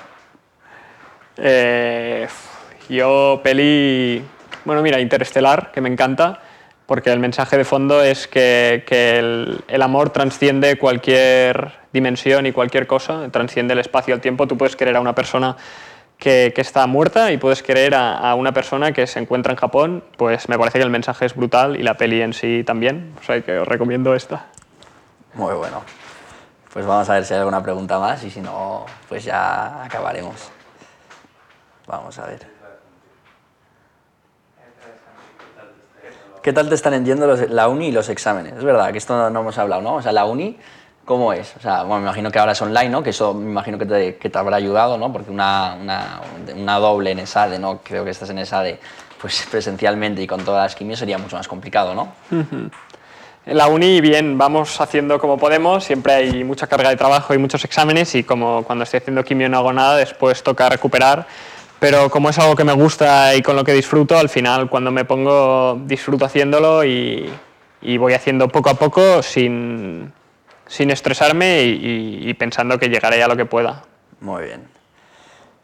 Eh, 1.37 2.27
yo, 2.89 3.39
peli. 3.43 4.25
Bueno, 4.65 4.81
mira, 4.81 4.99
Interestelar, 4.99 5.71
que 5.71 5.79
me 5.79 5.89
encanta, 5.89 6.41
porque 6.87 7.11
el 7.11 7.19
mensaje 7.19 7.55
de 7.55 7.63
fondo 7.63 8.01
es 8.01 8.27
que, 8.27 8.83
que 8.87 9.19
el, 9.19 9.63
el, 9.67 9.81
amor 9.83 10.09
transciende 10.09 10.79
cualquier 10.79 11.71
dimensión 11.93 12.47
y 12.47 12.51
cualquier 12.51 12.87
cosa, 12.87 13.29
transciende 13.29 13.73
el 13.73 13.79
espacio 13.81 14.11
y 14.11 14.15
el 14.15 14.21
tiempo. 14.21 14.47
Tú 14.47 14.57
puedes 14.57 14.75
querer 14.75 14.95
a 14.95 15.01
una 15.01 15.13
persona 15.13 15.55
que, 16.17 16.51
que 16.55 16.61
está 16.61 16.87
muerta 16.87 17.31
y 17.31 17.37
puedes 17.37 17.61
querer 17.61 17.93
a, 17.93 18.17
a, 18.17 18.33
una 18.33 18.53
persona 18.53 18.91
que 18.91 19.05
se 19.05 19.19
encuentra 19.19 19.53
en 19.53 19.59
Japón. 19.59 20.03
Pues 20.17 20.49
me 20.49 20.57
parece 20.57 20.79
que 20.79 20.83
el 20.83 20.89
mensaje 20.89 21.27
es 21.27 21.35
brutal 21.35 21.79
y 21.79 21.83
la 21.83 21.93
peli 21.93 22.23
en 22.23 22.33
sí 22.33 22.63
también. 22.65 23.13
O 23.21 23.23
sea 23.23 23.39
que 23.41 23.59
os 23.59 23.67
recomiendo 23.67 24.15
esta. 24.15 24.47
Muy 25.35 25.53
bueno. 25.53 25.83
Pues 26.73 26.87
vamos 26.87 27.07
a 27.07 27.13
ver 27.13 27.25
si 27.25 27.35
hay 27.35 27.39
alguna 27.39 27.61
pregunta 27.61 27.99
más 27.99 28.23
y 28.23 28.31
si 28.31 28.41
no, 28.41 28.85
pues 29.07 29.23
ya 29.23 29.83
acabaremos. 29.83 30.49
Vamos 31.85 32.17
a 32.17 32.25
ver. 32.25 32.47
¿Qué 36.41 36.51
tal 36.51 36.67
te 36.67 36.75
están 36.75 37.05
yendo 37.05 37.27
los, 37.27 37.47
la 37.51 37.67
uni 37.67 37.89
y 37.89 37.91
los 37.91 38.09
exámenes? 38.09 38.53
Es 38.57 38.63
verdad 38.63 38.91
que 38.91 38.97
esto 38.97 39.15
no, 39.15 39.29
no, 39.29 39.41
hemos 39.41 39.57
hablado, 39.59 39.83
¿no? 39.83 39.95
O 39.95 40.01
sea, 40.01 40.11
la 40.11 40.25
uni, 40.25 40.57
¿cómo 41.05 41.31
es? 41.31 41.55
O 41.55 41.59
sea, 41.59 41.83
bueno, 41.83 41.97
me 41.97 42.07
imagino 42.07 42.31
que 42.31 42.39
ahora 42.39 42.53
es 42.53 42.61
online, 42.61 42.89
¿no? 42.89 43.03
Que 43.03 43.11
eso 43.11 43.35
me 43.35 43.51
imagino 43.51 43.77
que 43.77 43.85
te, 43.85 44.15
que 44.17 44.29
te 44.31 44.37
habrá 44.37 44.57
ayudado, 44.57 44.97
¿no? 44.97 45.13
Porque 45.13 45.29
una, 45.29 45.77
una, 45.79 46.21
una, 46.55 46.79
doble 46.79 47.11
en 47.11 47.19
ESADE, 47.19 47.59
¿no? 47.59 47.81
Creo 47.83 48.03
que 48.03 48.09
estás 48.09 48.31
en 48.31 48.39
ESADE 48.39 48.79
pues 49.21 49.47
presencialmente 49.49 50.23
y 50.23 50.27
con 50.27 50.43
todas 50.43 50.63
las 50.63 50.75
quimios 50.75 50.99
sería 50.99 51.19
mucho 51.19 51.37
más 51.37 51.47
complicado, 51.47 51.93
¿no? 51.93 52.13
Uh. 52.31 52.69
En 53.45 53.57
la 53.57 53.67
uni, 53.67 53.99
bien, 53.99 54.37
vamos 54.37 54.79
haciendo 54.79 55.19
como 55.19 55.37
podemos, 55.37 55.83
siempre 55.83 56.13
hay 56.13 56.43
mucha 56.43 56.67
carga 56.67 56.89
de 56.89 56.95
trabajo 56.95 57.33
y 57.33 57.37
muchos 57.37 57.63
exámenes 57.65 58.15
y 58.15 58.23
como 58.23 58.63
cuando 58.63 58.83
estoy 58.83 58.99
haciendo 58.99 59.23
quimio 59.23 59.49
no 59.49 59.57
hago 59.57 59.73
nada, 59.73 59.97
después 59.97 60.41
toca 60.43 60.69
recuperar 60.69 61.27
pero 61.83 62.09
como 62.09 62.29
es 62.29 62.39
algo 62.39 62.55
que 62.55 62.63
me 62.63 62.71
gusta 62.71 63.35
y 63.35 63.41
con 63.41 63.57
lo 63.57 63.65
que 63.65 63.73
disfruto, 63.73 64.17
al 64.17 64.29
final 64.29 64.69
cuando 64.69 64.89
me 64.89 65.03
pongo 65.03 65.81
disfruto 65.83 66.23
haciéndolo 66.23 66.85
y, 66.85 67.29
y 67.81 67.97
voy 67.97 68.13
haciendo 68.13 68.47
poco 68.47 68.69
a 68.69 68.75
poco 68.75 69.21
sin, 69.21 70.13
sin 70.65 70.91
estresarme 70.91 71.63
y, 71.63 72.29
y, 72.29 72.33
pensando 72.35 72.79
que 72.79 72.87
llegaré 72.87 73.21
a 73.21 73.27
lo 73.27 73.35
que 73.35 73.43
pueda. 73.43 73.83
Muy 74.21 74.43
bien. 74.43 74.61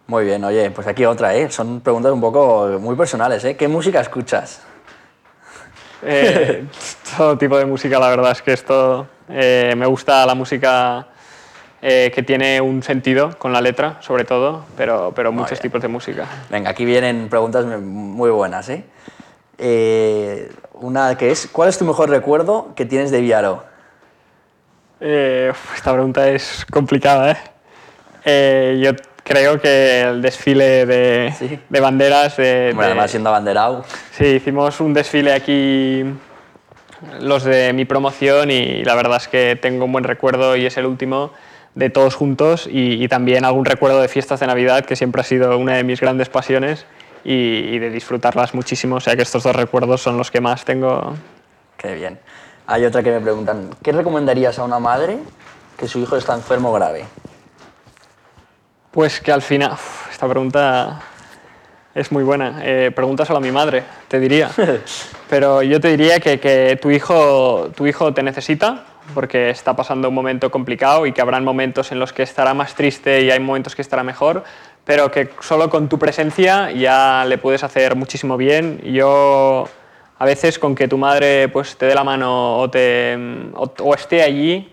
Muy 0.08 0.26
bien, 0.26 0.44
oye, 0.44 0.70
pues 0.72 0.88
aquí 0.88 1.06
otra, 1.06 1.34
¿eh? 1.36 1.50
Son 1.52 1.80
preguntas 1.80 2.12
un 2.12 2.20
poco 2.20 2.68
muy 2.82 2.98
personales, 2.98 3.46
¿eh? 3.46 3.56
¿Qué 3.56 3.70
música 3.70 4.02
escuchas? 4.02 4.62
Eh, 6.04 6.66
todo 7.18 7.38
tipo 7.38 7.58
de 7.58 7.66
música, 7.66 8.00
la 8.00 8.10
verdad 8.10 8.32
es 8.32 8.42
que 8.42 8.54
esto 8.54 9.08
eh, 9.30 9.74
me 9.78 9.86
gusta 9.86 10.26
la 10.26 10.36
música 10.36 11.08
eh, 11.82 12.12
que 12.14 12.24
tiene 12.24 12.60
un 12.60 12.84
sentido 12.84 13.38
con 13.38 13.54
la 13.54 13.62
letra, 13.62 14.02
sobre 14.02 14.26
todo, 14.26 14.66
pero, 14.76 15.14
pero 15.16 15.32
muchos 15.32 15.52
bien. 15.52 15.62
tipos 15.62 15.82
de 15.82 15.88
música. 15.88 16.28
Venga, 16.50 16.72
aquí 16.72 16.84
vienen 16.84 17.30
preguntas 17.30 17.66
muy 17.66 18.30
buenas. 18.32 18.68
¿eh? 18.68 18.84
Eh, 19.58 20.52
una 20.74 21.18
que 21.18 21.32
es, 21.32 21.48
¿cuál 21.48 21.70
es 21.70 21.78
tu 21.78 21.86
mejor 21.86 22.10
recuerdo 22.10 22.74
que 22.76 22.86
tienes 22.86 23.12
de 23.12 23.22
Viaro? 23.22 23.64
Esta 25.00 25.94
pregunta 25.94 26.28
es 26.28 26.66
complicada. 26.70 27.38
¿eh? 28.26 28.80
yo 28.84 28.92
creo 29.30 29.62
que 29.62 30.02
el 30.02 30.22
desfile 30.22 30.88
de, 30.88 31.34
¿Sí? 31.38 31.60
de 31.70 31.80
banderas... 31.80 32.36
De, 32.38 32.72
bueno, 32.74 32.88
además 32.88 33.12
siendo 33.12 33.30
abanderado. 33.30 33.86
Sí, 34.12 34.26
hicimos 34.26 34.80
un 34.82 34.94
desfile 34.94 35.34
aquí 35.34 36.04
los 37.22 37.44
de 37.44 37.72
mi 37.74 37.86
promoción 37.86 38.50
y 38.50 38.84
la 38.84 38.96
verdad 38.96 39.18
es 39.18 39.28
que 39.28 39.58
tengo 39.62 39.86
un 39.86 39.92
buen 39.92 40.04
recuerdo 40.04 40.56
y 40.56 40.66
es 40.66 40.78
el 40.78 40.88
último 40.88 41.32
de 41.76 41.92
todos 41.92 42.16
juntos 42.16 42.68
y, 42.70 43.02
y, 43.02 43.08
también 43.08 43.46
algún 43.46 43.66
recuerdo 43.66 44.02
de 44.02 44.08
fiestas 44.08 44.40
de 44.40 44.48
Navidad, 44.48 44.84
que 44.84 44.96
siempre 44.96 45.22
ha 45.22 45.24
sido 45.24 45.58
una 45.58 45.76
de 45.76 45.84
mis 45.84 46.02
grandes 46.02 46.28
pasiones 46.28 46.86
y, 47.24 47.34
y, 47.34 47.80
de 47.80 47.92
disfrutarlas 47.92 48.56
muchísimo. 48.56 48.96
O 48.96 49.00
sea 49.00 49.16
que 49.16 49.22
estos 49.22 49.44
dos 49.44 49.56
recuerdos 49.56 50.02
son 50.02 50.18
los 50.18 50.32
que 50.32 50.42
más 50.42 50.66
tengo. 50.66 51.14
Qué 51.78 51.94
bien. 51.94 52.20
Hay 52.66 52.84
otra 52.84 53.04
que 53.04 53.12
me 53.12 53.20
preguntan, 53.20 53.70
¿qué 53.84 53.92
recomendarías 53.92 54.58
a 54.58 54.64
una 54.64 54.80
madre 54.80 55.20
que 55.78 55.88
su 55.88 56.00
hijo 56.00 56.18
está 56.18 56.34
enfermo 56.34 56.74
grave? 56.74 57.06
Pues 58.92 59.22
que 59.22 59.32
al 59.32 59.44
final, 59.44 59.74
uf, 59.74 60.10
esta 60.10 60.28
pregunta 60.28 61.00
es 61.94 62.12
muy 62.12 62.24
buena. 62.24 62.60
Eh, 62.64 62.92
pregúntaselo 62.96 63.38
a 63.38 63.42
mi 63.42 63.52
madre, 63.52 63.84
te 64.08 64.20
diría. 64.20 64.50
Pero 65.30 65.62
yo 65.62 65.80
te 65.80 65.90
diría 65.90 66.20
que, 66.20 66.40
que 66.40 66.76
tu, 66.82 66.90
hijo, 66.90 67.70
tu 67.76 67.86
hijo 67.86 68.16
te 68.16 68.24
necesita, 68.24 68.86
porque 69.14 69.52
está 69.52 69.76
pasando 69.76 70.10
un 70.10 70.16
momento 70.16 70.50
complicado 70.50 71.06
y 71.06 71.12
que 71.12 71.22
habrán 71.22 71.44
momentos 71.44 71.92
en 71.92 72.00
los 72.00 72.14
que 72.14 72.24
estará 72.24 72.56
más 72.56 72.74
triste 72.74 73.22
y 73.22 73.30
hay 73.30 73.40
momentos 73.40 73.76
que 73.76 73.84
estará 73.84 74.04
mejor, 74.04 74.44
pero 74.86 75.12
que 75.12 75.30
solo 75.40 75.70
con 75.70 75.88
tu 75.88 76.00
presencia 76.00 76.72
ya 76.72 77.26
le 77.28 77.38
puedes 77.38 77.64
hacer 77.64 77.96
muchísimo 77.96 78.38
bien. 78.38 78.82
Yo 78.84 79.70
a 80.18 80.26
veces 80.26 80.58
con 80.58 80.74
que 80.74 80.88
tu 80.88 80.98
madre 80.98 81.48
pues 81.50 81.78
te 81.78 81.86
dé 81.86 81.94
la 81.94 82.04
mano 82.04 82.58
o, 82.58 82.70
te, 82.72 83.16
o, 83.54 83.72
o 83.84 83.94
esté 83.94 84.24
allí 84.24 84.72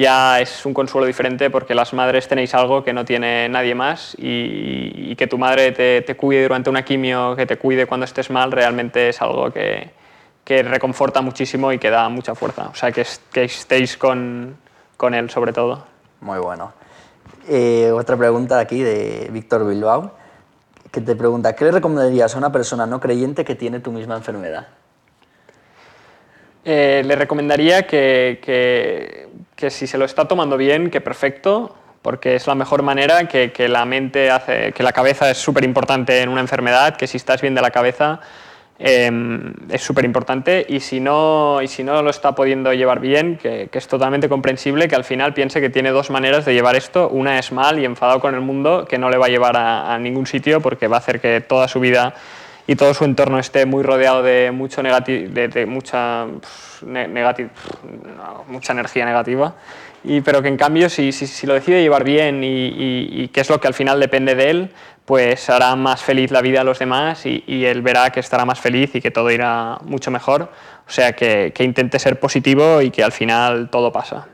ya 0.00 0.40
es 0.40 0.64
un 0.64 0.72
consuelo 0.72 1.06
diferente 1.06 1.50
porque 1.50 1.74
las 1.74 1.92
madres 1.92 2.26
tenéis 2.26 2.54
algo 2.54 2.82
que 2.82 2.94
no 2.94 3.04
tiene 3.04 3.48
nadie 3.50 3.74
más 3.74 4.16
y, 4.18 5.10
y 5.10 5.14
que 5.14 5.26
tu 5.26 5.36
madre 5.36 5.72
te, 5.72 6.00
te, 6.00 6.16
cuide 6.16 6.44
durante 6.44 6.70
una 6.70 6.82
quimio, 6.84 7.36
que 7.36 7.44
te 7.44 7.58
cuide 7.58 7.86
cuando 7.86 8.04
estés 8.04 8.30
mal, 8.30 8.50
realmente 8.50 9.10
es 9.10 9.20
algo 9.20 9.52
que, 9.52 9.90
que 10.42 10.62
reconforta 10.62 11.20
muchísimo 11.20 11.70
y 11.70 11.78
que 11.78 11.90
da 11.90 12.08
mucha 12.08 12.34
fuerza. 12.34 12.70
O 12.72 12.74
sea, 12.74 12.90
que, 12.92 13.04
que 13.30 13.44
estéis 13.44 13.98
con, 13.98 14.56
con, 14.96 15.12
él 15.12 15.28
sobre 15.28 15.52
todo. 15.52 15.84
Muy 16.22 16.38
bueno. 16.38 16.72
Eh, 17.46 17.92
otra 17.92 18.16
pregunta 18.16 18.58
aquí 18.58 18.82
de 18.82 19.28
Víctor 19.30 19.68
Bilbao, 19.68 20.14
que 20.90 21.02
te 21.02 21.14
pregunta, 21.14 21.54
¿qué 21.54 21.66
le 21.66 21.72
recomendarías 21.72 22.34
a 22.34 22.38
una 22.38 22.50
persona 22.50 22.86
no 22.86 23.00
creyente 23.00 23.44
que 23.44 23.54
tiene 23.54 23.80
tu 23.80 23.92
misma 23.92 24.16
enfermedad? 24.16 24.68
Eh, 26.64 27.02
le 27.04 27.16
recomendaría 27.16 27.86
que, 27.86 29.28
si 29.68 29.86
se 29.86 29.98
lo 29.98 30.04
está 30.04 30.26
tomando 30.26 30.56
bien, 30.56 30.90
que 30.90 31.00
perfecto, 31.00 31.74
porque 32.02 32.34
es 32.34 32.46
la 32.46 32.54
mejor 32.54 32.82
manera, 32.82 33.28
que, 33.28 33.68
la 33.68 33.84
mente 33.84 34.30
hace, 34.30 34.72
que 34.72 34.82
la 34.82 34.92
cabeza 34.92 35.30
es 35.30 35.38
súper 35.38 35.64
importante 35.64 36.20
en 36.20 36.28
una 36.28 36.40
enfermedad, 36.40 36.96
que 36.96 37.06
si 37.06 37.16
estás 37.16 37.40
bien 37.40 37.54
de 37.54 37.62
la 37.62 37.70
cabeza 37.70 38.20
eh, 38.78 39.10
es 39.70 39.82
súper 39.82 40.04
importante 40.06 40.64
y, 40.68 40.80
si 40.80 41.00
no, 41.00 41.60
lo 41.60 42.10
está 42.10 42.34
pudiendo 42.34 42.72
llevar 42.74 43.00
bien, 43.00 43.36
que, 43.36 43.70
es 43.72 43.88
totalmente 43.88 44.28
comprensible, 44.28 44.86
que 44.88 44.96
al 44.96 45.04
final 45.04 45.32
piense 45.32 45.62
que 45.62 45.70
tiene 45.70 45.90
dos 45.90 46.10
maneras 46.10 46.44
de 46.44 46.52
llevar 46.52 46.76
esto, 46.76 47.08
una 47.08 47.38
es 47.38 47.52
mal 47.52 47.78
y 47.78 47.86
enfadado 47.86 48.20
con 48.20 48.34
el 48.34 48.40
mundo, 48.42 48.86
que 48.86 48.98
no 48.98 49.08
le 49.08 49.16
va 49.16 49.26
a 49.26 49.30
llevar 49.30 49.56
a 49.56 49.98
ningún 49.98 50.26
sitio 50.26 50.60
porque 50.60 50.88
va 50.88 50.96
a 50.96 51.00
hacer 51.00 51.20
que 51.20 51.40
toda 51.40 51.68
su 51.68 51.80
vida 51.80 52.14
y 52.70 52.76
todo 52.76 52.94
su 52.94 53.04
entorno 53.04 53.40
esté 53.40 53.66
muy 53.66 53.82
rodeado 53.82 54.22
de, 54.22 54.52
mucho 54.52 54.80
negati 54.80 55.26
de, 55.26 55.48
de 55.48 55.66
mucha, 55.66 56.26
ne 56.86 57.08
negati 57.08 57.42
no, 57.42 58.44
mucha 58.46 58.72
energía 58.72 59.04
negativa, 59.04 59.54
y, 60.04 60.20
pero 60.20 60.40
que 60.40 60.46
en 60.46 60.56
cambio 60.56 60.88
si, 60.88 61.10
si, 61.10 61.26
si 61.26 61.48
lo 61.48 61.54
decide 61.54 61.82
llevar 61.82 62.04
bien 62.04 62.44
y, 62.44 62.68
y, 62.68 63.22
y, 63.22 63.28
que 63.28 63.40
es 63.40 63.50
lo 63.50 63.60
que 63.60 63.66
al 63.66 63.74
final 63.74 63.98
depende 63.98 64.36
de 64.36 64.50
él, 64.50 64.70
pues 65.04 65.50
hará 65.50 65.74
más 65.74 66.00
feliz 66.00 66.30
la 66.30 66.42
vida 66.42 66.60
a 66.60 66.64
los 66.64 66.78
demás 66.78 67.26
y, 67.26 67.42
y 67.44 67.64
él 67.64 67.82
verá 67.82 68.10
que 68.10 68.20
estará 68.20 68.44
más 68.44 68.60
feliz 68.60 68.94
y 68.94 69.00
que 69.00 69.10
todo 69.10 69.32
irá 69.32 69.78
mucho 69.82 70.12
mejor. 70.12 70.42
O 70.86 70.92
sea, 70.92 71.12
que, 71.14 71.52
que 71.52 71.64
intente 71.64 71.98
ser 71.98 72.20
positivo 72.20 72.82
y 72.82 72.92
que 72.92 73.02
al 73.02 73.10
final 73.10 73.68
todo 73.68 73.90
pasa. 73.90 74.28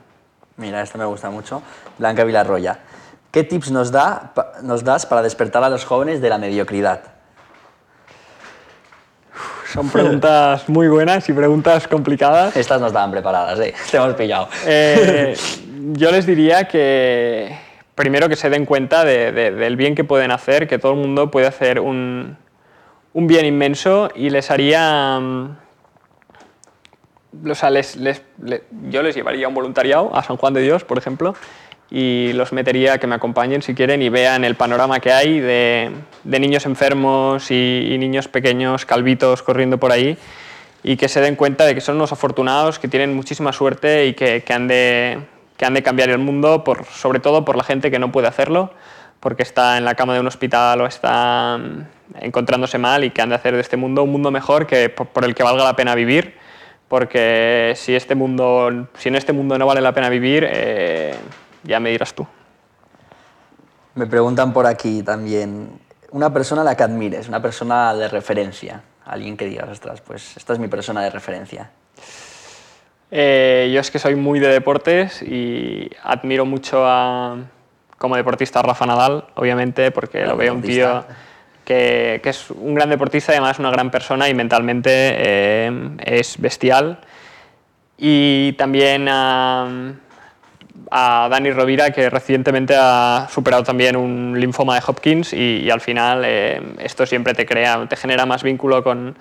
Mira, 0.58 0.82
esto 0.82 0.98
me 0.98 1.06
gusta 1.06 1.30
mucho. 1.30 1.62
Blanca 1.96 2.22
Vilarroya. 2.22 2.80
¿Qué 3.30 3.44
tips 3.44 3.70
nos, 3.70 3.92
da, 3.92 4.34
nos 4.62 4.84
das 4.84 5.06
para 5.06 5.22
despertar 5.22 5.64
a 5.64 5.70
los 5.70 5.86
jóvenes 5.86 6.20
de 6.20 6.28
la 6.28 6.36
mediocridad? 6.36 7.15
Son 9.76 9.90
preguntas 9.90 10.70
muy 10.70 10.88
buenas 10.88 11.28
y 11.28 11.34
preguntas 11.34 11.86
complicadas. 11.86 12.56
Estas 12.56 12.80
nos 12.80 12.88
estaban 12.88 13.10
preparadas, 13.10 13.60
¿eh? 13.60 13.74
Te 13.90 13.98
hemos 13.98 14.14
pillado. 14.14 14.48
Eh, 14.64 15.36
yo 15.92 16.10
les 16.10 16.24
diría 16.24 16.66
que 16.66 17.54
primero 17.94 18.26
que 18.30 18.36
se 18.36 18.48
den 18.48 18.64
cuenta 18.64 19.04
de, 19.04 19.32
de, 19.32 19.50
del 19.50 19.76
bien 19.76 19.94
que 19.94 20.02
pueden 20.02 20.30
hacer, 20.30 20.66
que 20.66 20.78
todo 20.78 20.92
el 20.92 20.98
mundo 20.98 21.30
puede 21.30 21.46
hacer 21.46 21.80
un, 21.80 22.38
un 23.12 23.26
bien 23.26 23.44
inmenso 23.44 24.08
y 24.14 24.30
les 24.30 24.50
haría... 24.50 25.20
O 27.46 27.54
sea, 27.54 27.68
les, 27.68 27.96
les, 27.96 28.22
les, 28.42 28.62
yo 28.88 29.02
les 29.02 29.14
llevaría 29.14 29.46
un 29.46 29.52
voluntariado 29.52 30.10
a 30.16 30.22
San 30.22 30.38
Juan 30.38 30.54
de 30.54 30.62
Dios, 30.62 30.84
por 30.84 30.96
ejemplo, 30.96 31.34
y 31.90 32.32
los 32.32 32.52
metería 32.52 32.94
a 32.94 32.98
que 32.98 33.06
me 33.06 33.14
acompañen 33.14 33.62
si 33.62 33.74
quieren 33.74 34.02
y 34.02 34.08
vean 34.08 34.44
el 34.44 34.56
panorama 34.56 35.00
que 35.00 35.12
hay 35.12 35.40
de, 35.40 35.90
de 36.24 36.40
niños 36.40 36.66
enfermos 36.66 37.50
y, 37.50 37.88
y, 37.90 37.98
niños 37.98 38.28
pequeños, 38.28 38.84
calvitos, 38.84 39.42
corriendo 39.42 39.78
por 39.78 39.92
ahí 39.92 40.18
y 40.86 40.96
que 40.96 41.08
se 41.08 41.20
den 41.20 41.34
cuenta 41.34 41.64
de 41.64 41.74
que 41.74 41.80
son 41.80 41.96
unos 41.96 42.12
afortunados, 42.12 42.78
que 42.78 42.86
tienen 42.86 43.12
muchísima 43.12 43.52
suerte 43.52 44.06
y 44.06 44.14
que, 44.14 44.44
que, 44.44 44.52
han, 44.52 44.68
de, 44.68 45.18
que 45.56 45.64
han 45.66 45.74
de 45.74 45.82
cambiar 45.82 46.10
el 46.10 46.18
mundo, 46.18 46.62
por, 46.62 46.84
sobre 46.84 47.18
todo 47.18 47.44
por 47.44 47.56
la 47.56 47.64
gente 47.64 47.90
que 47.90 47.98
no 47.98 48.12
puede 48.12 48.28
hacerlo, 48.28 48.72
porque 49.18 49.42
está 49.42 49.78
en 49.78 49.84
la 49.84 49.96
cama 49.96 50.14
de 50.14 50.20
un 50.20 50.28
hospital 50.28 50.80
o 50.80 50.86
está 50.86 51.58
encontrándose 52.20 52.78
mal 52.78 53.02
y 53.02 53.10
que 53.10 53.20
han 53.20 53.30
de 53.30 53.34
hacer 53.34 53.56
de 53.56 53.62
este 53.62 53.76
mundo 53.76 54.04
un 54.04 54.12
mundo 54.12 54.30
mejor 54.30 54.68
que, 54.68 54.88
por, 54.88 55.24
el 55.24 55.34
que 55.34 55.42
valga 55.42 55.64
la 55.64 55.74
pena 55.74 55.96
vivir, 55.96 56.36
porque 56.86 57.72
si, 57.74 57.96
este 57.96 58.14
mundo, 58.14 58.86
si 58.96 59.08
en 59.08 59.16
este 59.16 59.32
mundo 59.32 59.58
no 59.58 59.66
vale 59.66 59.80
la 59.80 59.92
pena 59.92 60.08
vivir, 60.08 60.46
eh, 60.48 61.16
ya 61.66 61.80
me 61.80 61.90
dirás 61.90 62.14
tú. 62.14 62.26
Me 63.94 64.06
preguntan 64.06 64.52
por 64.52 64.66
aquí 64.66 65.02
también, 65.02 65.80
una 66.10 66.32
persona 66.32 66.62
a 66.62 66.64
la 66.64 66.76
que 66.76 66.82
admires, 66.82 67.28
una 67.28 67.40
persona 67.42 67.94
de 67.94 68.08
referencia, 68.08 68.82
alguien 69.04 69.36
que 69.36 69.46
digas, 69.46 69.68
ostras, 69.68 70.00
pues 70.00 70.36
esta 70.36 70.52
es 70.52 70.58
mi 70.58 70.68
persona 70.68 71.02
de 71.02 71.10
referencia. 71.10 71.70
Eh, 73.10 73.70
yo 73.72 73.80
es 73.80 73.90
que 73.90 73.98
soy 73.98 74.16
muy 74.16 74.40
de 74.40 74.48
deportes 74.48 75.22
y 75.22 75.90
admiro 76.02 76.44
mucho 76.44 76.84
a, 76.86 77.36
como 77.98 78.16
deportista 78.16 78.60
a 78.60 78.62
Rafa 78.62 78.84
Nadal, 78.84 79.24
obviamente, 79.34 79.90
porque 79.90 80.26
lo 80.26 80.36
veo 80.36 80.54
un 80.54 80.62
tío 80.62 81.04
que, 81.64 82.20
que, 82.22 82.30
es 82.30 82.50
un 82.50 82.74
gran 82.74 82.90
deportista 82.90 83.32
y 83.32 83.36
además 83.36 83.58
una 83.58 83.70
gran 83.70 83.90
persona 83.90 84.28
y 84.28 84.34
mentalmente 84.34 84.90
eh, 84.92 85.96
es 86.04 86.38
bestial. 86.38 87.00
Y 87.96 88.52
también 88.54 89.08
a 89.08 89.94
a 90.90 91.28
Dani 91.30 91.50
Rovira, 91.50 91.90
que 91.90 92.10
recientemente 92.10 92.74
ha 92.78 93.28
superado 93.30 93.62
también 93.62 93.96
un 93.96 94.38
linfoma 94.38 94.74
de 94.74 94.82
Hopkins 94.86 95.32
y, 95.32 95.70
al 95.70 95.80
final 95.80 96.22
eh, 96.24 96.60
esto 96.78 97.06
siempre 97.06 97.34
te 97.34 97.46
crea, 97.46 97.86
te 97.88 97.96
genera 97.96 98.26
más 98.26 98.42
vínculo 98.42 98.82
con, 98.82 99.16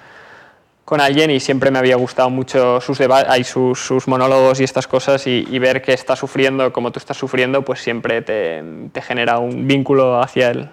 con 0.86 1.02
alguien 1.02 1.32
y 1.32 1.40
siempre 1.40 1.72
me 1.72 1.80
había 1.80 1.96
gustado 1.96 2.30
mucho 2.30 2.80
sus, 2.80 3.00
sus, 3.44 3.80
sus 3.80 4.08
monólogos 4.08 4.60
y 4.60 4.64
estas 4.64 4.88
cosas 4.88 5.26
y, 5.28 5.60
ver 5.60 5.82
que 5.82 5.94
está 5.94 6.16
sufriendo 6.16 6.72
como 6.72 6.92
tú 6.92 7.00
estás 7.00 7.18
sufriendo, 7.18 7.64
pues 7.64 7.80
siempre 7.82 8.22
te, 8.22 8.64
te 8.92 9.02
genera 9.02 9.40
un 9.40 9.68
vínculo 9.68 10.22
hacia 10.22 10.52
él. 10.52 10.70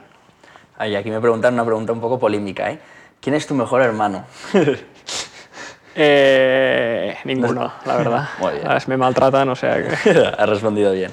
Ay, 0.77 0.97
aquí 0.97 1.11
me 1.11 1.21
preguntan 1.21 1.55
una 1.55 1.65
pregunta 1.65 1.93
un 1.93 2.01
poco 2.01 2.19
polémica, 2.19 2.71
¿eh? 2.71 2.79
¿Quién 3.21 3.37
es 3.37 3.47
tu 3.47 3.55
mejor 3.55 3.83
hermano? 3.83 4.25
Eh, 5.95 7.17
ninguno, 7.25 7.73
la 7.85 7.97
verdad. 7.97 8.29
Muy 8.39 8.55
bien. 8.55 8.69
Me 8.87 8.97
maltratan, 8.97 9.49
o 9.49 9.57
sea 9.57 9.77
que... 9.77 10.11
Has 10.39 10.49
respondido 10.49 10.93
bien. 10.93 11.11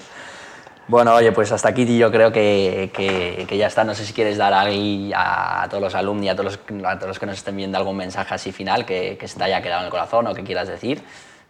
Bueno, 0.88 1.13
oye, 1.13 1.32
pues 1.32 1.51
hasta 1.51 1.69
aquí 1.69 1.97
yo 1.97 2.11
creo 2.11 2.32
que, 2.32 2.89
que, 2.91 3.57
ya 3.57 3.67
está. 3.67 3.84
No 3.84 3.93
sé 3.93 4.05
si 4.05 4.13
quieres 4.13 4.38
dar 4.38 4.53
ahí 4.53 5.11
a 5.15 5.67
todos 5.69 5.84
los 5.84 5.93
alumnos 5.93 6.25
y 6.25 6.30
a 6.30 6.36
todos 6.36 6.57
los, 6.67 6.84
a 6.84 6.95
todos 6.95 7.09
los 7.09 7.19
que 7.19 7.27
nos 7.27 7.38
estén 7.38 7.55
viendo 7.55 7.77
algún 7.77 7.95
mensaje 7.95 8.34
así 8.34 8.51
final 8.51 8.86
que, 8.86 9.15
que 9.15 9.27
se 9.27 9.38
te 9.38 9.43
haya 9.43 9.61
quedado 9.61 9.82
en 9.82 9.86
el 9.86 9.91
corazón 9.91 10.25
o 10.25 10.34
que 10.34 10.43
quieras 10.43 10.67
decir. 10.67 11.03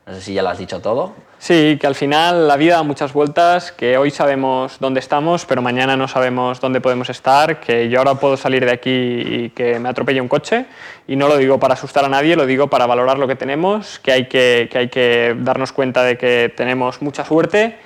No 0.10 0.16
sé 0.16 0.22
si 0.22 0.34
ya 0.34 0.42
lo 0.42 0.50
has 0.50 0.58
dicho 0.58 0.80
todo. 0.82 1.14
Sí, 1.38 1.78
que 1.80 1.86
al 1.86 1.94
final 1.94 2.48
la 2.48 2.58
vida 2.58 2.78
da 2.78 2.84
muchas 2.84 3.14
vueltas, 3.14 3.72
que 3.72 3.96
hoy 3.96 4.10
sabemos 4.10 4.78
dónde 4.80 5.00
estamos, 5.00 5.46
pero 5.46 5.62
mañana 5.62 5.96
no 5.96 6.08
sabemos 6.08 6.60
dónde 6.60 6.82
podemos 6.82 7.12
estar, 7.12 7.60
que 7.60 7.90
yo 7.90 8.00
ahora 8.00 8.16
puedo 8.16 8.36
salir 8.36 8.66
de 8.66 8.72
aquí 8.72 8.90
y 8.90 9.50
que 9.52 9.78
me 9.78 9.88
atropelle 9.88 10.20
un 10.20 10.28
coche, 10.28 10.66
y 11.08 11.16
no 11.16 11.28
lo 11.28 11.38
digo 11.38 11.60
para 11.60 11.76
asustar 11.76 12.06
a 12.06 12.10
nadie, 12.10 12.36
lo 12.36 12.48
digo 12.48 12.72
para 12.72 12.88
valorar 12.88 13.20
lo 13.20 13.28
que 13.28 13.36
tenemos, 13.36 14.00
que 14.00 14.12
hay 14.12 14.26
que, 14.28 14.68
que, 14.72 14.80
hay 14.80 14.90
que 14.90 15.36
darnos 15.38 15.72
cuenta 15.74 16.02
de 16.02 16.18
que 16.18 16.52
tenemos 16.58 17.04
mucha 17.04 17.24
suerte 17.24 17.78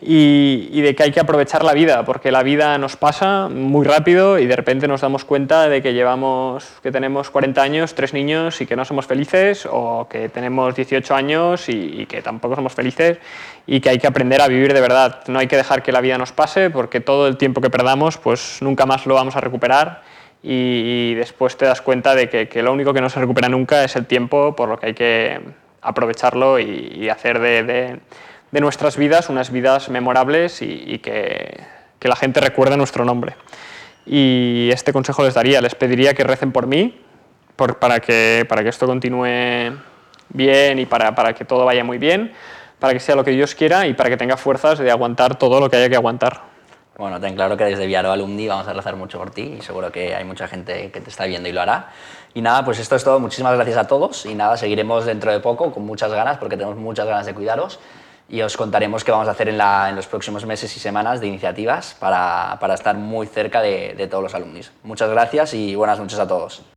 y, 0.00 0.80
de 0.80 0.94
que 0.94 1.04
hay 1.04 1.12
que 1.12 1.20
aprovechar 1.20 1.64
la 1.64 1.72
vida, 1.72 2.04
porque 2.04 2.30
la 2.30 2.42
vida 2.42 2.76
nos 2.78 2.96
pasa 2.96 3.48
muy 3.48 3.86
rápido 3.86 4.38
y 4.38 4.46
de 4.46 4.56
repente 4.56 4.88
nos 4.88 5.00
damos 5.00 5.24
cuenta 5.24 5.68
de 5.68 5.82
que 5.82 5.94
llevamos, 5.94 6.66
que 6.82 6.90
tenemos 6.90 7.30
40 7.30 7.62
años, 7.62 7.94
tres 7.94 8.12
niños 8.12 8.60
y 8.60 8.66
que 8.66 8.76
no 8.76 8.84
somos 8.84 9.06
felices, 9.06 9.66
o 9.70 10.06
que 10.08 10.28
tenemos 10.28 10.74
18 10.74 11.14
años 11.14 11.68
y, 11.68 12.06
que 12.06 12.22
tampoco 12.22 12.56
somos 12.56 12.74
felices 12.74 13.18
y 13.66 13.80
que 13.80 13.88
hay 13.88 13.98
que 13.98 14.06
aprender 14.06 14.42
a 14.42 14.48
vivir 14.48 14.74
de 14.74 14.80
verdad. 14.80 15.20
No 15.28 15.38
hay 15.38 15.46
que 15.46 15.56
dejar 15.56 15.82
que 15.82 15.92
la 15.92 16.00
vida 16.00 16.18
nos 16.18 16.32
pase, 16.32 16.70
porque 16.70 17.00
todo 17.00 17.26
el 17.26 17.36
tiempo 17.36 17.60
que 17.60 17.70
perdamos, 17.70 18.18
pues 18.18 18.58
nunca 18.60 18.86
más 18.86 19.06
lo 19.06 19.14
vamos 19.14 19.36
a 19.36 19.40
recuperar 19.40 20.02
y, 20.42 21.14
después 21.14 21.56
te 21.56 21.64
das 21.64 21.80
cuenta 21.80 22.14
de 22.14 22.28
que, 22.28 22.62
lo 22.62 22.72
único 22.72 22.92
que 22.92 23.00
no 23.00 23.08
se 23.08 23.20
recupera 23.20 23.48
nunca 23.48 23.84
es 23.84 23.96
el 23.96 24.04
tiempo, 24.04 24.54
por 24.54 24.68
lo 24.68 24.78
que 24.78 24.86
hay 24.86 24.94
que 24.94 25.40
aprovecharlo 25.80 26.58
y, 26.58 27.08
hacer 27.08 27.38
de 27.38 27.62
de 27.62 27.98
nuestras 28.60 28.96
vidas, 28.96 29.28
unas 29.28 29.50
vidas 29.50 29.88
memorables 29.88 30.62
y, 30.62 30.98
que, 30.98 31.60
que, 31.98 32.08
la 32.08 32.16
gente 32.16 32.40
recuerde 32.40 32.76
nuestro 32.76 33.04
nombre. 33.04 33.34
Y 34.06 34.70
este 34.72 34.92
consejo 34.92 35.24
les 35.24 35.34
daría, 35.34 35.60
les 35.60 35.74
pediría 35.74 36.14
que 36.14 36.24
recen 36.24 36.52
por 36.52 36.66
mí, 36.66 37.00
para, 37.56 38.00
que, 38.00 38.44
para 38.48 38.62
que 38.62 38.68
esto 38.68 38.86
continúe 38.86 39.76
bien 40.28 40.78
y 40.78 40.86
para, 40.86 41.14
para 41.14 41.32
que 41.32 41.44
todo 41.44 41.64
vaya 41.64 41.84
muy 41.84 41.98
bien, 41.98 42.32
para 42.78 42.92
que 42.92 43.00
sea 43.00 43.14
lo 43.14 43.24
que 43.24 43.30
Dios 43.30 43.54
quiera 43.54 43.86
y 43.86 43.94
para 43.94 44.10
que 44.10 44.16
tenga 44.16 44.36
fuerzas 44.36 44.78
de 44.78 44.90
aguantar 44.90 45.38
todo 45.38 45.60
lo 45.60 45.70
que 45.70 45.76
haya 45.76 45.88
que 45.88 45.96
aguantar. 45.96 46.54
Bueno, 46.96 47.20
ten 47.20 47.34
claro 47.34 47.56
que 47.56 47.64
desde 47.64 47.86
Viaro 47.86 48.12
Alumni 48.12 48.46
vamos 48.46 48.68
a 48.68 48.72
rezar 48.72 48.94
mucho 48.94 49.18
por 49.18 49.30
ti 49.30 49.56
y 49.58 49.62
seguro 49.62 49.90
que 49.90 50.14
hay 50.14 50.24
mucha 50.24 50.46
gente 50.46 50.92
que 50.92 51.00
te 51.00 51.10
está 51.10 51.24
viendo 51.24 51.48
y 51.48 51.52
lo 51.52 51.60
hará. 51.60 51.90
Y 52.34 52.40
nada, 52.40 52.64
pues 52.64 52.78
esto 52.78 52.94
es 52.94 53.02
todo. 53.02 53.18
Muchísimas 53.18 53.54
gracias 53.56 53.76
a 53.76 53.86
todos 53.88 54.26
y 54.26 54.34
nada, 54.34 54.56
seguiremos 54.56 55.04
dentro 55.04 55.32
de 55.32 55.40
poco 55.40 55.72
con 55.72 55.84
muchas 55.84 56.12
ganas 56.12 56.38
porque 56.38 56.56
tenemos 56.56 56.76
muchas 56.76 57.06
ganas 57.06 57.26
de 57.26 57.34
cuidaros 57.34 57.80
y 58.28 58.42
os 58.42 58.56
contaremos 58.56 59.04
qué 59.04 59.12
vamos 59.12 59.28
a 59.28 59.32
hacer 59.32 59.48
en, 59.48 59.58
los 59.96 60.06
próximos 60.06 60.46
meses 60.46 60.76
y 60.76 60.80
semanas 60.80 61.20
de 61.20 61.26
iniciativas 61.26 61.94
para, 61.98 62.58
para 62.60 62.74
estar 62.74 62.96
muy 62.96 63.26
cerca 63.26 63.60
de, 63.60 63.94
de 63.94 64.06
todos 64.06 64.22
los 64.22 64.34
alumnos. 64.34 64.72
Muchas 64.82 65.10
gracias 65.10 65.54
y 65.54 65.74
buenas 65.74 65.98
noches 65.98 66.18
a 66.18 66.26
todos. 66.26 66.73